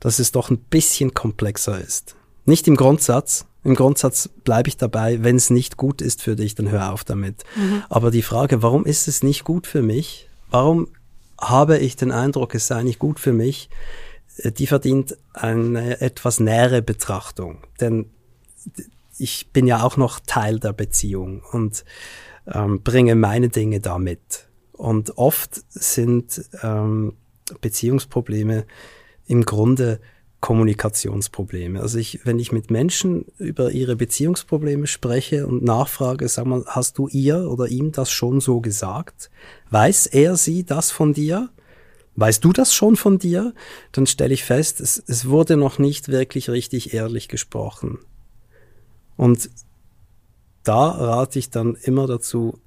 dass 0.01 0.19
es 0.19 0.33
doch 0.33 0.51
ein 0.51 0.59
bisschen 0.59 1.15
komplexer 1.15 1.81
ist. 1.81 2.15
Nicht 2.45 2.69
im 2.69 2.77
Grundsatz. 2.77 3.47
Im 3.65 3.75
Grundsatz 3.75 4.31
bleibe 4.45 4.69
ich 4.69 4.77
dabei, 4.77 5.23
wenn 5.23 5.37
es 5.37 5.51
nicht 5.51 5.77
gut 5.77 6.01
ist 6.01 6.23
für 6.23 6.37
dich, 6.37 6.55
dann 6.55 6.71
hör 6.71 6.93
auf 6.93 7.05
damit. 7.05 7.45
Mhm. 7.57 7.83
Aber 7.89 8.11
die 8.11 8.23
Frage, 8.23 8.63
warum 8.63 8.87
ist 8.87 9.09
es 9.09 9.23
nicht 9.23 9.45
gut 9.45 9.67
für 9.67 9.83
mich? 9.83 10.29
Warum 10.51 10.89
habe 11.41 11.79
ich 11.79 11.97
den 11.97 12.11
Eindruck, 12.11 12.55
es 12.55 12.67
sei 12.67 12.83
nicht 12.83 12.99
gut 12.99 13.21
für 13.21 13.33
mich? 13.33 13.69
Äh, 14.39 14.53
die 14.53 14.67
verdient 14.67 15.17
eine 15.33 16.01
etwas 16.01 16.41
nähere 16.41 16.83
Betrachtung. 16.83 17.59
Denn 17.81 18.11
ich 19.19 19.51
bin 19.53 19.67
ja 19.67 19.83
auch 19.83 19.97
noch 19.97 20.21
Teil 20.21 20.59
der 20.61 20.73
Beziehung 20.73 21.43
und 21.53 21.85
ähm, 22.47 22.83
bringe 22.83 23.15
meine 23.15 23.49
Dinge 23.49 23.81
da 23.81 23.99
mit. 23.99 24.49
Und 24.73 25.19
oft 25.19 25.63
sind 25.71 26.45
ähm, 26.63 27.15
Beziehungsprobleme 27.61 28.65
im 29.27 29.45
Grunde 29.45 30.01
Kommunikationsprobleme. 30.41 31.81
Also 31.81 31.99
ich, 31.99 32.21
wenn 32.25 32.39
ich 32.39 32.53
mit 32.53 32.71
Menschen 32.71 33.27
über 33.39 33.73
ihre 33.73 33.97
Beziehungsprobleme 33.97 34.87
spreche 34.87 35.47
und 35.47 35.65
nachfrage, 35.65 36.29
sag 36.29 36.47
mal, 36.47 36.65
hast 36.67 36.97
du 36.99 37.09
ihr 37.09 37.51
oder 37.51 37.67
ihm 37.67 37.91
das 37.91 38.11
schon 38.13 38.41
so 38.41 38.61
gesagt? 38.61 39.31
Weiß 39.71 40.07
er 40.07 40.37
sie 40.37 40.65
das 40.65 40.93
von 40.93 41.13
dir? 41.13 41.51
Weißt 42.15 42.45
du 42.45 42.53
das 42.53 42.73
schon 42.73 42.95
von 42.95 43.19
dir? 43.19 43.53
Dann 43.91 44.07
stelle 44.07 44.35
ich 44.35 44.45
fest, 44.45 44.81
es, 44.81 45.03
es 45.07 45.29
wurde 45.29 45.57
noch 45.57 45.79
nicht 45.79 46.09
wirklich 46.09 46.51
richtig 46.51 46.95
ehrlich 46.95 47.29
gesprochen. 47.29 47.99
Und 49.19 49.51
da 50.63 50.89
rate 50.89 51.39
ich 51.39 51.51
dann 51.51 51.75
immer 51.75 52.07
dazu, 52.07 52.59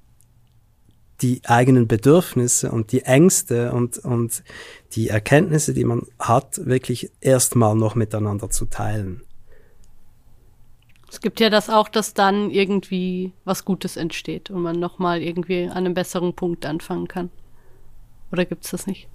die 1.22 1.40
eigenen 1.44 1.88
Bedürfnisse 1.88 2.70
und 2.70 2.92
die 2.92 3.02
Ängste 3.02 3.72
und, 3.72 3.98
und 3.98 4.44
die 4.92 5.08
Erkenntnisse, 5.08 5.72
die 5.72 5.84
man 5.84 6.06
hat, 6.18 6.66
wirklich 6.66 7.10
erstmal 7.20 7.74
noch 7.74 7.94
miteinander 7.94 8.50
zu 8.50 8.66
teilen. 8.66 9.22
Es 11.10 11.20
gibt 11.20 11.40
ja 11.40 11.48
das 11.48 11.70
auch, 11.70 11.88
dass 11.88 12.12
dann 12.12 12.50
irgendwie 12.50 13.32
was 13.44 13.64
Gutes 13.64 13.96
entsteht 13.96 14.50
und 14.50 14.62
man 14.62 14.78
nochmal 14.78 15.22
irgendwie 15.22 15.64
an 15.64 15.78
einem 15.78 15.94
besseren 15.94 16.34
Punkt 16.34 16.66
anfangen 16.66 17.08
kann. 17.08 17.30
Oder 18.30 18.44
gibt 18.44 18.64
es 18.64 18.72
das 18.72 18.86
nicht? 18.86 19.08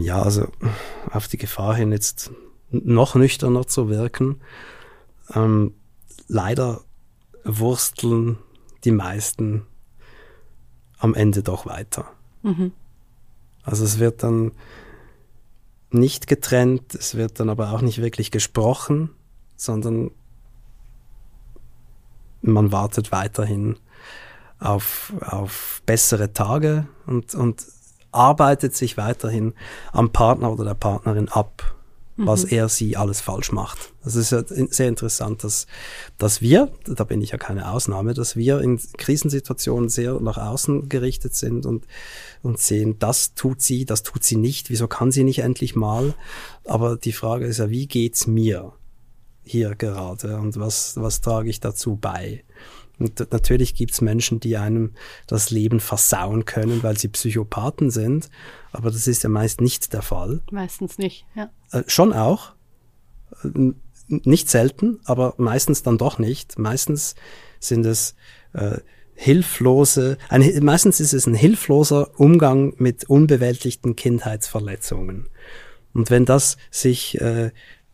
Ja, 0.00 0.22
also 0.22 0.48
auf 1.10 1.28
die 1.28 1.38
Gefahr 1.38 1.74
hin, 1.76 1.92
jetzt 1.92 2.30
noch 2.70 3.14
nüchterner 3.14 3.66
zu 3.66 3.88
wirken. 3.88 4.40
Ähm, 5.34 5.74
leider 6.26 6.80
wursteln 7.44 8.38
die 8.84 8.92
meisten 8.92 9.66
am 10.98 11.14
Ende 11.14 11.42
doch 11.42 11.66
weiter. 11.66 12.06
Mhm. 12.42 12.72
Also 13.62 13.84
es 13.84 13.98
wird 13.98 14.22
dann 14.22 14.52
nicht 15.90 16.26
getrennt, 16.26 16.94
es 16.94 17.14
wird 17.14 17.40
dann 17.40 17.48
aber 17.48 17.72
auch 17.72 17.80
nicht 17.80 18.00
wirklich 18.00 18.30
gesprochen, 18.30 19.10
sondern 19.56 20.10
man 22.42 22.72
wartet 22.72 23.10
weiterhin 23.12 23.76
auf, 24.58 25.12
auf 25.20 25.82
bessere 25.86 26.32
Tage 26.32 26.86
und, 27.06 27.34
und 27.34 27.66
arbeitet 28.12 28.74
sich 28.74 28.96
weiterhin 28.96 29.54
am 29.92 30.10
Partner 30.10 30.52
oder 30.52 30.64
der 30.64 30.74
Partnerin 30.74 31.28
ab, 31.28 31.74
was 32.18 32.44
mhm. 32.44 32.50
er 32.50 32.68
sie 32.68 32.96
alles 32.96 33.20
falsch 33.20 33.52
macht. 33.52 33.92
Das 34.02 34.16
ist 34.16 34.32
ja 34.32 34.42
sehr 34.44 34.88
interessant, 34.88 35.44
dass, 35.44 35.66
dass 36.18 36.42
wir, 36.42 36.70
da 36.84 37.04
bin 37.04 37.22
ich 37.22 37.30
ja 37.30 37.38
keine 37.38 37.70
Ausnahme, 37.70 38.12
dass 38.12 38.34
wir 38.34 38.60
in 38.60 38.80
Krisensituationen 38.96 39.88
sehr 39.88 40.20
nach 40.20 40.36
außen 40.36 40.88
gerichtet 40.88 41.36
sind 41.36 41.64
und, 41.64 41.86
und 42.42 42.58
sehen, 42.58 42.98
das 42.98 43.34
tut 43.34 43.62
sie, 43.62 43.84
das 43.84 44.02
tut 44.02 44.24
sie 44.24 44.36
nicht, 44.36 44.68
wieso 44.68 44.88
kann 44.88 45.12
sie 45.12 45.22
nicht 45.22 45.38
endlich 45.40 45.76
mal? 45.76 46.14
Aber 46.64 46.96
die 46.96 47.12
Frage 47.12 47.46
ist 47.46 47.58
ja, 47.58 47.70
wie 47.70 47.86
geht's 47.86 48.26
mir 48.26 48.72
hier 49.44 49.76
gerade 49.76 50.36
und 50.38 50.58
was, 50.58 50.96
was 50.96 51.20
trage 51.20 51.48
ich 51.48 51.60
dazu 51.60 51.96
bei? 51.96 52.42
Und 52.98 53.32
natürlich 53.32 53.74
gibt's 53.74 54.00
Menschen, 54.00 54.40
die 54.40 54.56
einem 54.56 54.94
das 55.26 55.50
Leben 55.50 55.80
versauen 55.80 56.44
können, 56.44 56.82
weil 56.82 56.98
sie 56.98 57.08
Psychopathen 57.08 57.90
sind, 57.90 58.28
aber 58.72 58.90
das 58.90 59.06
ist 59.06 59.22
ja 59.22 59.28
meist 59.28 59.60
nicht 59.60 59.92
der 59.92 60.02
Fall. 60.02 60.40
Meistens 60.50 60.98
nicht, 60.98 61.24
ja. 61.34 61.50
Äh, 61.72 61.84
schon 61.86 62.12
auch. 62.12 62.54
Äh, 63.44 63.72
nicht 64.08 64.48
selten, 64.48 65.00
aber 65.04 65.34
meistens 65.36 65.82
dann 65.82 65.98
doch 65.98 66.18
nicht. 66.18 66.58
Meistens 66.58 67.14
sind 67.60 67.84
es 67.84 68.14
äh, 68.54 68.78
hilflose, 69.14 70.16
ein, 70.28 70.64
meistens 70.64 71.00
ist 71.00 71.12
es 71.12 71.26
ein 71.26 71.34
hilfloser 71.34 72.18
Umgang 72.18 72.72
mit 72.78 73.04
unbewältigten 73.04 73.96
Kindheitsverletzungen. 73.96 75.28
Und 75.92 76.10
wenn 76.10 76.24
das 76.24 76.56
sich 76.70 77.20
äh, 77.20 77.50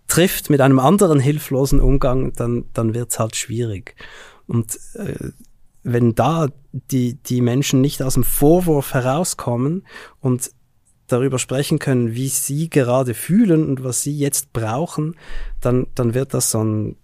trifft 0.06 0.50
mit 0.50 0.60
einem 0.60 0.78
anderen 0.78 1.18
hilflosen 1.18 1.80
Umgang, 1.80 2.32
dann, 2.34 2.66
dann 2.74 2.94
wird's 2.94 3.18
halt 3.18 3.36
schwierig. 3.36 3.96
Und 4.46 4.78
äh, 4.94 5.30
wenn 5.82 6.14
da 6.14 6.48
die, 6.72 7.14
die 7.14 7.40
Menschen 7.40 7.80
nicht 7.80 8.02
aus 8.02 8.14
dem 8.14 8.24
Vorwurf 8.24 8.94
herauskommen 8.94 9.86
und 10.20 10.50
darüber 11.06 11.38
sprechen 11.38 11.78
können, 11.78 12.14
wie 12.14 12.28
sie 12.28 12.70
gerade 12.70 13.14
fühlen 13.14 13.68
und 13.68 13.84
was 13.84 14.02
sie 14.02 14.16
jetzt 14.16 14.52
brauchen, 14.52 15.16
dann, 15.60 15.86
dann 15.94 16.14
wird 16.14 16.34
das 16.34 16.50
so 16.50 16.64
ein 16.64 16.96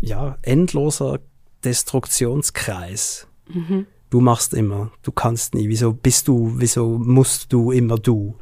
ja, 0.00 0.38
endloser 0.42 1.20
Destruktionskreis. 1.64 3.26
Mhm. 3.48 3.86
Du 4.10 4.20
machst 4.20 4.54
immer, 4.54 4.90
du 5.02 5.12
kannst 5.12 5.54
nie, 5.54 5.68
wieso 5.68 5.92
bist 5.92 6.28
du, 6.28 6.54
wieso 6.56 6.98
musst 6.98 7.52
du 7.52 7.72
immer 7.72 7.98
du? 7.98 8.36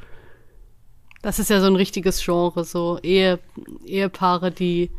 Das 1.22 1.40
ist 1.40 1.51
ja 1.51 1.61
so 1.61 1.66
ein 1.66 1.75
richtiges 1.75 2.25
Genre, 2.25 2.64
so 2.64 3.01
Ehe, 3.03 3.40
Ehepaare, 3.85 4.53
die 4.53 4.90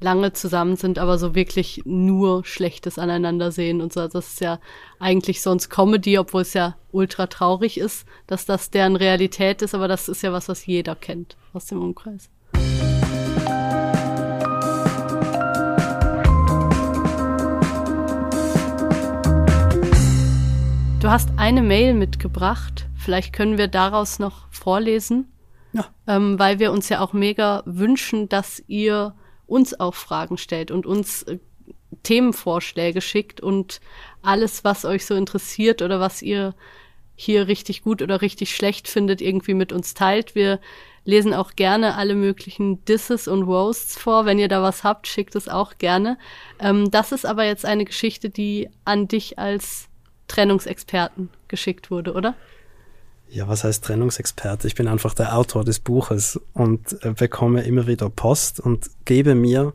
lange 0.00 0.32
zusammen 0.32 0.76
sind, 0.76 0.98
aber 0.98 1.18
so 1.18 1.34
wirklich 1.34 1.82
nur 1.84 2.44
Schlechtes 2.44 2.98
aneinander 2.98 3.50
sehen 3.50 3.80
und 3.80 3.92
so. 3.92 4.06
Das 4.06 4.28
ist 4.28 4.40
ja 4.40 4.58
eigentlich 4.98 5.40
sonst 5.40 5.70
Comedy, 5.70 6.18
obwohl 6.18 6.42
es 6.42 6.54
ja 6.54 6.76
ultra 6.92 7.26
traurig 7.26 7.78
ist, 7.78 8.06
dass 8.26 8.44
das 8.44 8.70
deren 8.70 8.96
Realität 8.96 9.62
ist, 9.62 9.74
aber 9.74 9.88
das 9.88 10.08
ist 10.08 10.22
ja 10.22 10.32
was, 10.32 10.48
was 10.48 10.66
jeder 10.66 10.94
kennt 10.94 11.36
aus 11.52 11.66
dem 11.66 11.80
Umkreis. 11.80 12.30
Du 21.00 21.12
hast 21.12 21.30
eine 21.36 21.62
Mail 21.62 21.94
mitgebracht. 21.94 22.88
Vielleicht 22.96 23.32
können 23.32 23.58
wir 23.58 23.68
daraus 23.68 24.18
noch 24.18 24.48
vorlesen. 24.50 25.32
Ja. 25.72 25.84
Ähm, 26.08 26.38
weil 26.38 26.58
wir 26.58 26.72
uns 26.72 26.88
ja 26.88 27.00
auch 27.00 27.12
mega 27.12 27.62
wünschen, 27.64 28.28
dass 28.28 28.62
ihr 28.66 29.14
uns 29.46 29.78
auch 29.78 29.94
Fragen 29.94 30.38
stellt 30.38 30.70
und 30.70 30.86
uns 30.86 31.22
äh, 31.24 31.38
Themenvorschläge 32.02 33.00
schickt 33.00 33.40
und 33.40 33.80
alles, 34.22 34.64
was 34.64 34.84
euch 34.84 35.06
so 35.06 35.14
interessiert 35.14 35.82
oder 35.82 36.00
was 36.00 36.22
ihr 36.22 36.54
hier 37.14 37.48
richtig 37.48 37.82
gut 37.82 38.02
oder 38.02 38.20
richtig 38.20 38.54
schlecht 38.54 38.88
findet, 38.88 39.20
irgendwie 39.22 39.54
mit 39.54 39.72
uns 39.72 39.94
teilt. 39.94 40.34
Wir 40.34 40.60
lesen 41.04 41.32
auch 41.32 41.52
gerne 41.56 41.94
alle 41.94 42.14
möglichen 42.14 42.84
Disses 42.84 43.26
und 43.26 43.44
Roasts 43.44 43.96
vor. 43.96 44.26
Wenn 44.26 44.38
ihr 44.38 44.48
da 44.48 44.62
was 44.62 44.84
habt, 44.84 45.06
schickt 45.06 45.34
es 45.34 45.48
auch 45.48 45.78
gerne. 45.78 46.18
Ähm, 46.58 46.90
das 46.90 47.12
ist 47.12 47.24
aber 47.24 47.44
jetzt 47.44 47.64
eine 47.64 47.84
Geschichte, 47.84 48.28
die 48.28 48.68
an 48.84 49.08
dich 49.08 49.38
als 49.38 49.88
Trennungsexperten 50.28 51.30
geschickt 51.48 51.90
wurde, 51.90 52.12
oder? 52.12 52.34
Ja, 53.28 53.48
was 53.48 53.64
heißt 53.64 53.84
Trennungsexperte? 53.84 54.66
Ich 54.66 54.74
bin 54.74 54.88
einfach 54.88 55.14
der 55.14 55.36
Autor 55.36 55.64
des 55.64 55.80
Buches 55.80 56.40
und 56.52 57.04
äh, 57.04 57.12
bekomme 57.12 57.62
immer 57.62 57.86
wieder 57.86 58.08
Post 58.08 58.60
und 58.60 58.90
gebe 59.04 59.34
mir 59.34 59.72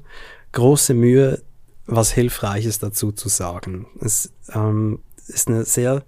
große 0.52 0.94
Mühe, 0.94 1.42
was 1.86 2.12
Hilfreiches 2.12 2.80
dazu 2.80 3.12
zu 3.12 3.30
sagen. 3.30 3.88
Es 4.00 4.32
ähm, 4.54 5.00
ist 5.28 5.48
eine 5.48 5.66
sehr 5.66 6.04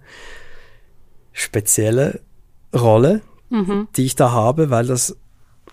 spezielle 1.32 2.20
Rolle, 2.74 3.22
mhm. 3.50 3.88
die 3.96 4.04
ich 4.04 4.16
da 4.16 4.32
habe, 4.32 4.70
weil 4.70 4.86
das 4.86 5.16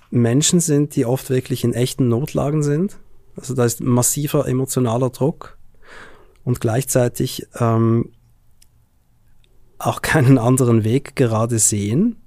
Menschen 0.10 0.60
sind, 0.60 0.96
die 0.96 1.06
oft 1.06 1.30
wirklich 1.30 1.64
in 1.64 1.74
echten 1.74 2.10
Notlagen 2.10 2.64
sind. 2.64 2.98
Also 3.36 3.54
da 3.54 3.64
ist 3.64 3.82
massiver 3.82 4.48
emotionaler 4.48 5.10
Druck 5.10 5.58
und 6.44 6.60
gleichzeitig 6.60 7.48
ähm, 7.60 8.12
auch 9.86 10.02
keinen 10.02 10.38
anderen 10.38 10.84
Weg 10.84 11.16
gerade 11.16 11.60
sehen. 11.60 12.18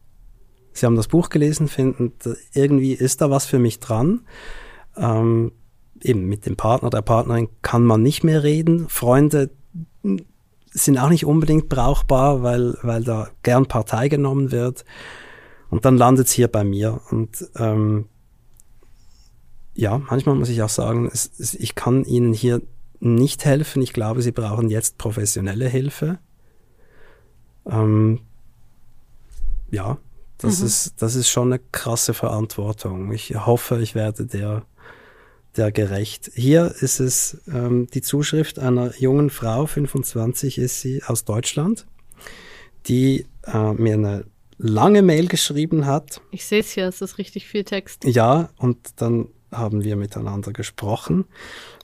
Sie 0.72 0.86
haben 0.86 0.96
das 0.96 1.08
Buch 1.08 1.28
gelesen, 1.28 1.68
finden, 1.68 2.12
irgendwie 2.52 2.92
ist 2.92 3.20
da 3.20 3.30
was 3.30 3.46
für 3.46 3.58
mich 3.58 3.78
dran. 3.78 4.22
Ähm, 4.96 5.52
eben 6.02 6.26
mit 6.26 6.46
dem 6.46 6.56
Partner, 6.56 6.90
der 6.90 7.02
Partnerin 7.02 7.48
kann 7.62 7.84
man 7.84 8.02
nicht 8.02 8.24
mehr 8.24 8.42
reden. 8.42 8.88
Freunde 8.88 9.50
sind 10.72 10.98
auch 10.98 11.08
nicht 11.08 11.24
unbedingt 11.24 11.68
brauchbar, 11.68 12.42
weil, 12.42 12.76
weil 12.82 13.04
da 13.04 13.28
gern 13.42 13.66
Partei 13.66 14.08
genommen 14.08 14.50
wird. 14.50 14.84
Und 15.70 15.84
dann 15.84 15.96
landet 15.96 16.26
es 16.26 16.32
hier 16.32 16.48
bei 16.48 16.64
mir. 16.64 17.00
Und 17.10 17.48
ähm, 17.56 18.06
ja, 19.74 19.98
manchmal 19.98 20.34
muss 20.34 20.48
ich 20.48 20.62
auch 20.62 20.68
sagen, 20.68 21.08
es, 21.12 21.30
es, 21.38 21.54
ich 21.54 21.74
kann 21.74 22.04
Ihnen 22.04 22.32
hier 22.32 22.60
nicht 23.00 23.44
helfen. 23.44 23.82
Ich 23.82 23.92
glaube, 23.92 24.22
Sie 24.22 24.32
brauchen 24.32 24.68
jetzt 24.68 24.98
professionelle 24.98 25.68
Hilfe. 25.68 26.18
Ähm, 27.66 28.20
ja, 29.70 29.98
das 30.38 30.60
mhm. 30.60 30.66
ist, 30.66 30.94
das 30.98 31.14
ist 31.14 31.28
schon 31.28 31.52
eine 31.52 31.60
krasse 31.72 32.14
Verantwortung. 32.14 33.12
Ich 33.12 33.34
hoffe, 33.34 33.80
ich 33.80 33.94
werde 33.94 34.26
der, 34.26 34.64
der 35.56 35.72
gerecht. 35.72 36.30
Hier 36.34 36.74
ist 36.80 37.00
es 37.00 37.38
ähm, 37.48 37.88
die 37.92 38.02
Zuschrift 38.02 38.58
einer 38.58 38.94
jungen 38.98 39.30
Frau, 39.30 39.66
25 39.66 40.58
ist 40.58 40.80
sie, 40.80 41.02
aus 41.04 41.24
Deutschland, 41.24 41.86
die 42.86 43.26
äh, 43.46 43.72
mir 43.72 43.94
eine 43.94 44.24
lange 44.58 45.02
Mail 45.02 45.28
geschrieben 45.28 45.86
hat. 45.86 46.20
Ich 46.30 46.46
sehe 46.46 46.60
es 46.60 46.72
hier, 46.72 46.88
es 46.88 47.00
ist 47.00 47.18
richtig 47.18 47.46
viel 47.46 47.64
Text. 47.64 48.04
Ja, 48.04 48.50
und 48.56 48.78
dann 48.96 49.28
haben 49.50 49.84
wir 49.84 49.96
miteinander 49.96 50.52
gesprochen. 50.52 51.26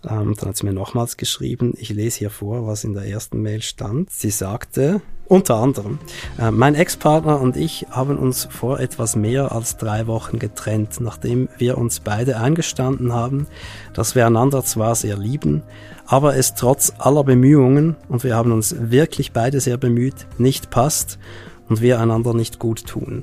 Ähm, 0.08 0.34
dann 0.36 0.50
hat 0.50 0.56
sie 0.56 0.66
mir 0.66 0.72
nochmals 0.72 1.16
geschrieben, 1.16 1.74
ich 1.76 1.90
lese 1.90 2.18
hier 2.18 2.30
vor, 2.30 2.66
was 2.66 2.84
in 2.84 2.94
der 2.94 3.04
ersten 3.04 3.40
Mail 3.42 3.62
stand. 3.62 4.10
Sie 4.10 4.30
sagte, 4.30 5.02
unter 5.30 5.58
anderem, 5.58 6.00
äh, 6.40 6.50
mein 6.50 6.74
Ex-Partner 6.74 7.40
und 7.40 7.56
ich 7.56 7.86
haben 7.90 8.18
uns 8.18 8.48
vor 8.50 8.80
etwas 8.80 9.14
mehr 9.14 9.52
als 9.52 9.76
drei 9.76 10.08
Wochen 10.08 10.40
getrennt, 10.40 11.00
nachdem 11.00 11.48
wir 11.56 11.78
uns 11.78 12.00
beide 12.00 12.38
eingestanden 12.38 13.12
haben, 13.12 13.46
dass 13.94 14.16
wir 14.16 14.26
einander 14.26 14.64
zwar 14.64 14.96
sehr 14.96 15.16
lieben, 15.16 15.62
aber 16.06 16.34
es 16.36 16.54
trotz 16.54 16.92
aller 16.98 17.22
Bemühungen, 17.22 17.94
und 18.08 18.24
wir 18.24 18.34
haben 18.34 18.50
uns 18.50 18.74
wirklich 18.76 19.30
beide 19.30 19.60
sehr 19.60 19.76
bemüht, 19.76 20.26
nicht 20.36 20.70
passt 20.70 21.20
und 21.68 21.80
wir 21.80 22.00
einander 22.00 22.34
nicht 22.34 22.58
gut 22.58 22.84
tun. 22.88 23.22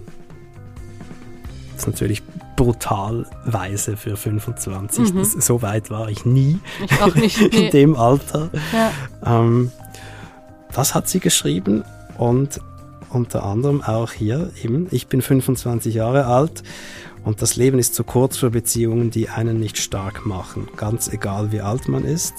Das 1.73 1.81
ist 1.81 1.87
natürlich 1.87 2.23
brutal 2.55 3.25
weise 3.43 3.97
für 3.97 4.15
25. 4.15 5.13
Mhm. 5.13 5.17
Das, 5.17 5.33
so 5.33 5.61
weit 5.61 5.89
war 5.91 6.07
ich 6.07 6.25
nie. 6.25 6.59
Ich 6.85 7.01
auch 7.01 7.13
nicht. 7.15 7.41
Nee. 7.51 7.65
in 7.65 7.71
dem 7.71 7.95
Alter. 7.97 8.49
Ja. 8.71 8.91
Ähm, 9.41 9.73
das 10.71 10.95
hat 10.95 11.09
sie 11.09 11.19
geschrieben 11.19 11.83
und 12.17 12.59
unter 13.09 13.43
anderem 13.43 13.81
auch 13.81 14.11
hier 14.11 14.51
eben, 14.63 14.87
ich 14.91 15.07
bin 15.07 15.21
25 15.21 15.95
Jahre 15.95 16.25
alt 16.25 16.63
Und 17.23 17.41
das 17.41 17.55
Leben 17.55 17.79
ist 17.79 17.95
zu 17.95 18.03
kurz 18.03 18.37
für 18.37 18.49
Beziehungen, 18.49 19.11
die 19.11 19.29
einen 19.29 19.59
nicht 19.59 19.77
stark 19.77 20.25
machen, 20.25 20.67
ganz 20.77 21.09
egal 21.09 21.51
wie 21.51 21.61
alt 21.61 21.87
man 21.87 22.05
ist. 22.05 22.33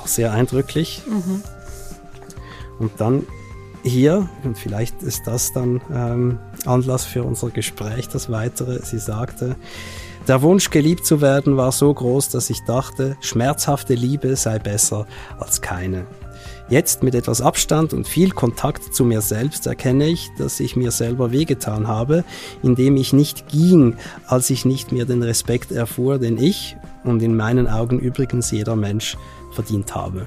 Auch 0.00 0.06
sehr 0.06 0.32
eindrücklich. 0.32 1.02
Mhm. 1.06 1.42
Und 2.78 2.92
dann 2.98 3.26
hier, 3.82 4.28
und 4.42 4.58
vielleicht 4.58 5.02
ist 5.02 5.26
das 5.26 5.52
dann 5.52 5.80
ähm, 5.92 6.38
Anlass 6.64 7.04
für 7.04 7.22
unser 7.22 7.50
Gespräch, 7.50 8.08
das 8.08 8.30
weitere, 8.30 8.80
sie 8.82 8.98
sagte, 8.98 9.56
der 10.26 10.40
Wunsch, 10.40 10.70
geliebt 10.70 11.04
zu 11.04 11.20
werden, 11.20 11.58
war 11.58 11.70
so 11.70 11.92
groß, 11.92 12.30
dass 12.30 12.48
ich 12.48 12.64
dachte, 12.64 13.16
schmerzhafte 13.20 13.94
Liebe 13.94 14.36
sei 14.36 14.58
besser 14.58 15.06
als 15.38 15.60
keine. 15.60 16.06
Jetzt 16.70 17.02
mit 17.02 17.14
etwas 17.14 17.42
Abstand 17.42 17.92
und 17.92 18.08
viel 18.08 18.30
Kontakt 18.30 18.94
zu 18.94 19.04
mir 19.04 19.20
selbst 19.20 19.66
erkenne 19.66 20.06
ich, 20.06 20.30
dass 20.38 20.60
ich 20.60 20.76
mir 20.76 20.92
selber 20.92 21.30
wehgetan 21.30 21.88
habe, 21.88 22.24
indem 22.62 22.96
ich 22.96 23.12
nicht 23.12 23.48
ging, 23.48 23.96
als 24.26 24.48
ich 24.48 24.64
nicht 24.64 24.90
mehr 24.90 25.04
den 25.04 25.22
Respekt 25.22 25.72
erfuhr, 25.72 26.18
den 26.18 26.38
ich 26.38 26.76
und 27.04 27.22
in 27.22 27.36
meinen 27.36 27.68
Augen 27.68 27.98
übrigens 27.98 28.50
jeder 28.50 28.76
Mensch 28.76 29.18
verdient 29.52 29.94
habe. 29.94 30.26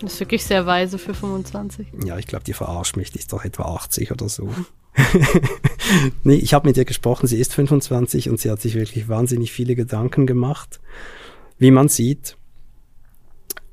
Das 0.00 0.14
ist 0.14 0.20
wirklich 0.20 0.44
sehr 0.44 0.66
weise 0.66 0.98
für 0.98 1.14
25. 1.14 1.86
Ja, 2.04 2.18
ich 2.18 2.26
glaube, 2.26 2.44
die 2.44 2.52
verarscht 2.52 2.96
mich, 2.96 3.12
die 3.12 3.18
ist 3.20 3.32
doch 3.32 3.44
etwa 3.44 3.64
80 3.76 4.10
oder 4.10 4.28
so. 4.28 4.48
nee, 6.24 6.34
ich 6.34 6.54
habe 6.54 6.68
mit 6.68 6.76
ihr 6.76 6.84
gesprochen, 6.84 7.28
sie 7.28 7.38
ist 7.38 7.54
25 7.54 8.30
und 8.30 8.40
sie 8.40 8.50
hat 8.50 8.60
sich 8.60 8.74
wirklich 8.74 9.08
wahnsinnig 9.08 9.52
viele 9.52 9.76
Gedanken 9.76 10.26
gemacht, 10.26 10.80
wie 11.58 11.70
man 11.70 11.88
sieht. 11.88 12.36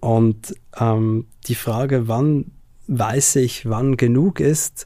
Und 0.05 0.55
ähm, 0.79 1.25
die 1.47 1.55
Frage, 1.55 2.07
wann 2.07 2.51
weiß 2.85 3.37
ich, 3.37 3.67
wann 3.67 3.97
genug 3.97 4.39
ist, 4.39 4.85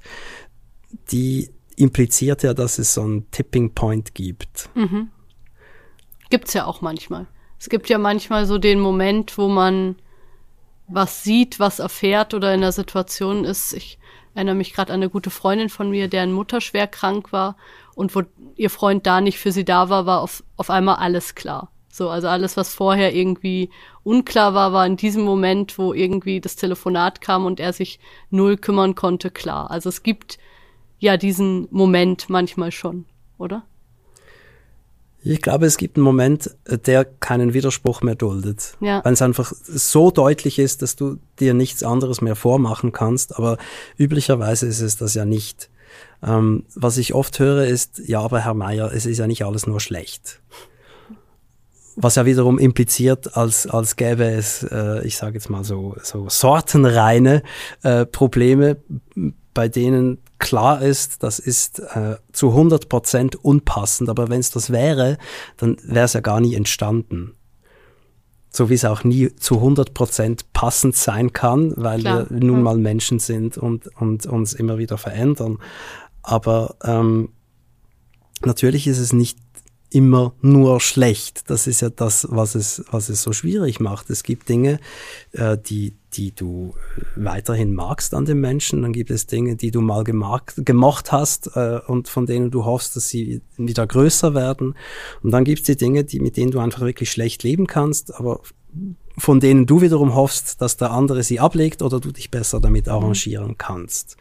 die 1.12 1.50
impliziert 1.76 2.42
ja, 2.42 2.54
dass 2.54 2.80
es 2.80 2.94
so 2.94 3.02
einen 3.02 3.30
Tipping 3.30 3.74
Point 3.74 4.16
gibt. 4.16 4.70
Mhm. 4.76 5.10
Gibt's 6.30 6.54
ja 6.54 6.64
auch 6.64 6.80
manchmal. 6.80 7.28
Es 7.60 7.68
gibt 7.68 7.90
ja 7.90 7.98
manchmal 7.98 8.46
so 8.46 8.58
den 8.58 8.80
Moment, 8.80 9.38
wo 9.38 9.50
man 9.50 9.98
was 10.88 11.22
sieht, 11.22 11.60
was 11.60 11.80
erfährt 11.80 12.34
oder 12.34 12.54
in 12.54 12.62
der 12.62 12.72
Situation 12.72 13.44
ist. 13.44 13.74
Ich 13.74 14.00
erinnere 14.36 14.56
mich 14.56 14.72
gerade 14.72 14.94
an 14.94 15.02
eine 15.02 15.10
gute 15.10 15.32
Freundin 15.32 15.68
von 15.68 15.90
mir, 15.90 16.08
deren 16.08 16.32
Mutter 16.32 16.62
schwer 16.62 16.88
krank 16.88 17.34
war 17.34 17.58
und 17.94 18.16
wo 18.16 18.24
ihr 18.56 18.70
Freund 18.70 19.06
da 19.06 19.20
nicht 19.20 19.38
für 19.38 19.52
sie 19.52 19.66
da 19.66 19.90
war, 19.90 20.06
war 20.06 20.22
auf, 20.22 20.46
auf 20.56 20.70
einmal 20.70 20.96
alles 20.96 21.36
klar. 21.36 21.74
So, 21.92 22.10
also 22.10 22.28
alles, 22.28 22.56
was 22.56 22.74
vorher 22.74 23.14
irgendwie 23.14 23.70
unklar 24.04 24.54
war, 24.54 24.74
war 24.74 24.86
in 24.86 24.96
diesem 24.96 25.24
Moment, 25.24 25.78
wo 25.78 25.94
irgendwie 25.94 26.40
das 26.40 26.56
Telefonat 26.56 27.22
kam 27.22 27.46
und 27.46 27.60
er 27.60 27.74
sich 27.74 28.00
null 28.30 28.58
kümmern 28.58 28.96
konnte, 28.96 29.32
klar. 29.32 29.72
Also 29.72 29.90
es 29.90 30.04
gibt 30.04 30.38
ja 31.00 31.18
diesen 31.18 31.68
Moment 31.72 32.30
manchmal 32.30 32.72
schon, 32.72 33.06
oder? 33.38 33.64
Ich 35.22 35.42
glaube, 35.42 35.66
es 35.66 35.78
gibt 35.78 35.98
einen 35.98 36.06
Moment, 36.06 36.56
äh, 36.66 36.78
der 36.78 37.04
keinen 37.04 37.54
Widerspruch 37.54 38.02
mehr 38.02 38.16
duldet. 38.16 38.78
Ja. 38.80 39.04
Weil 39.04 39.14
es 39.14 39.22
einfach 39.22 39.52
so 39.62 40.12
deutlich 40.12 40.60
ist, 40.60 40.82
dass 40.82 40.96
du 40.96 41.18
dir 41.40 41.54
nichts 41.54 41.84
anderes 41.84 42.22
mehr 42.22 42.36
vormachen 42.36 42.92
kannst. 42.92 43.36
Aber 43.36 43.58
üblicherweise 43.98 44.66
ist 44.66 44.80
es 44.80 44.96
das 44.96 45.16
ja 45.16 45.26
nicht. 45.26 45.70
Ähm, 46.24 46.64
was 46.76 46.98
ich 46.98 47.14
oft 47.14 47.40
höre 47.40 47.66
ist, 47.66 48.00
ja, 48.08 48.22
aber 48.22 48.42
Herr 48.42 48.54
Meier, 48.54 48.92
es 48.94 49.06
ist 49.06 49.18
ja 49.18 49.28
nicht 49.28 49.44
alles 49.44 49.68
nur 49.68 49.80
schlecht. 49.80 50.40
Was 52.02 52.16
ja 52.16 52.26
wiederum 52.26 52.60
impliziert, 52.60 53.36
als, 53.36 53.68
als 53.68 53.98
gäbe 53.98 54.24
es, 54.24 54.64
äh, 54.64 55.06
ich 55.06 55.18
sage 55.18 55.34
jetzt 55.34 55.50
mal 55.50 55.66
so, 55.66 55.98
so 56.02 56.30
sortenreine 56.30 57.44
äh, 57.84 58.06
Probleme, 58.06 58.78
bei 59.54 59.68
denen 59.68 60.20
klar 60.38 60.82
ist, 60.82 61.24
das 61.24 61.40
ist 61.40 61.80
äh, 61.80 62.16
zu 62.32 62.52
100 62.52 62.88
Prozent 62.88 63.36
unpassend, 63.44 64.08
aber 64.10 64.30
wenn 64.30 64.40
es 64.40 64.50
das 64.50 64.70
wäre, 64.70 65.18
dann 65.58 65.76
wäre 65.84 66.06
es 66.06 66.14
ja 66.14 66.22
gar 66.22 66.40
nie 66.40 66.56
entstanden. 66.56 67.36
So 68.50 68.70
wie 68.70 68.76
es 68.76 68.86
auch 68.86 69.04
nie 69.04 69.36
zu 69.36 69.56
100 69.56 69.94
Prozent 69.94 70.54
passend 70.54 70.96
sein 70.96 71.34
kann, 71.34 71.74
weil 71.76 72.00
klar. 72.00 72.28
wir 72.30 72.40
nun 72.40 72.64
mal 72.64 72.78
Menschen 72.78 73.20
sind 73.20 73.58
und, 73.58 73.88
und 74.00 74.26
uns 74.26 74.54
immer 74.54 74.78
wieder 74.78 74.98
verändern. 74.98 75.58
Aber 76.24 76.78
ähm, 76.86 77.34
natürlich 78.46 78.88
ist 78.88 79.00
es 79.00 79.12
nicht 79.12 79.38
immer 79.92 80.34
nur 80.42 80.80
schlecht. 80.80 81.50
Das 81.50 81.68
ist 81.68 81.82
ja 81.82 81.90
das, 81.90 82.28
was 82.30 82.56
es, 82.56 82.84
was 82.92 83.10
es 83.10 83.24
so 83.24 83.34
schwierig 83.34 83.80
macht. 83.80 84.10
Es 84.10 84.24
gibt 84.24 84.48
Dinge, 84.50 84.80
äh, 85.32 85.58
die, 85.58 85.94
die 86.14 86.34
du 86.34 86.74
weiterhin 87.16 87.74
magst 87.74 88.14
an 88.14 88.26
den 88.26 88.40
Menschen. 88.40 88.84
Dann 88.84 88.94
gibt 88.94 89.10
es 89.10 89.26
Dinge, 89.26 89.56
die 89.56 89.72
du 89.72 89.82
mal 89.82 90.04
gemocht, 90.04 90.54
gemocht 90.58 91.12
hast 91.12 91.56
äh, 91.56 91.80
und 91.88 92.08
von 92.08 92.26
denen 92.26 92.52
du 92.52 92.66
hoffst, 92.66 92.96
dass 92.96 93.10
sie 93.10 93.42
wieder 93.58 93.88
größer 93.88 94.34
werden. 94.36 94.76
Und 95.24 95.32
dann 95.32 95.44
gibt 95.44 95.62
es 95.62 95.66
die 95.66 95.78
Dinge, 95.78 96.04
die, 96.04 96.20
mit 96.20 96.38
denen 96.38 96.52
du 96.52 96.60
einfach 96.60 96.82
wirklich 96.82 97.12
schlecht 97.12 97.44
leben 97.44 97.66
kannst, 97.66 98.14
aber 98.16 98.42
von 99.18 99.40
denen 99.40 99.66
du 99.66 99.82
wiederum 99.82 100.16
hoffst, 100.16 100.62
dass 100.62 100.78
der 100.78 100.92
andere 100.92 101.24
sie 101.24 101.40
ablegt 101.40 101.82
oder 101.82 102.00
du 102.00 102.12
dich 102.12 102.32
besser 102.32 102.60
damit 102.60 102.88
arrangieren 102.88 103.58
kannst. 103.58 104.18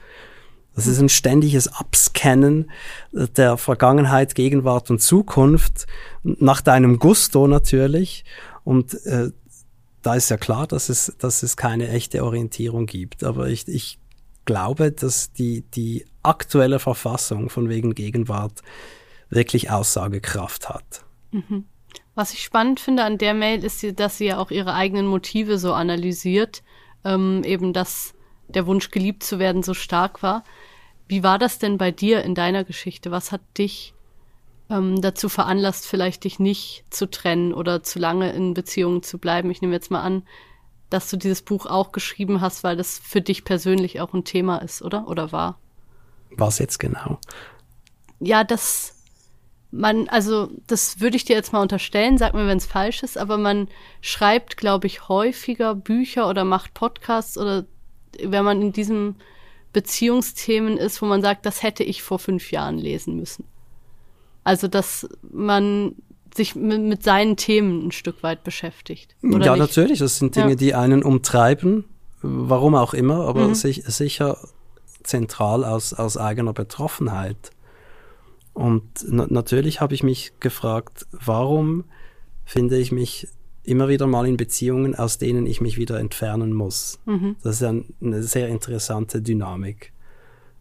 Das 0.78 0.86
ist 0.86 1.00
ein 1.00 1.08
ständiges 1.08 1.66
Abscannen 1.66 2.70
der 3.10 3.56
Vergangenheit, 3.56 4.36
Gegenwart 4.36 4.92
und 4.92 5.02
Zukunft 5.02 5.88
nach 6.22 6.60
deinem 6.60 7.00
Gusto 7.00 7.48
natürlich. 7.48 8.24
Und 8.62 8.94
äh, 9.04 9.32
da 10.02 10.14
ist 10.14 10.28
ja 10.28 10.36
klar, 10.36 10.68
dass 10.68 10.88
es, 10.88 11.16
dass 11.18 11.42
es 11.42 11.56
keine 11.56 11.88
echte 11.88 12.24
Orientierung 12.24 12.86
gibt. 12.86 13.24
Aber 13.24 13.48
ich, 13.48 13.66
ich 13.66 13.98
glaube, 14.44 14.92
dass 14.92 15.32
die, 15.32 15.62
die 15.62 16.06
aktuelle 16.22 16.78
Verfassung 16.78 17.50
von 17.50 17.68
wegen 17.68 17.96
Gegenwart 17.96 18.62
wirklich 19.30 19.72
Aussagekraft 19.72 20.68
hat. 20.68 21.04
Mhm. 21.32 21.64
Was 22.14 22.32
ich 22.32 22.44
spannend 22.44 22.78
finde 22.78 23.02
an 23.02 23.18
der 23.18 23.34
Mail 23.34 23.64
ist, 23.64 23.84
dass 23.98 24.18
sie 24.18 24.26
ja 24.26 24.38
auch 24.38 24.52
ihre 24.52 24.74
eigenen 24.74 25.08
Motive 25.08 25.58
so 25.58 25.72
analysiert, 25.72 26.62
ähm, 27.04 27.42
eben 27.42 27.72
dass 27.72 28.14
der 28.46 28.66
Wunsch 28.66 28.90
geliebt 28.90 29.24
zu 29.24 29.40
werden 29.40 29.64
so 29.64 29.74
stark 29.74 30.22
war. 30.22 30.44
Wie 31.08 31.22
war 31.22 31.38
das 31.38 31.58
denn 31.58 31.78
bei 31.78 31.90
dir 31.90 32.22
in 32.22 32.34
deiner 32.34 32.64
Geschichte? 32.64 33.10
Was 33.10 33.32
hat 33.32 33.40
dich 33.56 33.94
ähm, 34.70 35.00
dazu 35.00 35.28
veranlasst, 35.28 35.86
vielleicht 35.86 36.24
dich 36.24 36.38
nicht 36.38 36.84
zu 36.90 37.10
trennen 37.10 37.54
oder 37.54 37.82
zu 37.82 37.98
lange 37.98 38.32
in 38.32 38.54
Beziehungen 38.54 39.02
zu 39.02 39.18
bleiben? 39.18 39.50
Ich 39.50 39.62
nehme 39.62 39.74
jetzt 39.74 39.90
mal 39.90 40.02
an, 40.02 40.22
dass 40.90 41.10
du 41.10 41.16
dieses 41.16 41.42
Buch 41.42 41.66
auch 41.66 41.92
geschrieben 41.92 42.40
hast, 42.40 42.62
weil 42.62 42.76
das 42.76 42.98
für 42.98 43.20
dich 43.20 43.44
persönlich 43.44 44.00
auch 44.00 44.12
ein 44.12 44.24
Thema 44.24 44.58
ist, 44.58 44.82
oder? 44.82 45.08
Oder 45.08 45.32
war? 45.32 45.58
Was 46.30 46.58
jetzt 46.58 46.78
genau? 46.78 47.18
Ja, 48.20 48.44
das 48.44 48.94
man, 49.70 50.08
also 50.08 50.50
das 50.66 51.00
würde 51.00 51.16
ich 51.16 51.24
dir 51.24 51.36
jetzt 51.36 51.52
mal 51.52 51.60
unterstellen, 51.60 52.16
sag 52.16 52.34
mir, 52.34 52.46
wenn 52.46 52.58
es 52.58 52.66
falsch 52.66 53.02
ist, 53.02 53.18
aber 53.18 53.36
man 53.36 53.68
schreibt, 54.00 54.56
glaube 54.56 54.86
ich, 54.86 55.08
häufiger 55.08 55.74
Bücher 55.74 56.28
oder 56.28 56.44
macht 56.44 56.74
Podcasts 56.74 57.36
oder 57.36 57.66
wenn 58.22 58.44
man 58.44 58.62
in 58.62 58.72
diesem 58.72 59.16
Beziehungsthemen 59.72 60.76
ist, 60.76 61.02
wo 61.02 61.06
man 61.06 61.22
sagt, 61.22 61.46
das 61.46 61.62
hätte 61.62 61.84
ich 61.84 62.02
vor 62.02 62.18
fünf 62.18 62.50
Jahren 62.50 62.78
lesen 62.78 63.16
müssen. 63.16 63.44
Also, 64.44 64.68
dass 64.68 65.08
man 65.30 65.94
sich 66.34 66.54
mit, 66.54 67.02
seinen 67.02 67.36
Themen 67.36 67.86
ein 67.86 67.92
Stück 67.92 68.22
weit 68.22 68.44
beschäftigt. 68.44 69.14
ja, 69.22 69.52
nicht? 69.52 69.58
natürlich. 69.58 69.98
Das 69.98 70.18
sind 70.18 70.36
Dinge, 70.36 70.50
ja. 70.50 70.54
die 70.54 70.74
einen 70.74 71.02
umtreiben, 71.02 71.84
warum 72.22 72.74
auch 72.74 72.94
immer, 72.94 73.26
aber 73.26 73.48
mhm. 73.48 73.54
sich, 73.54 73.84
sicher 73.84 74.38
zentral 75.02 75.64
aus, 75.64 75.92
aus 75.92 76.16
eigener 76.16 76.52
Betroffenheit. 76.52 77.50
Und 78.52 78.82
na 79.06 79.26
natürlich 79.28 79.80
habe 79.80 79.94
ich 79.94 80.02
mich 80.02 80.32
gefragt, 80.40 81.06
warum 81.12 81.84
finde 82.44 82.78
ich 82.78 82.92
mich 82.92 83.28
immer 83.68 83.88
wieder 83.88 84.06
mal 84.06 84.26
in 84.26 84.36
Beziehungen, 84.36 84.94
aus 84.94 85.18
denen 85.18 85.46
ich 85.46 85.60
mich 85.60 85.76
wieder 85.76 86.00
entfernen 86.00 86.52
muss. 86.52 86.98
Mhm. 87.04 87.36
Das 87.42 87.56
ist 87.56 87.62
ein, 87.62 87.84
eine 88.00 88.22
sehr 88.22 88.48
interessante 88.48 89.20
Dynamik. 89.20 89.92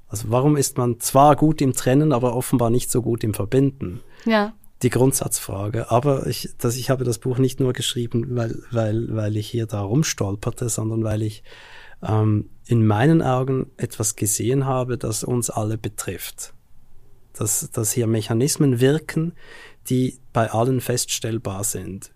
Also 0.09 0.25
warum 0.29 0.57
ist 0.57 0.77
man 0.77 0.99
zwar 0.99 1.35
gut 1.35 1.61
im 1.61 1.73
Trennen, 1.73 2.11
aber 2.11 2.35
offenbar 2.35 2.69
nicht 2.69 2.91
so 2.91 3.01
gut 3.01 3.23
im 3.23 3.33
Verbinden? 3.33 4.01
Ja. 4.25 4.53
Die 4.83 4.89
Grundsatzfrage. 4.89 5.89
Aber 5.89 6.27
ich, 6.27 6.49
dass 6.57 6.75
ich 6.75 6.89
habe 6.89 7.03
das 7.03 7.17
Buch 7.17 7.37
nicht 7.39 7.59
nur 7.59 7.73
geschrieben, 7.73 8.35
weil, 8.35 8.61
weil, 8.71 9.15
weil 9.15 9.37
ich 9.37 9.47
hier 9.49 9.65
da 9.65 9.81
rumstolperte, 9.81 10.69
sondern 10.69 11.03
weil 11.03 11.23
ich 11.23 11.43
ähm, 12.03 12.49
in 12.65 12.85
meinen 12.85 13.21
Augen 13.21 13.71
etwas 13.77 14.15
gesehen 14.15 14.65
habe, 14.65 14.97
das 14.97 15.23
uns 15.23 15.49
alle 15.49 15.77
betrifft. 15.77 16.53
Dass, 17.33 17.69
dass 17.71 17.91
hier 17.91 18.07
Mechanismen 18.07 18.79
wirken, 18.79 19.33
die 19.89 20.19
bei 20.33 20.51
allen 20.51 20.81
feststellbar 20.81 21.63
sind 21.63 22.11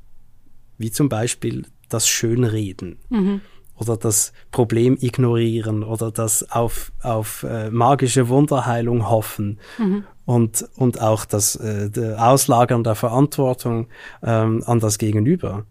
wie 0.82 0.92
zum 0.92 1.10
Beispiel 1.10 1.66
das 1.90 2.08
Schönreden 2.08 2.98
mhm. 3.10 3.42
oder 3.76 3.98
das 3.98 4.34
Problem 4.52 4.98
ignorieren 5.00 5.84
oder 5.84 6.12
das 6.12 6.50
auf, 6.52 6.92
auf 7.02 7.44
äh, 7.44 7.70
magische 7.70 8.30
Wunderheilung 8.30 9.10
hoffen 9.10 9.60
mhm. 9.78 10.04
und, 10.26 10.70
und 10.76 11.02
auch 11.02 11.26
das 11.26 11.56
äh, 11.56 12.16
Auslagern 12.18 12.84
der 12.84 12.96
Verantwortung 12.96 13.88
ähm, 14.24 14.64
an 14.66 14.80
das 14.80 14.98
Gegenüber. 14.98 15.66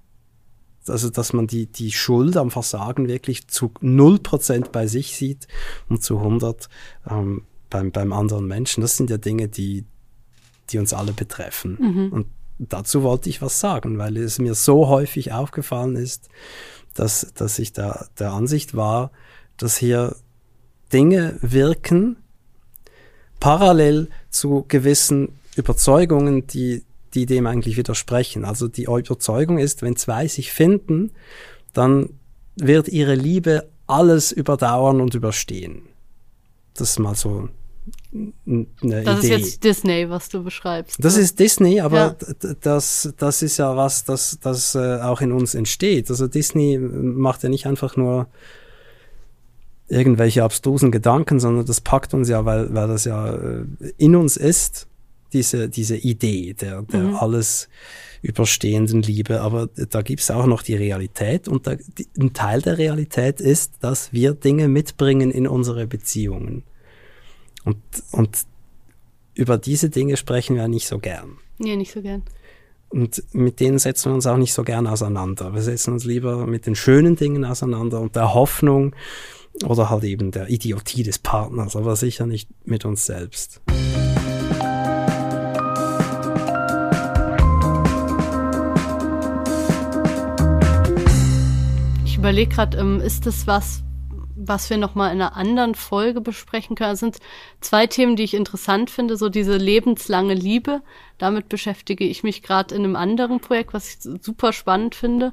Also, 0.89 1.11
dass 1.11 1.35
man 1.35 1.47
die, 1.47 1.67
die 1.67 1.93
Schuld 1.93 2.37
am 2.37 2.51
Versagen 2.51 3.07
wirklich 3.07 3.49
zu 3.49 3.67
0% 3.83 4.71
bei 4.71 4.87
sich 4.87 5.15
sieht 5.15 5.47
und 5.89 6.03
zu 6.03 6.19
100 6.19 6.69
ähm, 7.09 7.43
beim, 7.69 7.93
beim 7.93 8.13
anderen 8.13 8.47
Menschen. 8.47 8.81
Das 8.81 8.97
sind 8.97 9.11
ja 9.11 9.19
Dinge, 9.19 9.49
die, 9.49 9.85
die 10.71 10.79
uns 10.79 10.93
alle 10.93 11.13
betreffen. 11.13 11.79
Mhm. 11.81 12.13
Und 12.13 12.27
dazu 12.69 13.03
wollte 13.03 13.29
ich 13.29 13.41
was 13.41 13.59
sagen, 13.61 13.99
weil 13.99 14.17
es 14.17 14.39
mir 14.39 14.55
so 14.55 14.89
häufig 14.89 15.33
aufgefallen 15.33 15.97
ist, 15.97 16.29
dass, 16.95 17.33
dass 17.35 17.59
ich 17.59 17.73
da 17.73 18.07
der 18.19 18.33
Ansicht 18.33 18.75
war, 18.75 19.11
dass 19.57 19.77
hier 19.77 20.17
Dinge 20.93 21.39
wirken, 21.41 22.17
parallel 23.39 24.09
zu 24.29 24.65
gewissen 24.69 25.39
Überzeugungen, 25.57 26.47
die, 26.47 26.85
die 27.15 27.27
dem 27.27 27.47
eigentlich 27.47 27.77
widersprechen. 27.77 28.45
Also 28.45 28.69
die 28.69 28.85
Überzeugung 28.85 29.59
ist, 29.59 29.83
wenn 29.83 29.97
zwei 29.97 30.29
sich 30.29 30.53
finden, 30.53 31.13
dann 31.73 32.11
wird 32.57 32.89
ihre 32.89 33.15
Liebe 33.15 33.69
alles 33.87 34.33
überdauern 34.33 35.01
und 35.01 35.15
überstehen. 35.15 35.83
Das 36.75 36.91
ist 36.91 36.99
mal 36.99 37.15
so 37.15 37.49
eine 38.13 38.67
das 39.05 39.25
Idee. 39.25 39.35
ist 39.35 39.41
jetzt 39.41 39.65
Disney, 39.65 40.11
was 40.11 40.29
du 40.29 40.43
beschreibst. 40.43 40.97
Das 41.03 41.17
ne? 41.17 41.23
ist 41.23 41.39
Disney, 41.39 41.81
aber 41.81 42.17
ja. 42.43 42.55
das, 42.61 43.13
das 43.17 43.43
ist 43.43 43.59
ja 43.59 43.77
was, 43.77 44.05
das, 44.05 44.39
das 44.43 44.75
äh, 44.75 45.01
auch 45.01 45.21
in 45.21 45.33
uns 45.33 45.55
entsteht. 45.55 46.11
Also 46.11 46.27
Disney 46.27 46.79
macht 46.79 47.43
ja 47.43 47.49
nicht 47.49 47.67
einfach 47.67 47.97
nur 47.97 48.27
irgendwelche 49.89 50.43
abstrusen 50.43 50.91
Gedanken, 50.91 51.39
sondern 51.41 51.67
das 51.67 51.81
packt 51.81 52.15
uns 52.15 52.29
ja, 52.29 52.45
weil, 52.45 52.73
weil 52.75 52.89
das 52.89 53.05
ja 53.05 53.33
äh, 53.35 53.65
in 53.97 54.17
uns 54.17 54.37
ist, 54.37 54.89
diese, 55.33 55.69
diese 55.69 55.97
Idee 55.97 56.55
der, 56.55 56.83
der 56.83 57.01
mhm. 57.01 57.15
alles 57.17 57.69
überstehenden 58.23 59.03
Liebe. 59.03 59.41
Aber 59.41 59.69
da 59.69 60.03
gibt's 60.03 60.31
auch 60.31 60.47
noch 60.47 60.63
die 60.63 60.75
Realität 60.75 61.49
und 61.49 61.67
da, 61.67 61.77
die, 61.77 62.07
ein 62.19 62.33
Teil 62.33 62.61
der 62.63 62.79
Realität 62.79 63.41
ist, 63.41 63.75
dass 63.81 64.13
wir 64.13 64.35
Dinge 64.35 64.69
mitbringen 64.69 65.31
in 65.31 65.47
unsere 65.47 65.87
Beziehungen. 65.87 66.65
Und, 67.65 67.79
und 68.13 68.39
über 69.35 69.59
diese 69.59 69.91
Dinge 69.91 70.17
sprechen 70.17 70.57
wir 70.57 70.69
nicht 70.69 70.87
so 70.87 70.99
gern. 70.99 71.39
Nee, 71.59 71.77
nicht 71.77 71.93
so 71.93 72.03
gern. 72.03 72.23
Und 72.89 73.23
mit 73.33 73.61
denen 73.61 73.79
setzen 73.79 74.11
wir 74.11 74.15
uns 74.15 74.27
auch 74.27 74.37
nicht 74.37 74.53
so 74.53 74.65
gern 74.65 74.87
auseinander. 74.87 75.55
Wir 75.55 75.63
setzen 75.63 75.93
uns 75.93 76.05
lieber 76.05 76.47
mit 76.47 76.67
den 76.67 76.75
schönen 76.75 77.15
Dingen 77.17 77.45
auseinander 77.45 78.01
und 78.01 78.17
der 78.17 78.35
Hoffnung 78.35 78.95
oder 79.65 79.91
halt 79.91 80.05
eben 80.05 80.31
der 80.31 80.49
Idiotie 80.49 81.03
des 81.03 81.19
Partners, 81.19 81.77
aber 81.77 81.95
sicher 81.97 82.27
nicht 82.27 82.49
mit 82.65 82.85
uns 82.85 83.07
selbst. 83.07 83.61
Ich 92.05 92.17
überlege 92.17 92.55
gerade, 92.55 92.79
ähm, 92.79 93.01
ist 93.01 93.27
das 93.27 93.47
was, 93.47 93.83
was 94.51 94.69
wir 94.69 94.79
nochmal 94.79 95.13
in 95.13 95.23
einer 95.23 95.37
anderen 95.37 95.77
Folge 95.77 96.21
besprechen 96.21 96.75
können. 96.75 96.91
Das 96.91 96.99
sind 96.99 97.19
zwei 97.61 97.87
Themen, 97.87 98.17
die 98.17 98.25
ich 98.25 98.35
interessant 98.35 98.91
finde. 98.91 99.17
So 99.17 99.29
diese 99.29 99.57
lebenslange 99.57 100.35
Liebe. 100.35 100.83
Damit 101.19 101.49
beschäftige 101.49 102.05
ich 102.05 102.25
mich 102.25 102.43
gerade 102.43 102.75
in 102.75 102.83
einem 102.83 102.97
anderen 102.97 103.39
Projekt, 103.39 103.73
was 103.73 103.89
ich 103.89 103.99
super 104.01 104.53
spannend 104.53 104.97
finde. 104.97 105.33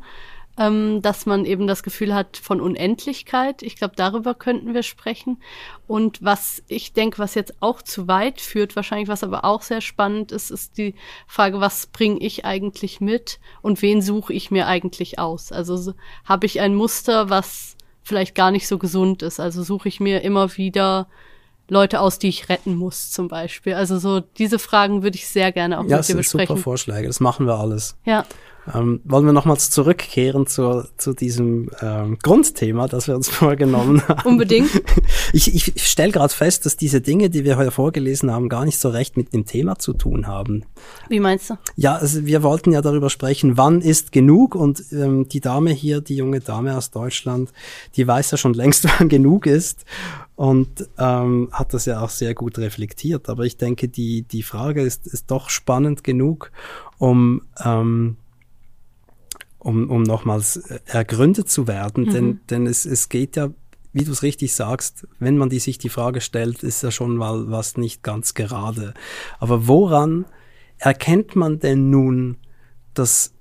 Ähm, 0.60 1.02
dass 1.04 1.28
man 1.28 1.46
eben 1.46 1.68
das 1.68 1.84
Gefühl 1.84 2.14
hat 2.16 2.38
von 2.38 2.62
Unendlichkeit. 2.62 3.62
Ich 3.62 3.76
glaube, 3.76 3.94
darüber 3.96 4.34
könnten 4.34 4.74
wir 4.74 4.82
sprechen. 4.82 5.42
Und 5.88 6.24
was 6.24 6.64
ich 6.68 6.94
denke, 6.94 7.20
was 7.20 7.36
jetzt 7.36 7.56
auch 7.60 7.82
zu 7.82 8.08
weit 8.08 8.42
führt, 8.42 8.76
wahrscheinlich, 8.76 9.08
was 9.08 9.24
aber 9.24 9.46
auch 9.46 9.62
sehr 9.62 9.82
spannend 9.82 10.32
ist, 10.32 10.50
ist 10.50 10.80
die 10.80 10.96
Frage, 11.28 11.60
was 11.60 11.88
bringe 11.88 12.20
ich 12.20 12.46
eigentlich 12.46 13.02
mit 13.02 13.40
und 13.62 13.84
wen 13.84 14.02
suche 14.02 14.34
ich 14.34 14.50
mir 14.50 14.66
eigentlich 14.66 15.20
aus? 15.20 15.52
Also 15.52 15.78
so, 15.78 15.94
habe 16.26 16.48
ich 16.48 16.60
ein 16.60 16.74
Muster, 16.74 17.30
was 17.30 17.77
vielleicht 18.08 18.36
gar 18.36 18.52
nicht 18.52 18.68
so 18.68 18.78
gesund 18.78 19.22
ist. 19.22 19.40
Also 19.40 19.64
suche 19.64 19.90
ich 19.90 20.00
mir 20.00 20.22
immer 20.22 20.56
wieder 20.58 21.08
Leute 21.68 22.00
aus, 22.00 22.20
die 22.20 22.30
ich 22.30 22.48
retten 22.48 22.76
muss, 22.76 23.12
zum 23.12 23.28
Beispiel. 23.28 23.74
Also 23.74 24.00
so 24.00 24.22
diese 24.22 24.60
Fragen 24.60 25.04
würde 25.04 25.18
ich 25.18 25.28
sehr 25.28 25.52
gerne 25.52 25.80
auch 25.80 25.84
ja, 25.84 25.98
mit 25.98 26.08
dir 26.08 26.16
besprechen. 26.16 26.16
Ja, 26.16 26.22
das 26.22 26.48
sind 26.48 26.48
super 26.48 26.58
Vorschläge. 26.58 27.08
Das 27.08 27.20
machen 27.20 27.46
wir 27.46 27.56
alles. 27.56 27.98
Ja. 28.06 28.26
Ähm, 28.74 29.02
wollen 29.06 29.26
wir 29.26 29.34
nochmals 29.34 29.70
zurückkehren 29.70 30.48
zu, 30.48 30.86
zu 30.98 31.14
diesem 31.14 31.70
ähm, 31.82 32.18
Grundthema, 32.22 32.88
das 32.88 33.08
wir 33.08 33.16
uns 33.16 33.30
vorgenommen 33.30 34.08
haben? 34.08 34.28
Unbedingt. 34.28 34.70
Ich, 35.34 35.54
ich 35.54 35.86
stelle 35.86 36.14
gerade 36.14 36.34
fest, 36.34 36.66
dass 36.66 36.78
diese 36.78 37.02
Dinge, 37.02 37.30
die 37.30 37.44
wir 37.44 37.58
heute 37.58 37.72
vorgelesen 37.72 38.32
haben, 38.32 38.48
gar 38.48 38.64
nicht 38.64 38.80
so 38.80 38.90
recht 38.90 39.18
mit 39.18 39.34
dem 39.34 39.46
Thema 39.46 39.78
zu 39.78 39.92
tun 39.94 40.26
haben. 40.26 40.64
Wie 41.10 41.20
meinst 41.20 41.50
du? 41.50 41.56
Ja, 41.76 41.96
also 41.96 42.26
wir 42.26 42.44
wollten 42.44 42.72
ja 42.72 42.82
darüber 42.82 43.10
sprechen, 43.10 43.58
wann 43.58 43.82
ist 43.82 44.14
genug 44.14 44.56
und 44.56 44.84
ähm, 44.94 45.28
die 45.28 45.42
Dame 45.42 45.72
hier, 45.72 46.00
die 46.00 46.16
junge 46.16 46.40
Dame 46.40 46.78
aus 46.78 46.92
Deutschland, 46.92 47.52
die 47.98 48.08
weiß 48.08 48.32
ja 48.32 48.38
schon 48.38 48.54
längst, 48.54 48.86
wann 49.00 49.10
genug 49.10 49.46
ist 49.46 49.86
und 50.38 50.88
ähm, 50.98 51.50
hat 51.52 51.74
das 51.74 51.86
ja 51.86 52.02
auch 52.02 52.10
sehr 52.10 52.34
gut 52.34 52.58
reflektiert. 52.58 53.28
Aber 53.28 53.44
ich 53.44 53.58
denke, 53.58 53.90
die, 53.90 54.22
die 54.22 54.44
Frage 54.44 54.82
ist, 54.82 55.08
ist 55.08 55.30
doch 55.30 55.50
spannend 55.50 56.04
genug, 56.04 56.52
um 57.00 57.42
ähm, 57.64 58.18
um, 59.68 59.90
um 59.90 60.04
nochmals 60.04 60.56
äh, 60.56 60.80
ergründet 60.86 61.50
zu 61.50 61.68
werden. 61.68 62.06
Mhm. 62.06 62.12
Denn, 62.12 62.40
denn 62.50 62.68
es, 62.68 62.86
es 62.86 63.10
geht 63.10 63.36
ja, 63.36 63.50
wie 63.92 64.06
du 64.06 64.14
es 64.14 64.24
richtig 64.24 64.56
sagst, 64.56 65.06
wenn 65.20 65.38
man 65.38 65.50
die, 65.50 65.60
sich 65.60 65.78
die 65.78 65.90
Frage 65.90 66.22
stellt, 66.22 66.64
ist 66.64 66.84
ja 66.84 66.90
schon 66.92 67.18
mal 67.18 67.52
was 67.52 67.76
nicht 67.76 68.02
ganz 68.02 68.34
gerade. 68.34 68.94
Aber 69.40 69.68
woran 69.68 70.26
erkennt 70.78 71.36
man 71.36 71.60
denn 71.60 71.90
nun, 71.90 72.38
dass, 72.94 73.34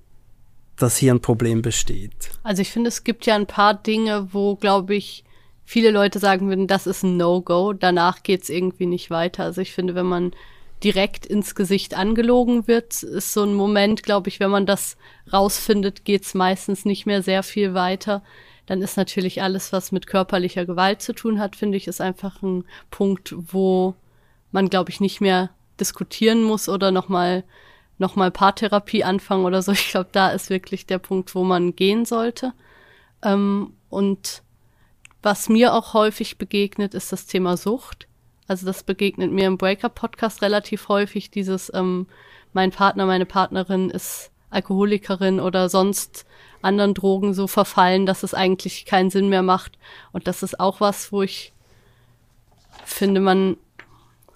dass 0.77 0.97
hier 0.97 1.15
ein 1.15 1.21
Problem 1.21 1.63
besteht? 1.63 2.31
Also 2.43 2.61
ich 2.61 2.73
finde, 2.73 2.89
es 2.89 3.05
gibt 3.05 3.25
ja 3.25 3.37
ein 3.37 3.47
paar 3.47 3.75
Dinge, 3.75 4.29
wo, 4.33 4.57
glaube 4.57 4.97
ich, 4.97 5.23
viele 5.65 5.93
Leute 5.93 6.19
sagen 6.19 6.49
würden, 6.49 6.67
das 6.67 6.89
ist 6.89 7.05
ein 7.05 7.17
No-Go, 7.17 7.73
danach 7.73 8.25
geht's 8.25 8.49
irgendwie 8.49 8.87
nicht 8.87 9.11
weiter. 9.11 9.45
Also 9.45 9.61
ich 9.61 9.73
finde, 9.73 9.95
wenn 9.95 10.07
man 10.07 10.33
direkt 10.85 11.27
ins 11.27 11.55
Gesicht 11.55 11.97
angelogen 11.97 12.67
wird, 12.67 13.03
ist 13.03 13.33
so 13.33 13.43
ein 13.43 13.55
Moment, 13.55 14.03
glaube 14.03 14.29
ich, 14.29 14.41
wenn 14.41 14.51
man 14.51 14.67
das 14.67 14.97
rausfindet, 15.33 16.05
geht's 16.05 16.35
meistens 16.35 16.85
nicht 16.85 17.07
mehr 17.07 17.23
sehr 17.23 17.43
viel 17.43 17.75
weiter. 17.75 18.23
Dann 18.67 18.83
ist 18.83 18.97
natürlich 18.97 19.43
alles, 19.43 19.73
was 19.73 19.93
mit 19.93 20.07
körperlicher 20.07 20.67
Gewalt 20.67 21.01
zu 21.01 21.15
tun 21.15 21.39
hat, 21.41 21.57
finde 21.57 21.77
ich, 21.77 21.87
ist 21.87 22.01
einfach 22.01 22.43
ein 22.43 22.65
Punkt, 22.91 23.35
wo 23.37 23.95
man, 24.53 24.69
glaube 24.69 24.91
ich, 24.91 25.01
nicht 25.01 25.21
mehr 25.21 25.51
diskutieren 25.81 26.43
muss 26.43 26.69
oder 26.69 26.91
nochmal 26.91 27.45
noch 27.99 28.15
mal 28.15 28.31
Paartherapie 28.31 29.05
anfangen 29.05 29.45
oder 29.45 29.63
so. 29.63 29.73
Ich 29.87 29.89
glaube, 29.89 30.11
da 30.13 30.29
ist 30.31 30.51
wirklich 30.51 30.87
der 30.87 30.99
Punkt, 30.99 31.35
wo 31.35 31.45
man 31.45 31.75
gehen 31.77 32.05
sollte. 32.05 32.53
Ähm, 33.23 33.73
und 33.89 34.43
was 35.23 35.49
mir 35.49 35.75
auch 35.75 35.95
häufig 35.95 36.39
begegnet, 36.39 36.95
ist 36.95 37.13
das 37.13 37.27
Thema 37.27 37.57
Sucht. 37.57 38.07
Also 38.49 38.67
das 38.67 38.83
begegnet 38.83 39.33
mir 39.33 39.47
im 39.47 39.59
Breakup-Podcast 39.59 40.43
relativ 40.43 40.89
häufig, 40.89 41.31
dieses 41.31 41.73
ähm, 41.75 42.07
mein 42.53 42.71
Partner, 42.71 43.07
meine 43.07 43.27
Partnerin 43.27 43.91
ist 43.91 44.31
Alkoholikerin 44.51 45.41
oder 45.41 45.69
sonst 45.69 46.25
anderen 46.63 46.95
Drogen 46.95 47.35
so 47.35 47.47
verfallen, 47.47 48.07
dass 48.07 48.23
es 48.23 48.35
eigentlich 48.35 48.85
keinen 48.87 49.11
Sinn 49.11 49.29
mehr 49.29 49.43
macht. 49.43 49.79
Und 50.13 50.27
das 50.27 50.43
ist 50.43 50.59
auch 50.61 50.81
was, 50.81 51.13
wo 51.13 51.23
ich 51.23 51.53
finde, 52.85 53.21
man 53.21 53.57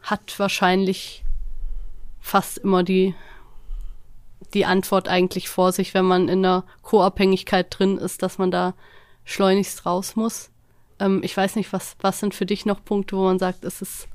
hat 0.03 0.39
wahrscheinlich 0.39 1.25
fast 2.21 2.59
immer 2.59 2.83
die, 2.83 3.15
die 4.55 4.67
Antwort 4.67 5.09
eigentlich 5.09 5.49
vor 5.49 5.73
sich, 5.73 5.95
wenn 5.95 6.05
man 6.05 6.29
in 6.29 6.45
einer 6.45 6.65
Co-Abhängigkeit 6.83 7.67
drin 7.71 7.99
ist, 7.99 8.23
dass 8.23 8.39
man 8.39 8.51
da 8.51 8.75
schleunigst 9.25 9.87
raus 9.87 10.17
muss. 10.17 10.50
Ähm, 11.01 11.21
ich 11.25 11.37
weiß 11.37 11.57
nicht, 11.57 11.73
was, 11.73 11.97
was 12.01 12.21
sind 12.21 12.35
für 12.35 12.47
dich 12.47 12.67
noch 12.67 12.85
Punkte, 12.85 13.17
wo 13.17 13.25
man 13.25 13.39
sagt, 13.39 13.65
es 13.65 13.83
ist 13.83 14.09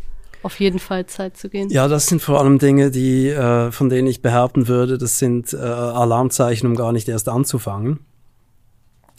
auf 0.44 0.60
jeden 0.60 0.80
Fall 0.80 1.08
Zeit 1.08 1.36
zu 1.38 1.50
gehen? 1.50 1.70
Ja, 1.70 1.88
das 1.88 2.06
sind 2.06 2.22
vor 2.22 2.40
allem 2.40 2.60
Dinge, 2.60 2.92
die, 2.92 3.30
äh, 3.30 3.72
von 3.72 3.90
denen 3.90 4.08
ich 4.08 4.22
behaupten 4.22 4.68
würde, 4.68 4.98
das 4.98 5.20
sind 5.20 5.54
äh, 5.54 5.58
Alarmzeichen, 5.58 6.70
um 6.70 6.76
gar 6.76 6.92
nicht 6.92 7.10
erst 7.10 7.28
anzufangen. 7.28 8.00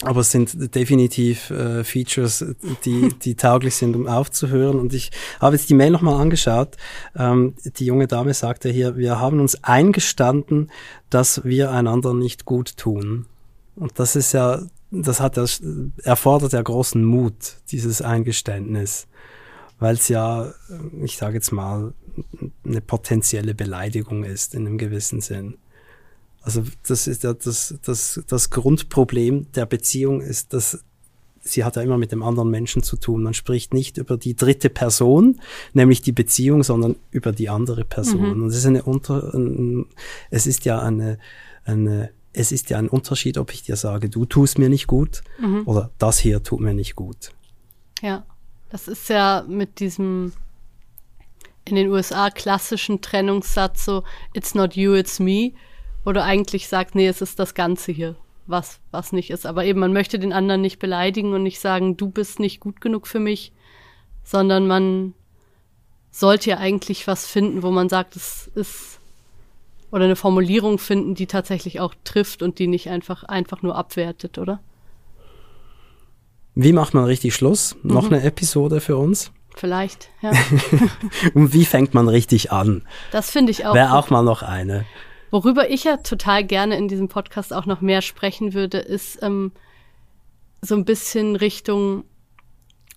Aber 0.03 0.21
es 0.21 0.29
sind 0.29 0.75
definitiv 0.75 1.49
äh, 1.49 1.83
Features, 1.83 2.45
die, 2.85 3.09
die 3.09 3.35
tauglich 3.35 3.75
sind, 3.75 3.95
um 3.95 4.05
aufzuhören. 4.05 4.79
Und 4.79 4.93
ich 4.93 5.09
habe 5.41 5.55
jetzt 5.55 5.69
die 5.69 5.73
Mail 5.73 5.89
nochmal 5.89 6.21
angeschaut. 6.21 6.77
Ähm, 7.15 7.55
die 7.65 7.85
junge 7.85 8.05
Dame 8.05 8.35
sagte 8.35 8.69
hier, 8.69 8.95
wir 8.95 9.19
haben 9.19 9.39
uns 9.39 9.63
eingestanden, 9.63 10.69
dass 11.09 11.43
wir 11.43 11.71
einander 11.71 12.13
nicht 12.13 12.45
gut 12.45 12.77
tun. 12.77 13.25
Und 13.75 13.97
das 13.97 14.15
ist 14.15 14.33
ja 14.33 14.61
das 14.91 15.19
hat 15.19 15.37
das 15.37 15.61
erfordert 16.03 16.53
ja 16.53 16.61
großen 16.61 17.03
Mut, 17.03 17.57
dieses 17.71 18.01
Eingeständnis, 18.01 19.07
weil 19.79 19.95
es 19.95 20.07
ja, 20.07 20.53
ich 21.03 21.17
sage 21.17 21.35
jetzt 21.35 21.51
mal, 21.51 21.93
eine 22.65 22.81
potenzielle 22.81 23.53
Beleidigung 23.53 24.23
ist 24.23 24.55
in 24.55 24.65
einem 24.65 24.77
gewissen 24.77 25.21
Sinn. 25.21 25.57
Also 26.41 26.63
das 26.87 27.07
ist 27.07 27.23
ja 27.23 27.33
das, 27.33 27.75
das, 27.83 28.23
das 28.27 28.49
Grundproblem 28.49 29.51
der 29.51 29.65
Beziehung 29.65 30.21
ist, 30.21 30.53
dass 30.53 30.79
sie 31.41 31.63
hat 31.63 31.75
ja 31.75 31.81
immer 31.81 31.97
mit 31.97 32.11
dem 32.11 32.23
anderen 32.23 32.49
Menschen 32.49 32.83
zu 32.83 32.97
tun. 32.97 33.23
Man 33.23 33.33
spricht 33.33 33.73
nicht 33.73 33.97
über 33.97 34.17
die 34.17 34.35
dritte 34.35 34.69
Person, 34.69 35.39
nämlich 35.73 36.01
die 36.01 36.11
Beziehung, 36.11 36.63
sondern 36.63 36.95
über 37.11 37.31
die 37.31 37.49
andere 37.49 37.85
Person. 37.85 38.35
Mhm. 38.35 38.43
Und 38.43 38.49
es 38.49 38.57
ist 38.57 38.65
eine 38.65 38.83
unter, 38.83 39.33
es 40.29 40.47
ist 40.47 40.65
ja 40.65 40.79
eine, 40.79 41.17
eine 41.63 42.11
es 42.37 42.51
ist 42.51 42.69
ja 42.69 42.77
ein 42.77 42.87
Unterschied, 42.87 43.37
ob 43.37 43.51
ich 43.51 43.63
dir 43.63 43.75
sage, 43.75 44.09
du 44.09 44.25
tust 44.25 44.59
mir 44.59 44.69
nicht 44.69 44.87
gut 44.87 45.21
mhm. 45.39 45.63
oder 45.65 45.89
das 45.97 46.19
hier 46.19 46.43
tut 46.43 46.59
mir 46.59 46.73
nicht 46.73 46.95
gut. 46.95 47.31
Ja, 48.01 48.25
das 48.69 48.87
ist 48.87 49.09
ja 49.09 49.43
mit 49.47 49.79
diesem 49.79 50.33
in 51.65 51.75
den 51.75 51.89
USA 51.89 52.29
klassischen 52.29 53.01
Trennungssatz 53.01 53.83
so, 53.83 54.03
it's 54.33 54.55
not 54.55 54.75
you, 54.75 54.93
it's 54.93 55.19
me. 55.19 55.51
Oder 56.05 56.23
eigentlich 56.23 56.69
sagt, 56.69 56.95
nee, 56.95 57.07
es 57.07 57.21
ist 57.21 57.39
das 57.39 57.55
Ganze 57.55 57.91
hier, 57.91 58.15
was, 58.45 58.79
was 58.91 59.11
nicht 59.11 59.31
ist. 59.31 59.45
Aber 59.45 59.65
eben, 59.65 59.79
man 59.79 59.91
möchte 59.91 60.17
den 60.19 60.31
anderen 60.31 60.61
nicht 60.61 60.79
beleidigen 60.79 61.33
und 61.33 61.43
nicht 61.43 61.59
sagen, 61.59 61.97
du 61.97 62.09
bist 62.09 62.39
nicht 62.39 62.61
gut 62.61 62.79
genug 62.79 63.05
für 63.07 63.19
mich, 63.19 63.51
sondern 64.23 64.67
man 64.67 65.13
sollte 66.09 66.51
ja 66.51 66.57
eigentlich 66.57 67.05
was 67.07 67.27
finden, 67.27 67.63
wo 67.63 67.71
man 67.71 67.89
sagt, 67.89 68.15
es 68.15 68.49
ist, 68.55 68.96
oder 69.91 70.05
eine 70.05 70.15
Formulierung 70.15 70.79
finden, 70.79 71.15
die 71.15 71.27
tatsächlich 71.27 71.79
auch 71.79 71.93
trifft 72.03 72.41
und 72.43 72.59
die 72.59 72.67
nicht 72.67 72.89
einfach, 72.89 73.23
einfach 73.23 73.61
nur 73.61 73.75
abwertet, 73.75 74.37
oder? 74.37 74.59
Wie 76.55 76.73
macht 76.73 76.93
man 76.93 77.05
richtig 77.05 77.35
Schluss? 77.35 77.75
Noch 77.83 78.07
Mhm. 78.09 78.15
eine 78.15 78.23
Episode 78.23 78.81
für 78.81 78.97
uns? 78.97 79.31
Vielleicht, 79.55 80.09
ja. 80.21 80.31
Und 81.33 81.51
wie 81.53 81.65
fängt 81.65 81.93
man 81.95 82.07
richtig 82.09 82.51
an? 82.51 82.83
Das 83.11 83.31
finde 83.31 83.51
ich 83.51 83.65
auch. 83.65 83.73
Wäre 83.73 83.95
auch 83.97 84.09
mal 84.11 84.21
noch 84.21 84.43
eine. 84.43 84.85
Worüber 85.31 85.69
ich 85.69 85.83
ja 85.83 85.97
total 85.97 86.43
gerne 86.43 86.77
in 86.77 86.87
diesem 86.87 87.07
Podcast 87.07 87.53
auch 87.53 87.65
noch 87.65 87.81
mehr 87.81 88.01
sprechen 88.03 88.53
würde, 88.53 88.77
ist 88.77 89.17
ähm, 89.23 89.51
so 90.61 90.75
ein 90.75 90.85
bisschen 90.85 91.35
Richtung 91.35 92.03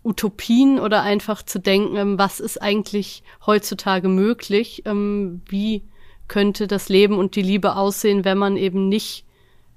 Utopien 0.05 0.79
oder 0.79 1.03
einfach 1.03 1.43
zu 1.43 1.59
denken, 1.61 1.97
ähm, 1.97 2.19
was 2.19 2.41
ist 2.41 2.61
eigentlich 2.61 3.23
heutzutage 3.47 4.09
möglich? 4.09 4.83
Ähm, 4.87 5.41
wie 5.47 5.83
könnte 6.31 6.69
das 6.69 6.89
Leben 6.89 7.19
und 7.19 7.35
die 7.35 7.43
Liebe 7.43 7.75
aussehen, 7.75 8.25
wenn 8.25 8.39
man 8.39 8.57
eben 8.57 8.89
nicht 8.89 9.27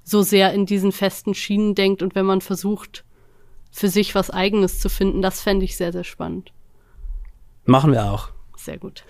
so 0.04 0.22
sehr 0.22 0.52
in 0.52 0.66
diesen 0.66 0.92
festen 0.92 1.34
Schienen 1.34 1.74
denkt 1.74 2.00
und 2.00 2.14
wenn 2.14 2.24
man 2.24 2.40
versucht, 2.40 3.04
für 3.72 3.88
sich 3.88 4.14
was 4.14 4.30
Eigenes 4.30 4.78
zu 4.78 4.88
finden? 4.88 5.20
Das 5.20 5.40
fände 5.40 5.64
ich 5.64 5.76
sehr, 5.76 5.92
sehr 5.92 6.04
spannend. 6.04 6.52
Machen 7.64 7.90
wir 7.90 8.04
auch. 8.04 8.30
Sehr 8.56 8.78
gut. 8.78 9.04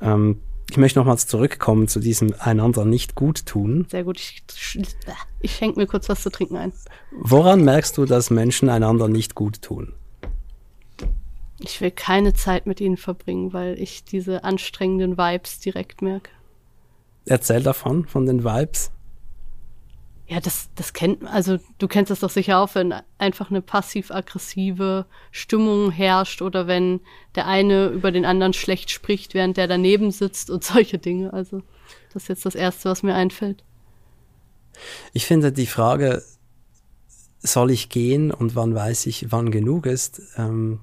Ähm, 0.00 0.40
ich 0.70 0.76
möchte 0.76 1.00
nochmals 1.00 1.26
zurückkommen 1.26 1.88
zu 1.88 1.98
diesem 1.98 2.32
einander 2.38 2.84
nicht 2.84 3.16
gut 3.16 3.46
tun. 3.46 3.86
Sehr 3.90 4.04
gut. 4.04 4.20
Ich, 4.20 4.44
ich 5.40 5.56
schenke 5.56 5.80
mir 5.80 5.88
kurz 5.88 6.08
was 6.08 6.22
zu 6.22 6.30
trinken 6.30 6.56
ein. 6.56 6.72
Woran 7.10 7.64
merkst 7.64 7.98
du, 7.98 8.04
dass 8.04 8.30
Menschen 8.30 8.68
einander 8.68 9.08
nicht 9.08 9.34
gut 9.34 9.62
tun? 9.62 9.94
Ich 11.58 11.80
will 11.80 11.90
keine 11.90 12.34
Zeit 12.34 12.66
mit 12.66 12.80
ihnen 12.80 12.98
verbringen, 12.98 13.52
weil 13.52 13.76
ich 13.80 14.04
diese 14.04 14.44
anstrengenden 14.44 15.18
Vibes 15.18 15.58
direkt 15.58 16.02
merke. 16.02 16.30
Erzähl 17.28 17.62
davon, 17.62 18.06
von 18.06 18.26
den 18.26 18.44
Vibes. 18.44 18.90
Ja, 20.26 20.40
das, 20.40 20.68
das 20.74 20.92
kennt, 20.92 21.26
also 21.26 21.58
du 21.78 21.88
kennst 21.88 22.10
das 22.10 22.20
doch 22.20 22.28
sicher 22.28 22.58
auch, 22.58 22.74
wenn 22.74 22.94
einfach 23.16 23.50
eine 23.50 23.62
passiv-aggressive 23.62 25.06
Stimmung 25.30 25.90
herrscht 25.90 26.42
oder 26.42 26.66
wenn 26.66 27.00
der 27.34 27.46
eine 27.46 27.86
über 27.86 28.12
den 28.12 28.26
anderen 28.26 28.52
schlecht 28.52 28.90
spricht, 28.90 29.32
während 29.32 29.56
der 29.56 29.66
daneben 29.66 30.10
sitzt 30.10 30.50
und 30.50 30.64
solche 30.64 30.98
Dinge. 30.98 31.32
Also 31.32 31.62
das 32.12 32.24
ist 32.24 32.28
jetzt 32.28 32.46
das 32.46 32.54
Erste, 32.54 32.90
was 32.90 33.02
mir 33.02 33.14
einfällt. 33.14 33.64
Ich 35.14 35.24
finde 35.24 35.50
die 35.50 35.66
Frage, 35.66 36.22
soll 37.40 37.70
ich 37.70 37.88
gehen 37.88 38.30
und 38.30 38.54
wann 38.54 38.74
weiß 38.74 39.06
ich, 39.06 39.32
wann 39.32 39.50
genug 39.50 39.86
ist, 39.86 40.20
ähm, 40.36 40.80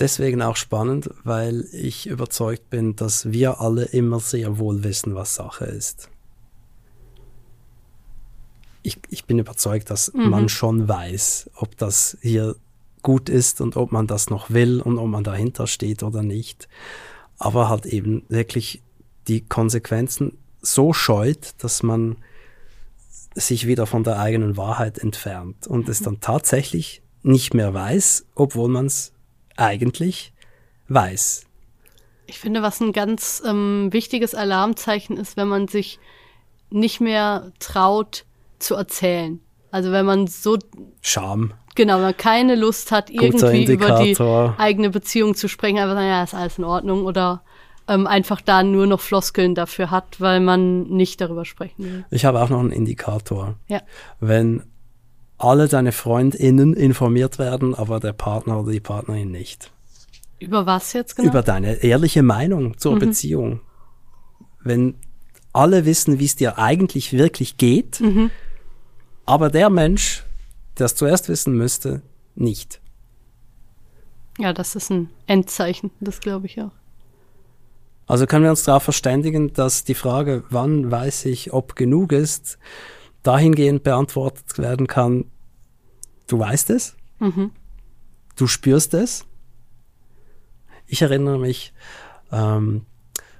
deswegen 0.00 0.42
auch 0.42 0.56
spannend, 0.56 1.10
weil 1.24 1.66
ich 1.72 2.06
überzeugt 2.06 2.70
bin, 2.70 2.96
dass 2.96 3.30
wir 3.30 3.60
alle 3.60 3.84
immer 3.84 4.20
sehr 4.20 4.58
wohl 4.58 4.82
wissen, 4.84 5.14
was 5.14 5.34
Sache 5.34 5.66
ist. 5.66 6.08
Ich, 8.82 8.98
ich 9.10 9.24
bin 9.26 9.38
überzeugt, 9.38 9.90
dass 9.90 10.12
Mhm. 10.14 10.30
man 10.30 10.48
schon 10.48 10.88
weiß, 10.88 11.50
ob 11.56 11.76
das 11.76 12.16
hier 12.22 12.56
gut 13.02 13.28
ist 13.28 13.60
und 13.60 13.76
ob 13.76 13.92
man 13.92 14.06
das 14.06 14.30
noch 14.30 14.50
will 14.50 14.80
und 14.80 14.98
ob 14.98 15.08
man 15.08 15.24
dahinter 15.24 15.66
steht 15.66 16.02
oder 16.02 16.22
nicht. 16.22 16.68
Aber 17.38 17.68
halt 17.68 17.86
eben 17.86 18.24
wirklich 18.28 18.82
die 19.28 19.42
Konsequenzen 19.42 20.38
so 20.62 20.92
scheut, 20.92 21.54
dass 21.58 21.82
man 21.82 22.16
sich 23.34 23.66
wieder 23.66 23.86
von 23.86 24.02
der 24.02 24.18
eigenen 24.18 24.56
Wahrheit 24.56 24.98
entfernt 24.98 25.66
und 25.66 25.88
es 25.88 26.00
dann 26.02 26.20
tatsächlich 26.20 27.00
nicht 27.22 27.54
mehr 27.54 27.72
weiß, 27.72 28.26
obwohl 28.34 28.68
man 28.68 28.86
es 28.86 29.12
eigentlich 29.56 30.32
weiß. 30.88 31.46
Ich 32.26 32.38
finde, 32.38 32.62
was 32.62 32.80
ein 32.80 32.92
ganz 32.92 33.42
ähm, 33.44 33.88
wichtiges 33.92 34.34
Alarmzeichen 34.34 35.16
ist, 35.16 35.36
wenn 35.36 35.48
man 35.48 35.68
sich 35.68 35.98
nicht 36.70 37.00
mehr 37.00 37.52
traut 37.58 38.24
zu 38.58 38.74
erzählen. 38.76 39.40
Also 39.70 39.92
wenn 39.92 40.06
man 40.06 40.26
so 40.26 40.58
Scham. 41.00 41.52
Genau, 41.76 41.98
man 41.98 42.16
keine 42.16 42.56
Lust 42.56 42.92
hat, 42.92 43.10
irgendwie 43.10 43.64
über 43.72 44.02
die 44.02 44.16
eigene 44.58 44.90
Beziehung 44.90 45.34
zu 45.34 45.48
sprechen, 45.48 45.78
einfach 45.78 45.94
sagen, 45.94 46.08
ja, 46.08 46.22
ist 46.22 46.34
alles 46.34 46.58
in 46.58 46.64
Ordnung 46.64 47.04
oder 47.04 47.42
ähm, 47.88 48.06
einfach 48.06 48.40
da 48.40 48.62
nur 48.62 48.86
noch 48.86 49.00
Floskeln 49.00 49.54
dafür 49.54 49.90
hat, 49.90 50.20
weil 50.20 50.40
man 50.40 50.84
nicht 50.84 51.20
darüber 51.20 51.44
sprechen 51.44 51.84
will. 51.84 52.04
Ich 52.10 52.24
habe 52.24 52.40
auch 52.40 52.48
noch 52.48 52.60
einen 52.60 52.72
Indikator. 52.72 53.54
Ja. 53.68 53.82
Wenn 54.18 54.64
alle 55.40 55.68
deine 55.68 55.92
FreundInnen 55.92 56.74
informiert 56.74 57.38
werden, 57.38 57.74
aber 57.74 57.98
der 57.98 58.12
Partner 58.12 58.60
oder 58.60 58.72
die 58.72 58.80
Partnerin 58.80 59.30
nicht. 59.30 59.72
Über 60.38 60.66
was 60.66 60.92
jetzt 60.92 61.16
genau? 61.16 61.28
Über 61.30 61.42
deine 61.42 61.82
ehrliche 61.82 62.22
Meinung 62.22 62.78
zur 62.78 62.98
Beziehung. 62.98 63.60
Wenn 64.62 64.94
alle 65.52 65.86
wissen, 65.86 66.18
wie 66.18 66.26
es 66.26 66.36
dir 66.36 66.58
eigentlich 66.58 67.12
wirklich 67.12 67.56
geht, 67.56 68.02
aber 69.26 69.50
der 69.50 69.70
Mensch, 69.70 70.24
der 70.78 70.86
es 70.86 70.94
zuerst 70.94 71.28
wissen 71.28 71.54
müsste, 71.56 72.02
nicht. 72.34 72.80
ja, 74.38 74.52
das 74.52 74.76
ist 74.76 74.90
ein 74.90 75.10
Endzeichen, 75.26 75.90
das 76.00 76.20
glaube 76.20 76.46
ich 76.46 76.60
auch. 76.60 76.72
Also 78.06 78.26
können 78.26 78.44
wir 78.44 78.50
uns 78.50 78.64
darauf 78.64 78.82
verständigen, 78.82 79.52
dass 79.52 79.84
die 79.84 79.94
Frage, 79.94 80.44
wann 80.50 80.90
weiß 80.90 81.26
ich, 81.26 81.52
ob 81.52 81.76
genug 81.76 82.12
ist, 82.12 82.58
dahingehend 83.22 83.82
beantwortet 83.82 84.58
werden 84.58 84.86
kann, 84.86 85.24
du 86.26 86.38
weißt 86.38 86.70
es, 86.70 86.96
du 88.36 88.46
spürst 88.46 88.94
es. 88.94 89.26
Ich 90.86 91.02
erinnere 91.02 91.38
mich 91.38 91.72
ähm, 92.32 92.86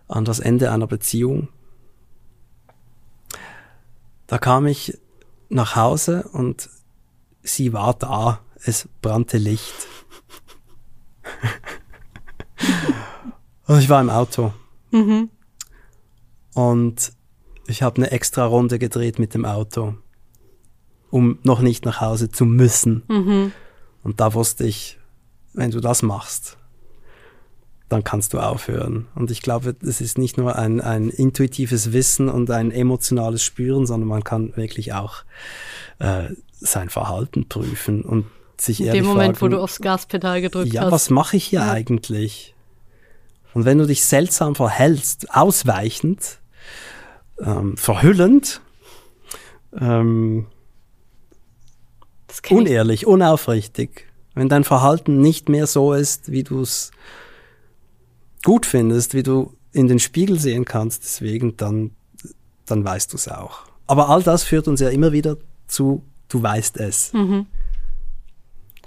an 0.09 0.25
das 0.25 0.41
Ende 0.41 0.71
einer 0.71 0.87
Beziehung. 0.87 1.49
Da 4.27 4.39
kam 4.39 4.67
ich 4.67 4.99
nach 5.49 5.77
Hause 5.77 6.29
und 6.33 6.69
sie 7.43 7.73
war 7.73 7.95
da, 7.95 8.41
es 8.63 8.89
brannte 9.03 9.39
Licht. 9.39 9.75
und 13.67 13.79
ich 13.79 13.89
war 13.89 14.01
im 14.01 14.11
Auto. 14.11 14.53
Und 16.55 17.13
ich 17.71 17.83
habe 17.83 17.97
eine 17.97 18.11
extra 18.11 18.45
Runde 18.45 18.79
gedreht 18.79 19.19
mit 19.19 19.35
dem 19.35 19.45
Auto, 19.45 19.95
um 21.11 21.39
noch 21.43 21.61
nicht 21.61 21.85
nach 21.85 22.01
Hause 22.01 22.29
zu 22.31 22.45
müssen. 22.45 23.03
Und 24.03 24.21
da 24.21 24.35
wusste 24.35 24.65
ich, 24.67 24.99
wenn 25.53 25.71
du 25.71 25.81
das 25.81 26.03
machst, 26.03 26.57
dann 27.89 28.05
kannst 28.05 28.33
du 28.35 28.39
aufhören. 28.39 29.09
Und 29.17 29.31
ich 29.33 29.43
glaube, 29.43 29.75
es 29.83 30.01
ist 30.01 30.17
nicht 30.17 30.39
nur 30.39 30.57
ein, 30.57 30.81
ein 30.81 31.11
intuitives 31.11 31.93
Wissen 31.93 32.29
und 32.29 32.51
ein 32.51 32.71
emotionales 32.71 33.43
Spüren, 33.43 33.85
sondern 33.87 34.09
man 34.09 34.23
kann 34.23 34.57
wirklich 34.57 34.93
auch 34.93 35.25
äh, 35.99 36.29
sein 36.61 36.89
Verhalten 36.89 37.49
prüfen 37.49 38.03
und 38.03 38.27
sich 38.59 38.81
In 38.81 38.87
ehrlich 38.87 39.03
dem 39.03 39.09
Moment, 39.09 39.39
fragen, 39.39 39.53
wo 39.53 39.57
du 39.57 39.63
aufs 39.63 39.81
Gaspedal 39.81 40.41
gedrückt 40.41 40.73
ja, 40.73 40.83
hast. 40.83 40.93
was 40.93 41.11
mache 41.11 41.37
ich 41.37 41.45
hier 41.47 41.61
Ja. 41.61 41.73
eigentlich? 41.73 42.55
Und 43.55 43.65
wenn 43.65 43.79
du 43.79 43.87
dich 43.87 44.05
seltsam 44.05 44.55
verhältst, 44.55 45.35
ausweichend, 45.35 46.39
ähm, 47.43 47.77
verhüllend, 47.77 48.61
ähm, 49.79 50.47
unehrlich, 52.49 53.07
unaufrichtig, 53.07 54.07
wenn 54.35 54.49
dein 54.49 54.65
Verhalten 54.65 55.21
nicht 55.21 55.49
mehr 55.49 55.67
so 55.67 55.93
ist, 55.93 56.31
wie 56.31 56.45
du 56.45 56.61
es 56.61 56.91
gut 58.45 58.67
findest, 58.67 59.15
wie 59.15 59.23
du 59.23 59.55
in 59.73 59.89
den 59.89 59.99
Spiegel 59.99 60.39
sehen 60.39 60.65
kannst, 60.65 61.05
deswegen, 61.05 61.57
dann, 61.57 61.93
dann 62.67 62.85
weißt 62.85 63.13
du 63.13 63.17
es 63.17 63.29
auch. 63.29 63.61
Aber 63.87 64.09
all 64.09 64.23
das 64.23 64.43
führt 64.43 64.69
uns 64.69 64.81
ja 64.81 64.89
immer 64.89 65.13
wieder 65.13 65.37
zu, 65.67 66.03
du 66.29 66.43
weißt 66.43 66.79
es. 66.79 67.13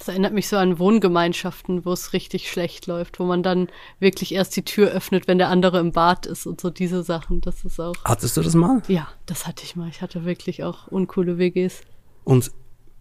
Das 0.03 0.09
erinnert 0.09 0.33
mich 0.33 0.49
so 0.49 0.57
an 0.57 0.79
Wohngemeinschaften, 0.79 1.85
wo 1.85 1.93
es 1.93 2.11
richtig 2.11 2.51
schlecht 2.51 2.87
läuft, 2.87 3.21
wo 3.21 3.23
man 3.23 3.41
dann 3.41 3.69
wirklich 4.01 4.33
erst 4.33 4.53
die 4.57 4.65
Tür 4.65 4.89
öffnet, 4.89 5.29
wenn 5.29 5.37
der 5.37 5.47
andere 5.47 5.79
im 5.79 5.93
Bad 5.93 6.25
ist 6.25 6.45
und 6.45 6.59
so 6.59 6.69
diese 6.69 7.03
Sachen. 7.03 7.39
Das 7.39 7.63
ist 7.63 7.79
auch. 7.79 7.93
Hattest 8.03 8.35
du 8.35 8.41
das 8.41 8.53
mal? 8.53 8.81
Ja, 8.89 9.07
das 9.27 9.47
hatte 9.47 9.63
ich 9.63 9.77
mal. 9.77 9.87
Ich 9.87 10.01
hatte 10.01 10.25
wirklich 10.25 10.65
auch 10.65 10.87
uncoole 10.87 11.37
WGs. 11.37 11.83
Und 12.25 12.51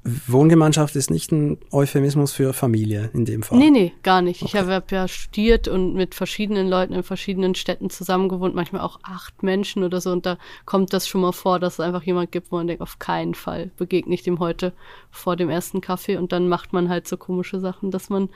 Wohngemeinschaft 0.04 0.96
ist 0.96 1.10
nicht 1.10 1.30
ein 1.30 1.58
Euphemismus 1.70 2.32
für 2.32 2.52
Familie 2.52 3.10
in 3.14 3.24
dem 3.24 3.42
Fall. 3.44 3.58
Nee, 3.58 3.70
nee, 3.70 3.92
gar 4.02 4.20
nicht. 4.20 4.42
Ich 4.42 4.56
habe 4.56 4.72
hab 4.74 4.90
ja 4.90 5.06
studiert 5.06 5.68
und 5.68 5.94
mit 5.94 6.14
verschiedenen 6.16 6.68
Leuten 6.68 6.92
in 6.92 7.04
verschiedenen 7.04 7.54
Städten 7.54 7.88
zusammengewohnt, 7.88 8.54
manchmal 8.54 8.82
auch 8.82 8.98
acht 9.04 9.42
Menschen 9.44 9.84
oder 9.84 10.00
so. 10.00 10.10
Und 10.10 10.26
da 10.26 10.38
kommt 10.64 10.92
das 10.92 11.06
schon 11.06 11.20
mal 11.20 11.30
vor, 11.32 11.60
dass 11.60 11.74
es 11.74 11.80
einfach 11.80 12.02
jemand 12.02 12.32
gibt, 12.32 12.50
wo 12.50 12.56
man 12.56 12.66
denkt, 12.66 12.82
auf 12.82 12.98
keinen 12.98 13.34
Fall 13.34 13.70
begegne 13.76 14.14
ich 14.14 14.22
dem 14.24 14.40
heute 14.40 14.72
vor 15.12 15.36
dem 15.36 15.48
ersten 15.48 15.80
Kaffee. 15.80 16.16
Und 16.16 16.32
dann 16.32 16.48
macht 16.48 16.72
man 16.72 16.88
halt 16.88 17.06
so 17.06 17.16
komische 17.16 17.60
Sachen, 17.60 17.92
dass 17.92 18.10
man 18.10 18.28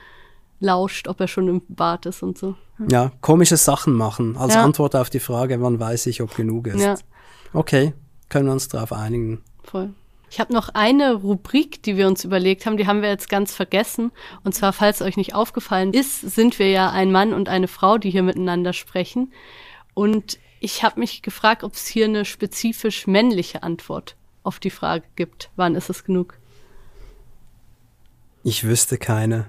lauscht, 0.60 1.08
ob 1.08 1.20
er 1.20 1.28
schon 1.28 1.48
im 1.48 1.62
Bad 1.68 2.06
ist 2.06 2.22
und 2.22 2.38
so. 2.38 2.54
Ja, 2.90 3.10
komische 3.20 3.56
Sachen 3.56 3.92
machen 3.92 4.36
als 4.36 4.54
Ja. 4.54 4.62
Antwort 4.62 4.94
auf 4.94 5.10
die 5.10 5.20
Frage, 5.20 5.60
wann 5.60 5.80
weiß 5.80 6.06
ich, 6.06 6.22
ob 6.22 6.34
genug 6.36 6.68
ist. 6.68 6.80
Ja, 6.80 6.94
Okay, 7.52 7.92
können 8.28 8.46
wir 8.46 8.52
uns 8.52 8.68
darauf 8.68 8.92
einigen. 8.92 9.42
voll. 9.64 9.90
Ich 10.28 10.40
habe 10.40 10.52
noch 10.52 10.70
eine 10.70 11.14
Rubrik, 11.14 11.82
die 11.82 11.96
wir 11.96 12.08
uns 12.08 12.24
überlegt 12.24 12.66
haben, 12.66 12.76
die 12.76 12.86
haben 12.86 13.02
wir 13.02 13.08
jetzt 13.08 13.28
ganz 13.28 13.54
vergessen. 13.54 14.10
Und 14.42 14.54
zwar, 14.54 14.72
falls 14.72 15.00
euch 15.00 15.16
nicht 15.16 15.34
aufgefallen 15.34 15.94
ist, 15.94 16.20
sind 16.20 16.58
wir 16.58 16.70
ja 16.70 16.90
ein 16.90 17.12
Mann 17.12 17.32
und 17.32 17.48
eine 17.48 17.68
Frau, 17.68 17.96
die 17.98 18.10
hier 18.10 18.22
miteinander 18.22 18.72
sprechen. 18.72 19.32
Und 19.94 20.38
ich 20.60 20.82
habe 20.82 21.00
mich 21.00 21.22
gefragt, 21.22 21.62
ob 21.62 21.74
es 21.74 21.86
hier 21.86 22.06
eine 22.06 22.24
spezifisch 22.24 23.06
männliche 23.06 23.62
Antwort 23.62 24.16
auf 24.42 24.58
die 24.58 24.70
Frage 24.70 25.04
gibt. 25.14 25.50
Wann 25.56 25.74
ist 25.74 25.90
es 25.90 26.04
genug? 26.04 26.38
Ich 28.42 28.64
wüsste 28.64 28.98
keine. 28.98 29.46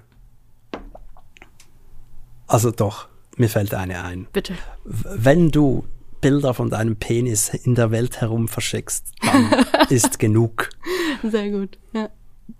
Also 2.48 2.72
doch, 2.72 3.08
mir 3.36 3.50
fällt 3.50 3.74
eine 3.74 4.04
ein. 4.04 4.28
Bitte. 4.32 4.56
Wenn 4.84 5.52
du 5.52 5.86
Bilder 6.30 6.54
von 6.54 6.70
deinem 6.70 6.98
Penis 6.98 7.50
in 7.50 7.74
der 7.76 7.90
Welt 7.92 8.20
herum 8.20 8.50
verschickst, 8.50 9.12
dann 9.22 9.66
ist 9.90 10.20
genug. 10.20 10.70
Sehr 11.24 11.50
gut. 11.52 11.78
Ja, 11.94 12.10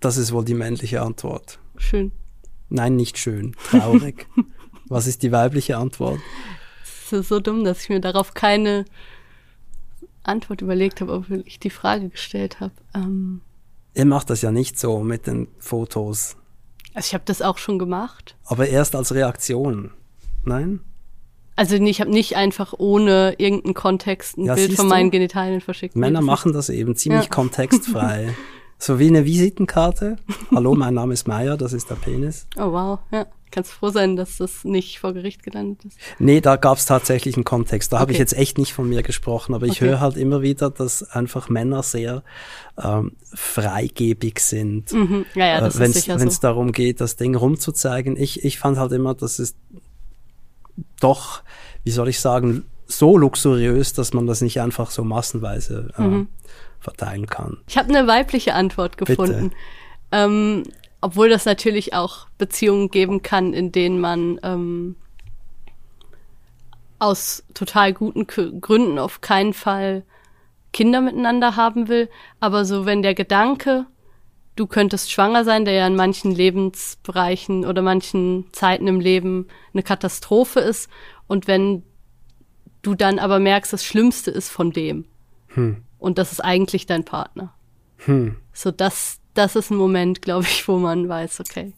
Das 0.00 0.16
ist 0.16 0.32
wohl 0.32 0.44
die 0.44 0.54
männliche 0.54 1.02
Antwort. 1.02 1.58
schön. 1.76 2.12
Nein, 2.70 2.96
nicht 2.96 3.18
schön, 3.18 3.54
traurig. 3.68 4.26
Was 4.88 5.06
ist 5.06 5.22
die 5.22 5.32
weibliche 5.32 5.76
Antwort? 5.76 6.18
Es 6.82 7.12
ist 7.12 7.28
so 7.28 7.40
dumm, 7.40 7.62
dass 7.64 7.82
ich 7.82 7.88
mir 7.90 8.00
darauf 8.00 8.32
keine 8.32 8.86
Antwort 10.22 10.62
überlegt 10.62 11.00
habe, 11.02 11.12
obwohl 11.12 11.42
ich 11.46 11.58
die 11.60 11.68
Frage 11.70 12.08
gestellt 12.08 12.60
habe. 12.60 12.72
Ähm, 12.94 13.42
Ihr 13.94 14.06
macht 14.06 14.30
das 14.30 14.40
ja 14.42 14.50
nicht 14.50 14.78
so 14.78 15.00
mit 15.00 15.26
den 15.26 15.48
Fotos, 15.58 16.36
also 16.94 17.06
ich 17.06 17.14
habe 17.14 17.24
das 17.26 17.42
auch 17.42 17.58
schon 17.58 17.78
gemacht. 17.78 18.34
aber 18.46 18.66
erst 18.68 18.94
als 18.96 19.12
Reaktion. 19.14 19.90
Nein? 20.44 20.80
Also 21.58 21.74
ich 21.74 22.00
habe 22.00 22.10
nicht 22.12 22.36
einfach 22.36 22.72
ohne 22.78 23.34
irgendeinen 23.38 23.74
Kontext 23.74 24.38
ein 24.38 24.44
Ja, 24.44 24.54
Bild 24.54 24.74
von 24.74 24.84
du? 24.86 24.90
meinen 24.94 25.10
Genitalien 25.10 25.60
verschickt. 25.60 25.96
Männer 25.96 26.20
machen 26.20 26.52
das 26.52 26.68
eben 26.68 26.94
ziemlich 26.94 27.24
Ja. 27.24 27.28
kontextfrei. 27.30 28.28
So 28.80 29.00
wie 29.00 29.08
eine 29.08 29.24
Visitenkarte. 29.24 30.18
Hallo, 30.54 30.72
mein 30.76 30.94
Name 30.94 31.12
ist 31.12 31.26
Meier, 31.26 31.56
das 31.56 31.72
ist 31.72 31.90
der 31.90 31.96
Penis. 31.96 32.46
Oh 32.56 32.70
wow, 32.70 33.00
ja. 33.10 33.26
Kannst 33.50 33.72
froh 33.72 33.88
sein, 33.90 34.14
dass 34.14 34.36
das 34.36 34.62
nicht 34.62 35.00
vor 35.00 35.14
Gericht 35.14 35.42
gelandet 35.42 35.84
ist. 35.84 35.98
Nee, 36.20 36.40
da 36.40 36.54
gab 36.54 36.78
es 36.78 36.86
tatsächlich 36.86 37.34
einen 37.34 37.42
Kontext. 37.42 37.92
Da 37.92 37.98
habe 37.98 38.12
ich 38.12 38.18
Okay. 38.18 38.22
jetzt 38.22 38.34
echt 38.34 38.56
nicht 38.56 38.72
von 38.72 38.88
mir 38.88 39.02
gesprochen, 39.02 39.52
aber 39.52 39.66
ich 39.66 39.82
Okay. 39.82 39.86
höre 39.86 40.00
halt 40.00 40.16
immer 40.16 40.42
wieder, 40.42 40.70
dass 40.70 41.02
einfach 41.02 41.48
Männer 41.48 41.82
sehr 41.82 42.22
ähm, 42.80 43.16
freigebig 43.34 44.38
sind. 44.38 44.92
Mhm. 44.92 45.24
Ja, 45.34 45.46
ja, 45.48 45.60
das 45.60 45.80
äh, 45.80 45.88
sicher 45.88 46.20
wenn's 46.20 46.36
so. 46.36 46.42
darum 46.42 46.70
geht, 46.70 47.00
das 47.00 47.16
Ding 47.16 47.34
rumzuzeigen. 47.34 48.16
Ich, 48.16 48.44
ich 48.44 48.60
fand 48.60 48.78
halt 48.78 48.92
immer, 48.92 49.14
dass 49.14 49.40
es 49.40 49.56
doch, 51.00 51.42
wie 51.84 51.90
soll 51.90 52.08
ich 52.08 52.20
sagen, 52.20 52.64
so 52.86 53.18
luxuriös, 53.18 53.92
dass 53.92 54.14
man 54.14 54.26
das 54.26 54.40
nicht 54.40 54.60
einfach 54.60 54.90
so 54.90 55.04
massenweise 55.04 55.90
äh, 55.98 56.02
Mhm. 56.02 56.28
verteilen 56.80 57.26
kann. 57.26 57.58
Ich 57.68 57.76
habe 57.76 57.88
eine 57.88 58.06
weibliche 58.06 58.54
Antwort 58.54 58.96
gefunden. 58.96 59.52
Ähm, 60.10 60.62
obwohl 61.00 61.28
das 61.28 61.44
natürlich 61.44 61.92
auch 61.92 62.26
Beziehungen 62.38 62.90
geben 62.90 63.22
kann, 63.22 63.52
in 63.52 63.72
denen 63.72 64.00
man 64.00 64.40
ähm, 64.42 64.96
aus 66.98 67.44
total 67.54 67.92
guten 67.92 68.26
K 68.26 68.50
Gründen 68.60 68.98
auf 68.98 69.20
keinen 69.20 69.52
Fall 69.52 70.02
Kinder 70.72 71.00
miteinander 71.00 71.56
haben 71.56 71.88
will. 71.88 72.08
Aber 72.40 72.64
so, 72.64 72.84
wenn 72.86 73.02
der 73.02 73.14
Gedanke, 73.14 73.86
du 74.58 74.66
könntest 74.66 75.12
schwanger 75.12 75.44
sein, 75.44 75.64
der 75.64 75.74
ja 75.74 75.86
in 75.86 75.94
manchen 75.94 76.32
Lebensbereichen 76.32 77.64
oder 77.64 77.80
manchen 77.80 78.46
Zeiten 78.52 78.88
im 78.88 78.98
Leben 79.00 79.46
eine 79.72 79.82
Katastrophe 79.82 80.60
ist, 80.60 80.90
und 81.28 81.46
wenn 81.46 81.82
du 82.82 82.94
dann 82.94 83.18
aber 83.18 83.38
merkst, 83.38 83.72
das 83.72 83.84
Schlimmste 83.84 84.30
ist 84.30 84.48
von 84.48 84.72
dem. 84.72 85.04
Und 85.98 86.18
das 86.18 86.32
ist 86.32 86.40
eigentlich 86.40 86.86
dein 86.86 87.04
Partner. 87.04 87.52
So, 88.52 88.70
das, 88.70 89.18
das 89.34 89.56
ist 89.56 89.70
ein 89.70 89.76
Moment, 89.76 90.22
glaube 90.22 90.44
ich, 90.44 90.66
wo 90.68 90.78
man 90.78 91.08
weiß, 91.08 91.40
okay, 91.40 91.72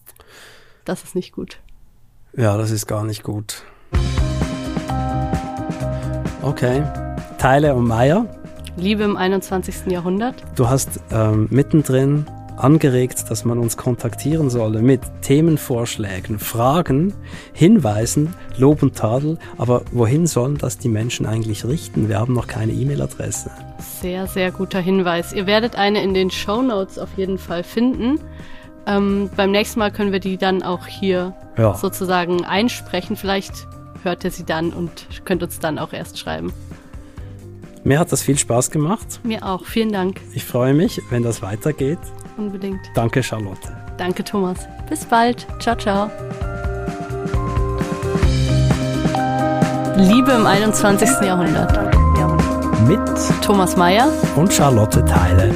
das 0.84 1.02
ist 1.02 1.14
nicht 1.14 1.32
gut. 1.32 1.58
Ja, 2.36 2.56
das 2.56 2.70
ist 2.70 2.86
gar 2.86 3.04
nicht 3.04 3.22
gut. 3.22 3.64
Okay. 6.42 6.84
Teile 7.38 7.74
und 7.74 7.86
Meier, 7.86 8.26
Liebe 8.76 9.02
im 9.02 9.16
21. 9.16 9.86
Jahrhundert. 9.86 10.44
du 10.56 10.68
hast 10.68 11.00
ähm, 11.10 11.48
mittendrin 11.50 12.24
angeregt, 12.64 13.24
dass 13.30 13.44
man 13.44 13.58
uns 13.58 13.76
kontaktieren 13.76 14.50
solle 14.50 14.82
mit 14.82 15.00
Themenvorschlägen, 15.22 16.38
Fragen, 16.38 17.14
Hinweisen, 17.52 18.34
Lob 18.56 18.82
und 18.82 18.96
Tadel. 18.96 19.38
Aber 19.58 19.82
wohin 19.92 20.26
sollen 20.26 20.58
das 20.58 20.78
die 20.78 20.88
Menschen 20.88 21.26
eigentlich 21.26 21.64
richten? 21.64 22.08
Wir 22.08 22.18
haben 22.18 22.34
noch 22.34 22.46
keine 22.46 22.72
E-Mail-Adresse. 22.72 23.50
Sehr, 24.00 24.26
sehr 24.26 24.50
guter 24.50 24.80
Hinweis. 24.80 25.32
Ihr 25.32 25.46
werdet 25.46 25.76
eine 25.76 26.02
in 26.02 26.14
den 26.14 26.30
Show 26.30 26.62
Notes 26.62 26.98
auf 26.98 27.10
jeden 27.16 27.38
Fall 27.38 27.62
finden. 27.64 28.20
Ähm, 28.86 29.30
beim 29.36 29.50
nächsten 29.50 29.78
Mal 29.78 29.90
können 29.90 30.12
wir 30.12 30.20
die 30.20 30.36
dann 30.36 30.62
auch 30.62 30.86
hier 30.86 31.34
Ja. 31.58 31.74
sozusagen 31.74 32.44
einsprechen. 32.44 33.16
Vielleicht 33.16 33.66
hört 34.02 34.24
ihr 34.24 34.30
sie 34.30 34.44
dann 34.44 34.72
und 34.72 34.90
könnt 35.24 35.42
uns 35.42 35.58
dann 35.58 35.78
auch 35.78 35.92
erst 35.92 36.18
schreiben. 36.18 36.52
Mir 37.84 37.98
hat 37.98 38.12
das 38.12 38.22
viel 38.22 38.36
Spaß 38.36 38.70
gemacht. 38.70 39.20
Mir 39.22 39.44
auch. 39.44 39.64
Vielen 39.64 39.92
Dank. 39.92 40.20
Ich 40.34 40.44
freue 40.44 40.74
mich, 40.74 41.00
wenn 41.10 41.22
das 41.22 41.40
weitergeht. 41.42 41.98
Unbedingt. 42.36 42.80
Danke, 42.94 43.22
Charlotte. 43.22 43.76
Danke, 43.96 44.22
Thomas. 44.24 44.58
Bis 44.88 45.04
bald. 45.04 45.46
Ciao, 45.60 45.76
ciao. 45.76 46.10
Liebe 49.96 50.32
im 50.32 50.46
21. 50.46 51.08
Jahrhundert. 51.22 51.78
Mit 52.86 53.00
Thomas 53.42 53.76
Mayer. 53.76 54.10
und 54.36 54.52
Charlotte 54.52 55.04
Teile. 55.04 55.54